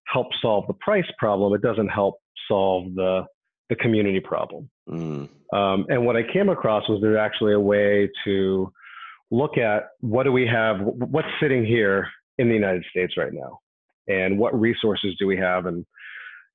helps 0.07 0.35
solve 0.41 0.65
the 0.67 0.73
price 0.75 1.09
problem, 1.17 1.53
it 1.53 1.61
doesn't 1.61 1.89
help 1.89 2.20
solve 2.47 2.93
the 2.95 3.25
the 3.69 3.75
community 3.75 4.19
problem. 4.19 4.69
Mm. 4.89 5.29
Um, 5.53 5.85
and 5.87 6.05
what 6.05 6.17
I 6.17 6.23
came 6.23 6.49
across 6.49 6.87
was 6.89 6.99
there's 7.01 7.17
actually 7.17 7.53
a 7.53 7.59
way 7.59 8.09
to 8.25 8.71
look 9.31 9.57
at 9.57 9.89
what 10.01 10.23
do 10.23 10.31
we 10.33 10.45
have, 10.45 10.81
what's 10.81 11.27
sitting 11.39 11.65
here 11.65 12.07
in 12.37 12.49
the 12.49 12.53
United 12.53 12.83
States 12.89 13.15
right 13.15 13.31
now, 13.31 13.59
and 14.07 14.37
what 14.37 14.59
resources 14.59 15.15
do 15.19 15.25
we 15.25 15.37
have, 15.37 15.67
and 15.67 15.85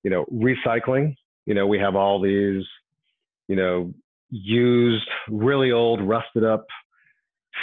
you 0.03 0.11
know, 0.11 0.25
recycling. 0.33 1.15
You 1.47 1.55
know, 1.55 1.67
we 1.67 1.79
have 1.79 1.97
all 1.97 2.21
these, 2.21 2.65
you 3.49 3.57
know, 3.57 3.95
used, 4.31 5.09
really 5.29 5.73
old, 5.73 6.01
rusted 6.03 6.45
up 6.45 6.67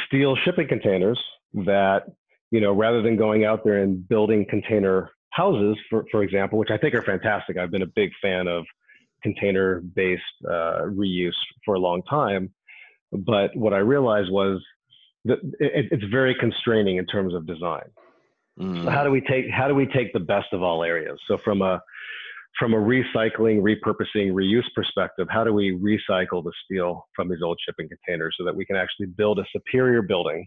steel 0.07 0.35
shipping 0.43 0.67
containers 0.67 1.19
that, 1.53 2.03
you 2.51 2.59
know, 2.59 2.73
rather 2.73 3.01
than 3.01 3.17
going 3.17 3.45
out 3.45 3.63
there 3.63 3.77
and 3.77 4.07
building 4.07 4.45
container 4.49 5.11
houses, 5.33 5.77
for, 5.89 6.05
for 6.11 6.23
example, 6.23 6.59
which 6.59 6.69
I 6.71 6.77
think 6.77 6.93
are 6.93 7.01
fantastic. 7.01 7.57
I've 7.57 7.71
been 7.71 7.81
a 7.81 7.93
big 7.95 8.11
fan 8.21 8.47
of 8.47 8.65
container 9.23 9.81
based 9.81 10.21
uh, 10.47 10.83
reuse 10.83 11.31
for 11.65 11.75
a 11.75 11.79
long 11.79 12.03
time. 12.09 12.51
But 13.11 13.55
what 13.55 13.73
I 13.73 13.77
realized 13.77 14.31
was 14.31 14.61
that 15.25 15.39
it, 15.59 15.87
it's 15.91 16.03
very 16.11 16.35
constraining 16.39 16.97
in 16.97 17.05
terms 17.05 17.33
of 17.33 17.47
design. 17.47 17.85
Mm. 18.59 18.83
So 18.83 18.89
how 18.89 19.03
do 19.03 19.09
we 19.09 19.21
take 19.21 19.45
how 19.49 19.67
do 19.67 19.73
we 19.73 19.87
take 19.87 20.13
the 20.13 20.19
best 20.19 20.47
of 20.51 20.61
all 20.61 20.83
areas? 20.83 21.19
So 21.27 21.37
from 21.43 21.61
a 21.61 21.81
from 22.59 22.75
a 22.75 22.77
recycling, 22.77 23.61
repurposing, 23.61 24.31
reuse 24.31 24.67
perspective, 24.75 25.27
how 25.31 25.43
do 25.43 25.51
we 25.51 25.71
recycle 25.71 26.43
the 26.43 26.51
steel 26.63 27.07
from 27.15 27.29
these 27.29 27.41
old 27.43 27.57
shipping 27.65 27.89
containers 27.89 28.35
so 28.37 28.45
that 28.45 28.55
we 28.55 28.63
can 28.63 28.75
actually 28.75 29.07
build 29.07 29.39
a 29.39 29.45
superior 29.51 30.03
building? 30.03 30.45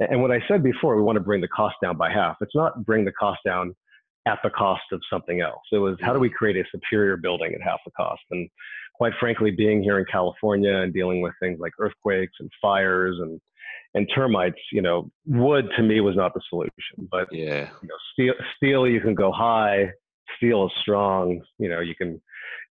And 0.00 0.20
what 0.20 0.32
I 0.32 0.40
said 0.48 0.62
before, 0.62 0.96
we 0.96 1.02
want 1.02 1.16
to 1.16 1.22
bring 1.22 1.40
the 1.40 1.48
cost 1.48 1.76
down 1.80 1.96
by 1.96 2.10
half. 2.10 2.36
It's 2.40 2.54
not 2.54 2.84
bring 2.84 3.04
the 3.04 3.12
cost 3.12 3.40
down 3.46 3.76
at 4.26 4.38
the 4.42 4.50
cost 4.50 4.82
of 4.92 5.00
something 5.10 5.40
else. 5.40 5.62
It 5.72 5.78
was 5.78 5.96
how 6.00 6.12
do 6.12 6.18
we 6.18 6.28
create 6.28 6.56
a 6.56 6.64
superior 6.70 7.16
building 7.16 7.54
at 7.54 7.62
half 7.62 7.78
the 7.84 7.92
cost? 7.92 8.22
And 8.30 8.48
quite 8.94 9.12
frankly, 9.20 9.50
being 9.50 9.82
here 9.82 9.98
in 9.98 10.04
California 10.10 10.74
and 10.74 10.92
dealing 10.92 11.20
with 11.20 11.32
things 11.40 11.58
like 11.60 11.72
earthquakes 11.78 12.34
and 12.40 12.50
fires 12.60 13.16
and 13.20 13.40
and 13.94 14.06
termites, 14.14 14.58
you 14.72 14.82
know, 14.82 15.10
wood 15.24 15.68
to 15.76 15.82
me 15.82 16.00
was 16.00 16.16
not 16.16 16.34
the 16.34 16.40
solution. 16.50 17.08
But 17.10 17.28
yeah, 17.32 17.70
you 17.82 17.88
know, 17.88 17.94
steel 18.12 18.34
steel 18.56 18.86
you 18.86 19.00
can 19.00 19.14
go 19.14 19.32
high, 19.32 19.90
steel 20.36 20.66
is 20.66 20.72
strong. 20.82 21.40
You 21.58 21.68
know, 21.68 21.80
you 21.80 21.94
can 21.94 22.20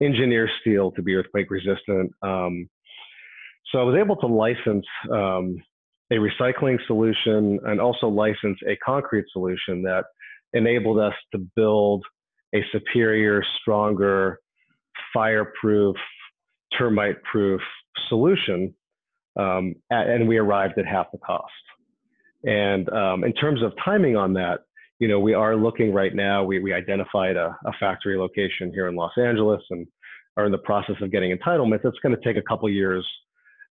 engineer 0.02 0.50
steel 0.62 0.92
to 0.92 1.02
be 1.02 1.16
earthquake 1.16 1.52
resistant. 1.52 2.12
Um, 2.22 2.70
so 3.72 3.80
I 3.80 3.84
was 3.84 3.98
able 3.98 4.16
to 4.18 4.28
license 4.28 4.86
um, 5.12 5.58
a 6.12 6.16
recycling 6.16 6.78
solution 6.88 7.60
and 7.66 7.80
also 7.80 8.08
license 8.08 8.58
a 8.68 8.76
concrete 8.78 9.26
solution 9.32 9.82
that 9.84 10.06
enabled 10.54 11.00
us 11.00 11.14
to 11.34 11.40
build 11.56 12.04
a 12.54 12.60
superior, 12.72 13.44
stronger, 13.62 14.40
fireproof, 15.14 15.96
termite 16.78 17.22
proof 17.24 17.62
solution. 18.10 18.74
Um, 19.40 19.76
at, 19.92 20.08
and 20.08 20.28
we 20.28 20.38
arrived 20.38 20.78
at 20.78 20.86
half 20.86 21.12
the 21.12 21.18
cost. 21.20 21.52
And 22.44 22.90
um, 22.90 23.24
in 23.24 23.34
terms 23.34 23.62
of 23.64 23.72
timing 23.84 24.18
on 24.18 24.34
that, 24.34 24.62
you 25.00 25.08
know, 25.08 25.20
we 25.20 25.34
are 25.34 25.56
looking 25.56 25.94
right 25.94 26.14
now, 26.14 26.44
we, 26.44 26.60
we 26.60 26.74
identified 26.74 27.36
a, 27.36 27.58
a 27.66 27.72
factory 27.80 28.18
location 28.18 28.72
here 28.74 28.88
in 28.88 28.96
Los 28.96 29.14
Angeles 29.18 29.62
and 29.70 29.88
are 30.38 30.46
in 30.46 30.52
the 30.52 30.58
process 30.60 30.96
of 31.02 31.12
getting 31.12 31.36
entitlements. 31.36 31.86
It's 31.86 31.98
going 32.04 32.16
to 32.16 32.22
take 32.24 32.38
a 32.38 32.46
couple 32.48 32.70
years 32.70 33.08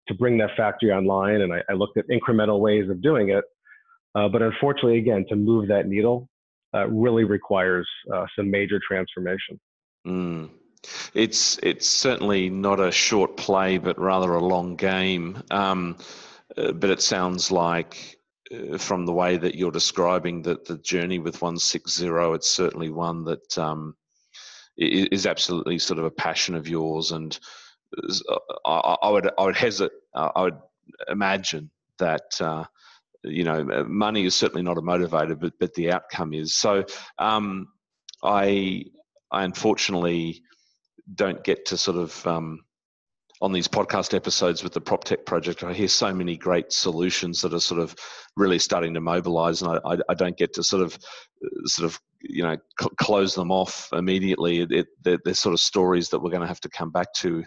to 0.09 0.15
bring 0.15 0.39
that 0.39 0.51
factory 0.57 0.91
online. 0.93 1.41
And 1.43 1.53
I, 1.53 1.63
I 1.69 1.75
looked 1.75 1.99
at 1.99 2.07
incremental 2.09 2.61
ways 2.61 2.89
of 2.91 3.03
doing 3.03 3.31
it. 3.31 3.45
Uh, 4.15 4.29
but 4.29 4.43
unfortunately, 4.43 4.99
again, 4.99 5.25
to 5.29 5.37
move 5.37 5.69
that 5.69 5.87
needle, 5.87 6.29
uh, 6.75 6.89
really 6.89 7.25
requires 7.25 7.89
uh, 8.13 8.27
some 8.37 8.51
major 8.51 8.81
transformation. 8.87 9.59
Mm. 10.07 10.51
It's 11.15 11.59
it's 11.63 11.87
certainly 11.87 12.49
not 12.49 12.81
a 12.81 12.91
short 12.91 13.37
play, 13.37 13.79
but 13.79 13.99
rather 13.99 14.33
a 14.33 14.45
long 14.45 14.77
game. 14.77 15.43
Um, 15.51 15.99
uh, 16.57 16.73
but 16.73 16.91
it 16.91 17.03
sounds 17.03 17.51
like, 17.51 18.19
uh, 18.53 18.79
from 18.79 19.07
the 19.07 19.13
way 19.13 19.37
that 19.37 19.55
you're 19.55 19.71
describing 19.71 20.43
that 20.43 20.65
the 20.65 20.79
journey 20.79 21.19
with 21.19 21.41
160, 21.43 22.09
it's 22.35 22.51
certainly 22.51 22.91
one 22.91 23.25
that 23.25 23.59
um, 23.59 23.95
is 24.77 25.27
absolutely 25.27 25.79
sort 25.79 25.99
of 25.99 26.07
a 26.07 26.11
passion 26.11 26.55
of 26.55 26.67
yours. 26.67 27.13
And 27.13 27.39
uh, 27.97 28.39
I, 28.65 28.97
I 29.03 29.11
would 29.11 29.31
I 29.39 29.45
would 29.45 29.57
hesitate. 29.57 29.97
I 30.15 30.43
would 30.43 30.59
imagine 31.09 31.71
that 31.99 32.41
you 33.25 33.45
know, 33.45 33.67
uh, 33.71 33.85
money 33.85 34.25
is 34.25 34.35
certainly 34.35 34.63
not 34.63 34.79
a 34.79 34.83
motivator, 34.83 35.39
but 35.39 35.53
but 35.59 35.75
the 35.75 35.93
outcome 35.93 36.33
is. 36.33 36.57
So 36.57 36.85
um, 37.19 37.69
I 38.23 38.85
I 39.31 39.45
unfortunately 39.45 40.43
don't 41.15 41.43
get 41.45 41.67
to 41.67 41.77
sort 41.77 41.97
of 41.97 42.27
um, 42.27 42.61
on 43.43 43.53
these 43.53 43.69
podcast 43.69 44.15
episodes 44.15 44.63
with 44.63 44.73
the 44.73 44.81
prop 44.81 45.05
tech 45.05 45.25
project. 45.25 45.65
I 45.65 45.73
hear 45.73 45.89
so 45.89 46.13
many 46.15 46.37
great 46.37 46.73
solutions 46.73 47.41
that 47.43 47.55
are 47.55 47.61
sort 47.61 47.81
of 47.81 47.95
really 48.37 48.59
starting 48.59 48.95
to 48.95 49.01
mobilize, 49.01 49.63
and 49.63 49.81
I, 49.85 49.99
I, 50.09 50.15
don't 50.15 50.37
get 50.37 50.53
to 50.55 50.63
sort 50.63 50.83
of 50.83 50.99
sort 51.65 51.87
of 51.87 51.99
you 52.21 52.43
know 52.43 52.57
cl- 52.79 52.93
close 53.01 53.35
them 53.35 53.51
off 53.51 53.89
immediately. 53.93 54.61
It, 54.61 54.73
it, 54.73 54.87
they're, 55.03 55.19
they're 55.25 55.35
sort 55.35 55.55
of 55.55 55.61
stories 55.61 56.11
that 56.11 56.21
we're 56.21 56.31
going 56.31 56.43
to 56.43 56.49
have 56.49 56.61
to 56.61 56.71
come 56.71 56.91
back 56.91 57.13
to 57.19 57.45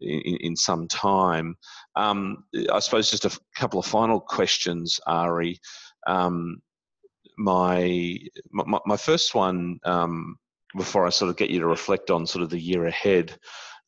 in, 0.00 0.36
in 0.40 0.56
some 0.56 0.88
time. 0.88 1.56
Um, 1.98 2.44
I 2.72 2.78
suppose 2.78 3.10
just 3.10 3.24
a 3.24 3.40
couple 3.56 3.80
of 3.80 3.86
final 3.86 4.20
questions, 4.20 5.00
Ari. 5.06 5.58
Um, 6.06 6.62
my, 7.36 8.18
my, 8.52 8.78
my 8.86 8.96
first 8.96 9.34
one, 9.34 9.80
um, 9.84 10.36
before 10.76 11.06
I 11.06 11.10
sort 11.10 11.30
of 11.30 11.36
get 11.36 11.50
you 11.50 11.58
to 11.60 11.66
reflect 11.66 12.10
on 12.10 12.24
sort 12.24 12.44
of 12.44 12.50
the 12.50 12.60
year 12.60 12.86
ahead, 12.86 13.36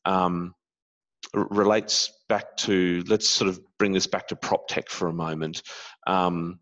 um, 0.05 0.55
relates 1.35 2.13
back 2.29 2.57
to 2.57 3.05
let's 3.07 3.29
sort 3.29 3.49
of 3.49 3.61
bring 3.79 3.93
this 3.93 4.09
back 4.09 4.27
to 4.29 4.37
prop 4.37 4.67
tech 4.67 4.89
for 4.89 5.07
a 5.07 5.13
moment. 5.13 5.63
Um, 6.07 6.59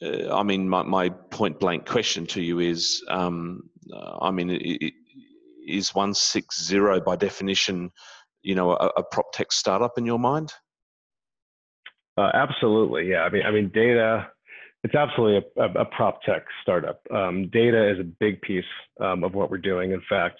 uh, 0.00 0.32
I 0.36 0.44
mean, 0.44 0.68
my, 0.68 0.82
my 0.82 1.08
point 1.08 1.58
blank 1.58 1.84
question 1.84 2.26
to 2.28 2.40
you 2.40 2.60
is, 2.60 3.02
um, 3.08 3.70
I 4.20 4.30
mean, 4.30 4.50
it, 4.50 4.62
it, 4.62 4.94
is 5.66 5.94
160 5.94 7.00
by 7.06 7.16
definition 7.16 7.90
you 8.44 8.54
know 8.54 8.72
a, 8.72 8.90
a 8.96 9.02
prop 9.02 9.32
tech 9.32 9.52
startup 9.52 9.98
in 9.98 10.06
your 10.06 10.18
mind? 10.18 10.52
Uh, 12.16 12.30
absolutely, 12.32 13.10
yeah. 13.10 13.22
I 13.22 13.30
mean, 13.30 13.42
I 13.44 13.50
mean, 13.50 13.70
data. 13.74 14.28
It's 14.84 14.94
absolutely 14.94 15.50
a, 15.56 15.62
a, 15.62 15.72
a 15.80 15.84
prop 15.86 16.20
tech 16.22 16.44
startup. 16.60 17.00
Um, 17.10 17.48
data 17.48 17.90
is 17.90 17.98
a 17.98 18.04
big 18.04 18.42
piece 18.42 18.64
um, 19.00 19.24
of 19.24 19.32
what 19.32 19.50
we're 19.50 19.56
doing. 19.56 19.92
In 19.92 20.02
fact, 20.10 20.36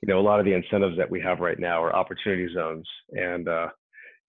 you 0.00 0.12
know, 0.12 0.18
a 0.18 0.24
lot 0.24 0.40
of 0.40 0.46
the 0.46 0.54
incentives 0.54 0.96
that 0.96 1.10
we 1.10 1.20
have 1.20 1.40
right 1.40 1.58
now 1.58 1.82
are 1.82 1.94
opportunity 1.94 2.48
zones, 2.54 2.88
and 3.10 3.48
uh, 3.48 3.68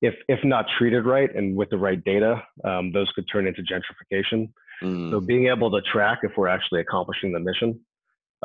if 0.02 0.14
if 0.28 0.40
not 0.44 0.66
treated 0.78 1.06
right 1.06 1.34
and 1.34 1.56
with 1.56 1.70
the 1.70 1.78
right 1.78 2.04
data, 2.04 2.44
um, 2.66 2.92
those 2.92 3.10
could 3.16 3.26
turn 3.32 3.48
into 3.48 3.64
gentrification. 3.64 4.50
Mm. 4.84 5.12
So 5.12 5.22
being 5.22 5.48
able 5.48 5.72
to 5.72 5.82
track 5.82 6.20
if 6.24 6.34
we're 6.36 6.50
actually 6.50 6.82
accomplishing 6.82 7.32
the 7.32 7.40
mission 7.40 7.80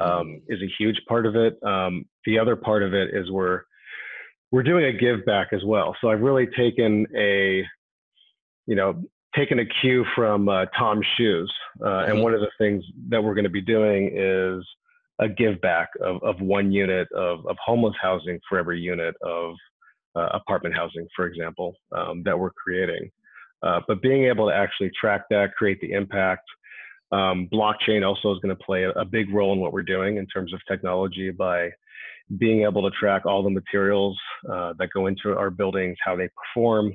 um, 0.01 0.09
mm. 0.11 0.43
is 0.49 0.63
a 0.63 0.71
huge 0.79 1.01
part 1.09 1.27
of 1.27 1.35
it. 1.35 1.61
Um, 1.65 2.05
the 2.25 2.39
other 2.39 2.55
part 2.55 2.85
of 2.85 2.95
it 2.95 3.11
is 3.13 3.31
we're 3.31 3.63
we're 4.51 4.63
doing 4.63 4.85
a 4.85 4.93
give 4.93 5.25
back 5.25 5.49
as 5.53 5.63
well. 5.65 5.95
So 6.01 6.11
I've 6.11 6.21
really 6.21 6.47
taken 6.57 7.07
a, 7.17 7.65
you 8.67 8.75
know, 8.75 9.03
taken 9.37 9.59
a 9.59 9.65
cue 9.81 10.05
from 10.15 10.49
uh, 10.49 10.67
Tom's 10.79 11.07
shoes. 11.17 11.53
Uh, 11.81 12.01
and 12.01 12.15
mm-hmm. 12.15 12.23
one 12.23 12.35
of 12.35 12.41
the 12.41 12.51
things 12.59 12.83
that 13.09 13.23
we're 13.23 13.35
going 13.35 13.45
to 13.45 13.51
be 13.51 13.61
doing 13.61 14.11
is 14.17 14.65
a 15.21 15.29
give 15.29 15.61
back 15.61 15.89
of, 16.01 16.23
of 16.23 16.41
one 16.41 16.73
unit 16.73 17.09
of, 17.13 17.47
of 17.47 17.57
homeless 17.65 17.95
housing 18.01 18.39
for 18.49 18.59
every 18.59 18.81
unit 18.81 19.15
of 19.23 19.55
uh, 20.17 20.29
apartment 20.33 20.75
housing, 20.75 21.07
for 21.15 21.27
example, 21.27 21.75
um, 21.97 22.23
that 22.25 22.39
we're 22.39 22.51
creating. 22.51 23.11
Uh, 23.63 23.81
but 23.89 24.01
being 24.01 24.25
able 24.27 24.49
to 24.49 24.55
actually 24.55 24.91
track 24.99 25.23
that, 25.31 25.53
create 25.57 25.81
the 25.81 25.93
impact, 25.93 26.45
um, 27.11 27.49
blockchain 27.53 28.07
also 28.07 28.33
is 28.33 28.39
going 28.41 28.55
to 28.55 28.65
play 28.65 28.85
a 28.85 29.05
big 29.05 29.33
role 29.33 29.53
in 29.53 29.61
what 29.61 29.73
we're 29.73 29.83
doing 29.83 30.19
in 30.19 30.27
terms 30.27 30.53
of 30.53 30.61
technology 30.69 31.31
by 31.31 31.71
being 32.37 32.63
able 32.63 32.83
to 32.83 32.97
track 32.97 33.25
all 33.25 33.43
the 33.43 33.51
materials 33.51 34.19
uh, 34.51 34.73
that 34.79 34.89
go 34.95 35.07
into 35.07 35.37
our 35.37 35.51
buildings, 35.51 35.97
how 36.05 36.17
they 36.17 36.29
perform. 36.37 36.95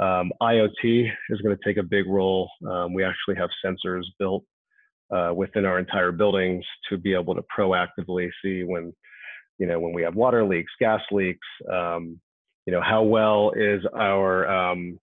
Um, 0.00 0.32
IoT 0.40 1.10
is 1.30 1.40
going 1.42 1.56
to 1.56 1.64
take 1.64 1.76
a 1.76 1.82
big 1.82 2.06
role. 2.06 2.50
Um, 2.66 2.94
we 2.94 3.04
actually 3.04 3.36
have 3.36 3.50
sensors 3.64 4.04
built 4.18 4.44
uh, 5.14 5.32
within 5.34 5.66
our 5.66 5.78
entire 5.78 6.12
buildings 6.12 6.64
to 6.88 6.96
be 6.96 7.14
able 7.14 7.34
to 7.34 7.44
proactively 7.56 8.30
see 8.42 8.64
when, 8.64 8.92
you 9.58 9.66
know, 9.66 9.78
when 9.78 9.92
we 9.92 10.02
have 10.02 10.14
water 10.14 10.44
leaks, 10.44 10.72
gas 10.80 11.02
leaks, 11.10 11.46
um, 11.70 12.18
you 12.66 12.72
know, 12.72 12.80
how 12.80 13.02
well 13.02 13.52
is 13.54 13.82
our 13.94 14.48
um, 14.48 14.98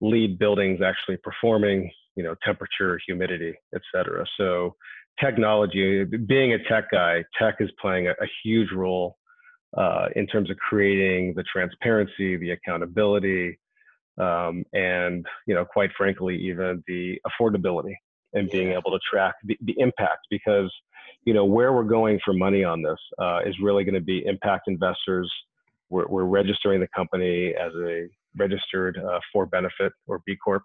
LEED 0.00 0.38
buildings 0.38 0.80
actually 0.84 1.18
performing, 1.18 1.90
you 2.16 2.24
know, 2.24 2.34
temperature, 2.44 2.98
humidity, 3.06 3.54
et 3.74 3.82
cetera. 3.94 4.24
So 4.36 4.74
technology, 5.20 6.04
being 6.04 6.54
a 6.54 6.58
tech 6.68 6.90
guy, 6.90 7.24
tech 7.40 7.56
is 7.60 7.70
playing 7.80 8.08
a, 8.08 8.12
a 8.12 8.26
huge 8.42 8.72
role 8.72 9.16
uh, 9.76 10.06
in 10.16 10.26
terms 10.26 10.50
of 10.50 10.56
creating 10.56 11.34
the 11.34 11.44
transparency, 11.44 12.36
the 12.36 12.50
accountability, 12.50 13.58
um, 14.18 14.64
and 14.72 15.26
you 15.46 15.54
know, 15.54 15.64
quite 15.64 15.90
frankly, 15.96 16.36
even 16.36 16.82
the 16.86 17.20
affordability 17.26 17.94
and 18.34 18.50
being 18.50 18.72
able 18.72 18.90
to 18.90 18.98
track 19.10 19.34
the, 19.44 19.56
the 19.62 19.74
impact 19.78 20.26
because 20.30 20.70
you 21.24 21.32
know 21.32 21.44
where 21.44 21.72
we're 21.72 21.84
going 21.84 22.18
for 22.24 22.32
money 22.34 22.64
on 22.64 22.82
this 22.82 22.98
uh, 23.18 23.40
is 23.44 23.54
really 23.62 23.84
going 23.84 23.94
to 23.94 24.00
be 24.00 24.24
impact 24.26 24.64
investors. 24.66 25.30
We're, 25.90 26.06
we're, 26.06 26.24
registering 26.24 26.80
the 26.80 26.88
company 26.94 27.54
as 27.54 27.72
a 27.74 28.08
registered 28.36 28.98
uh, 28.98 29.20
for 29.32 29.46
benefit 29.46 29.92
or 30.06 30.20
B 30.26 30.36
Corp. 30.42 30.62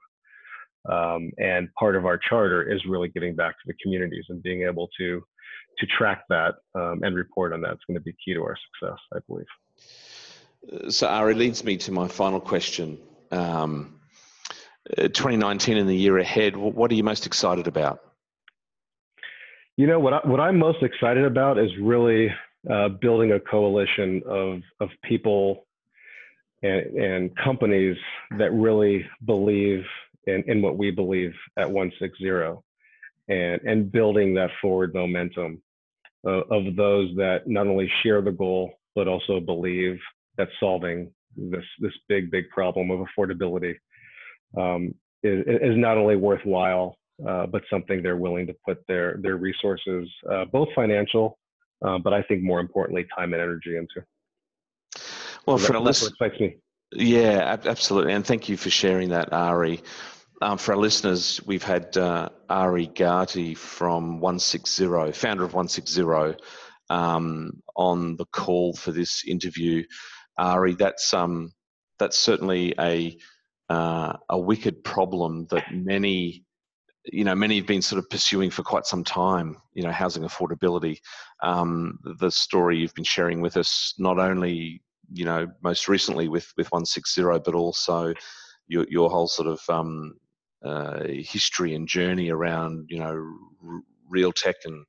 Um, 0.89 1.31
and 1.37 1.69
part 1.79 1.95
of 1.95 2.05
our 2.05 2.17
charter 2.17 2.69
is 2.69 2.81
really 2.85 3.07
giving 3.07 3.35
back 3.35 3.51
to 3.53 3.63
the 3.67 3.73
communities 3.81 4.25
and 4.27 4.43
being 4.43 4.63
able 4.63 4.89
to 4.97 5.23
to 5.79 5.85
track 5.87 6.23
that 6.29 6.55
um, 6.75 7.01
and 7.03 7.15
report 7.15 7.53
on 7.53 7.61
that 7.61 7.73
is 7.73 7.79
going 7.87 7.95
to 7.95 8.03
be 8.03 8.15
key 8.23 8.33
to 8.33 8.41
our 8.41 8.57
success, 8.79 8.99
I 9.13 9.19
believe. 9.27 9.45
Uh, 10.71 10.89
so 10.89 11.07
Ari 11.07 11.35
leads 11.35 11.63
me 11.63 11.77
to 11.77 11.91
my 11.91 12.07
final 12.07 12.39
question. 12.39 12.97
Um, 13.31 13.99
uh, 14.97 15.03
2019 15.03 15.77
and 15.77 15.89
the 15.89 15.95
year 15.95 16.17
ahead, 16.17 16.55
what 16.55 16.91
are 16.91 16.95
you 16.95 17.03
most 17.03 17.25
excited 17.25 17.67
about? 17.67 18.01
You 19.77 19.87
know 19.87 19.99
what? 19.99 20.13
I, 20.13 20.19
what 20.23 20.39
I'm 20.39 20.59
most 20.59 20.83
excited 20.83 21.25
about 21.25 21.57
is 21.57 21.71
really 21.81 22.31
uh, 22.69 22.89
building 22.89 23.31
a 23.31 23.39
coalition 23.39 24.21
of 24.27 24.61
of 24.79 24.89
people 25.03 25.65
and, 26.61 26.85
and 26.97 27.37
companies 27.37 27.97
that 28.37 28.51
really 28.53 29.05
believe 29.25 29.83
in, 30.27 30.43
in 30.47 30.61
what 30.61 30.77
we 30.77 30.91
believe 30.91 31.33
at 31.57 31.69
160 31.69 32.29
and, 33.27 33.61
and 33.61 33.91
building 33.91 34.33
that 34.35 34.49
forward 34.61 34.93
momentum 34.93 35.61
uh, 36.25 36.41
of 36.49 36.75
those 36.75 37.13
that 37.15 37.47
not 37.47 37.67
only 37.67 37.91
share 38.01 38.21
the 38.21 38.31
goal, 38.31 38.71
but 38.95 39.07
also 39.07 39.39
believe 39.39 39.99
that 40.37 40.47
solving 40.59 41.11
this, 41.35 41.63
this 41.79 41.93
big, 42.07 42.31
big 42.31 42.49
problem 42.49 42.91
of 42.91 43.05
affordability 43.07 43.75
um, 44.57 44.93
is, 45.23 45.43
is 45.47 45.77
not 45.77 45.97
only 45.97 46.15
worthwhile, 46.15 46.97
uh, 47.27 47.45
but 47.45 47.61
something 47.69 48.01
they're 48.01 48.17
willing 48.17 48.47
to 48.47 48.55
put 48.65 48.85
their, 48.87 49.17
their 49.21 49.37
resources, 49.37 50.09
uh, 50.31 50.45
both 50.45 50.69
financial, 50.75 51.37
uh, 51.85 51.97
but 51.97 52.13
I 52.13 52.21
think 52.23 52.43
more 52.43 52.59
importantly, 52.59 53.05
time 53.15 53.33
and 53.33 53.41
energy 53.41 53.77
into. 53.77 54.05
Well, 55.45 55.57
so 55.57 55.73
for 55.73 55.79
that, 55.79 55.89
excites 55.89 56.39
me. 56.39 56.57
Yeah, 56.95 57.57
absolutely. 57.65 58.13
And 58.13 58.25
thank 58.25 58.49
you 58.49 58.57
for 58.57 58.69
sharing 58.69 59.09
that, 59.09 59.33
Ari. 59.33 59.81
Um, 60.41 60.57
for 60.57 60.73
our 60.73 60.77
listeners, 60.77 61.39
we've 61.45 61.63
had 61.63 61.95
uh, 61.95 62.29
Ari 62.49 62.87
Gati 62.87 63.55
from 63.55 64.19
160, 64.19 65.11
founder 65.13 65.43
of 65.43 65.53
160, 65.53 66.37
um, 66.89 67.61
on 67.75 68.17
the 68.17 68.25
call 68.25 68.73
for 68.73 68.91
this 68.91 69.23
interview. 69.25 69.83
Ari, 70.37 70.75
that's 70.75 71.13
um, 71.13 71.53
that's 71.99 72.17
certainly 72.17 72.73
a 72.79 73.17
uh, 73.69 74.13
a 74.29 74.37
wicked 74.37 74.83
problem 74.83 75.47
that 75.51 75.73
many 75.73 76.43
you 77.05 77.23
know 77.23 77.35
many 77.35 77.57
have 77.57 77.67
been 77.67 77.81
sort 77.81 77.99
of 77.99 78.09
pursuing 78.09 78.49
for 78.49 78.63
quite 78.63 78.85
some 78.85 79.03
time 79.03 79.57
you 79.73 79.83
know 79.83 79.91
housing 79.91 80.23
affordability 80.23 80.99
um, 81.41 81.99
the 82.19 82.31
story 82.31 82.77
you've 82.77 82.93
been 82.93 83.03
sharing 83.03 83.41
with 83.41 83.57
us 83.57 83.93
not 83.97 84.19
only 84.19 84.81
you 85.11 85.25
know 85.25 85.47
most 85.61 85.89
recently 85.89 86.27
with 86.29 86.51
with 86.55 86.71
160 86.71 87.23
but 87.43 87.55
also 87.55 88.13
your, 88.67 88.85
your 88.89 89.09
whole 89.09 89.27
sort 89.27 89.47
of 89.47 89.59
um, 89.69 90.13
uh, 90.63 91.03
history 91.07 91.75
and 91.75 91.87
journey 91.87 92.29
around 92.29 92.85
you 92.89 92.99
know 92.99 93.35
r- 93.67 93.81
real 94.09 94.31
tech 94.31 94.55
and, 94.65 94.85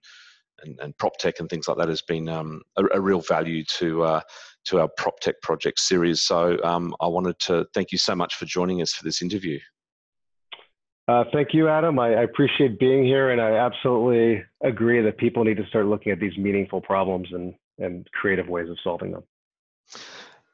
and, 0.63 0.79
and 0.81 0.97
prop 0.99 1.17
tech 1.19 1.41
and 1.41 1.49
things 1.49 1.69
like 1.69 1.79
that 1.79 1.89
has 1.89 2.03
been 2.03 2.29
um, 2.29 2.61
a, 2.77 2.85
a, 2.95 3.01
real 3.01 3.21
value 3.21 3.65
to 3.65 4.03
uh, 4.03 4.21
to 4.65 4.81
our 4.81 4.89
prop 4.97 5.19
tech 5.21 5.41
project 5.43 5.79
series. 5.79 6.23
So 6.23 6.59
um, 6.63 6.95
I 7.01 7.07
wanted 7.07 7.39
to 7.41 7.67
thank 7.75 7.93
you 7.93 7.99
so 7.99 8.15
much 8.15 8.35
for 8.35 8.45
joining 8.45 8.83
us 8.83 8.93
for 8.93 9.05
this 9.05 9.23
interview. 9.23 9.59
Uh, 11.07 11.25
thank 11.35 11.49
you, 11.53 11.69
Adam. 11.69 11.99
I, 11.99 12.15
I, 12.15 12.23
appreciate 12.23 12.79
being 12.79 13.05
here, 13.05 13.31
and 13.31 13.41
I 13.41 13.57
absolutely 13.57 14.43
agree 14.63 15.03
that 15.03 15.19
people 15.19 15.45
need 15.45 15.59
to 15.59 15.67
start 15.67 15.85
looking 15.85 16.13
at 16.13 16.19
these 16.19 16.37
meaningful 16.39 16.81
problems 16.81 17.29
and 17.33 17.55
and 17.79 18.07
creative 18.13 18.49
ways 18.49 18.71
of 18.71 18.79
solving 18.83 19.13
them. 19.13 19.23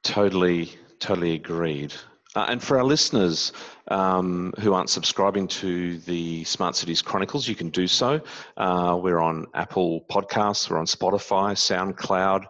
Totally, 0.03 0.73
totally 0.99 1.35
agreed. 1.35 1.93
Uh, 2.37 2.47
and 2.49 2.63
for 2.63 2.79
our 2.79 2.85
listeners 2.85 3.53
um, 3.89 4.55
who 4.61 4.73
aren't 4.73 4.89
subscribing 4.89 5.49
to 5.49 5.99
the 6.01 6.45
Smart 6.45 6.77
Cities 6.77 7.01
Chronicles, 7.03 7.49
you 7.49 7.57
can 7.57 7.71
do 7.71 7.89
so. 7.89 8.21
Uh, 8.57 8.97
we're 9.03 9.19
on 9.19 9.47
Apple 9.55 10.05
Podcasts, 10.09 10.71
we're 10.71 10.79
on 10.79 10.87
Spotify, 10.87 11.57
SoundCloud. 11.57 12.45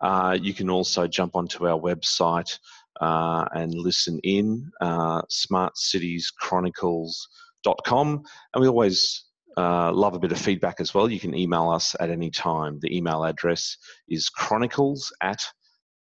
Uh, 0.00 0.38
you 0.40 0.54
can 0.54 0.70
also 0.70 1.06
jump 1.06 1.36
onto 1.36 1.68
our 1.68 1.78
website 1.78 2.58
uh, 3.00 3.44
and 3.52 3.74
listen 3.74 4.18
in, 4.22 4.70
uh, 4.80 5.20
smartcitieschronicles.com. 5.22 8.22
And 8.54 8.62
we 8.62 8.68
always 8.68 9.24
uh, 9.58 9.92
love 9.92 10.14
a 10.14 10.18
bit 10.18 10.32
of 10.32 10.38
feedback 10.38 10.80
as 10.80 10.94
well. 10.94 11.10
You 11.10 11.20
can 11.20 11.34
email 11.34 11.68
us 11.68 11.94
at 12.00 12.08
any 12.08 12.30
time. 12.30 12.78
The 12.80 12.96
email 12.96 13.22
address 13.24 13.76
is 14.08 14.30
chronicles 14.30 15.12
at 15.20 15.44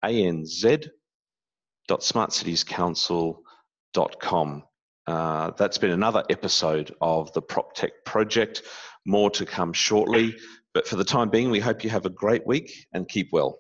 anz 0.05 0.63
www.smartcitiescouncil.com. 1.89 4.63
Uh, 5.07 5.51
that's 5.51 5.77
been 5.77 5.91
another 5.91 6.23
episode 6.29 6.95
of 6.99 7.31
the 7.33 7.41
PropTech 7.41 7.91
Project. 8.05 8.63
More 9.05 9.29
to 9.31 9.45
come 9.45 9.73
shortly. 9.73 10.35
But 10.73 10.87
for 10.87 10.95
the 10.95 11.03
time 11.03 11.29
being, 11.29 11.51
we 11.51 11.59
hope 11.59 11.83
you 11.83 11.89
have 11.91 12.05
a 12.05 12.09
great 12.09 12.47
week 12.47 12.87
and 12.93 13.07
keep 13.07 13.29
well. 13.31 13.59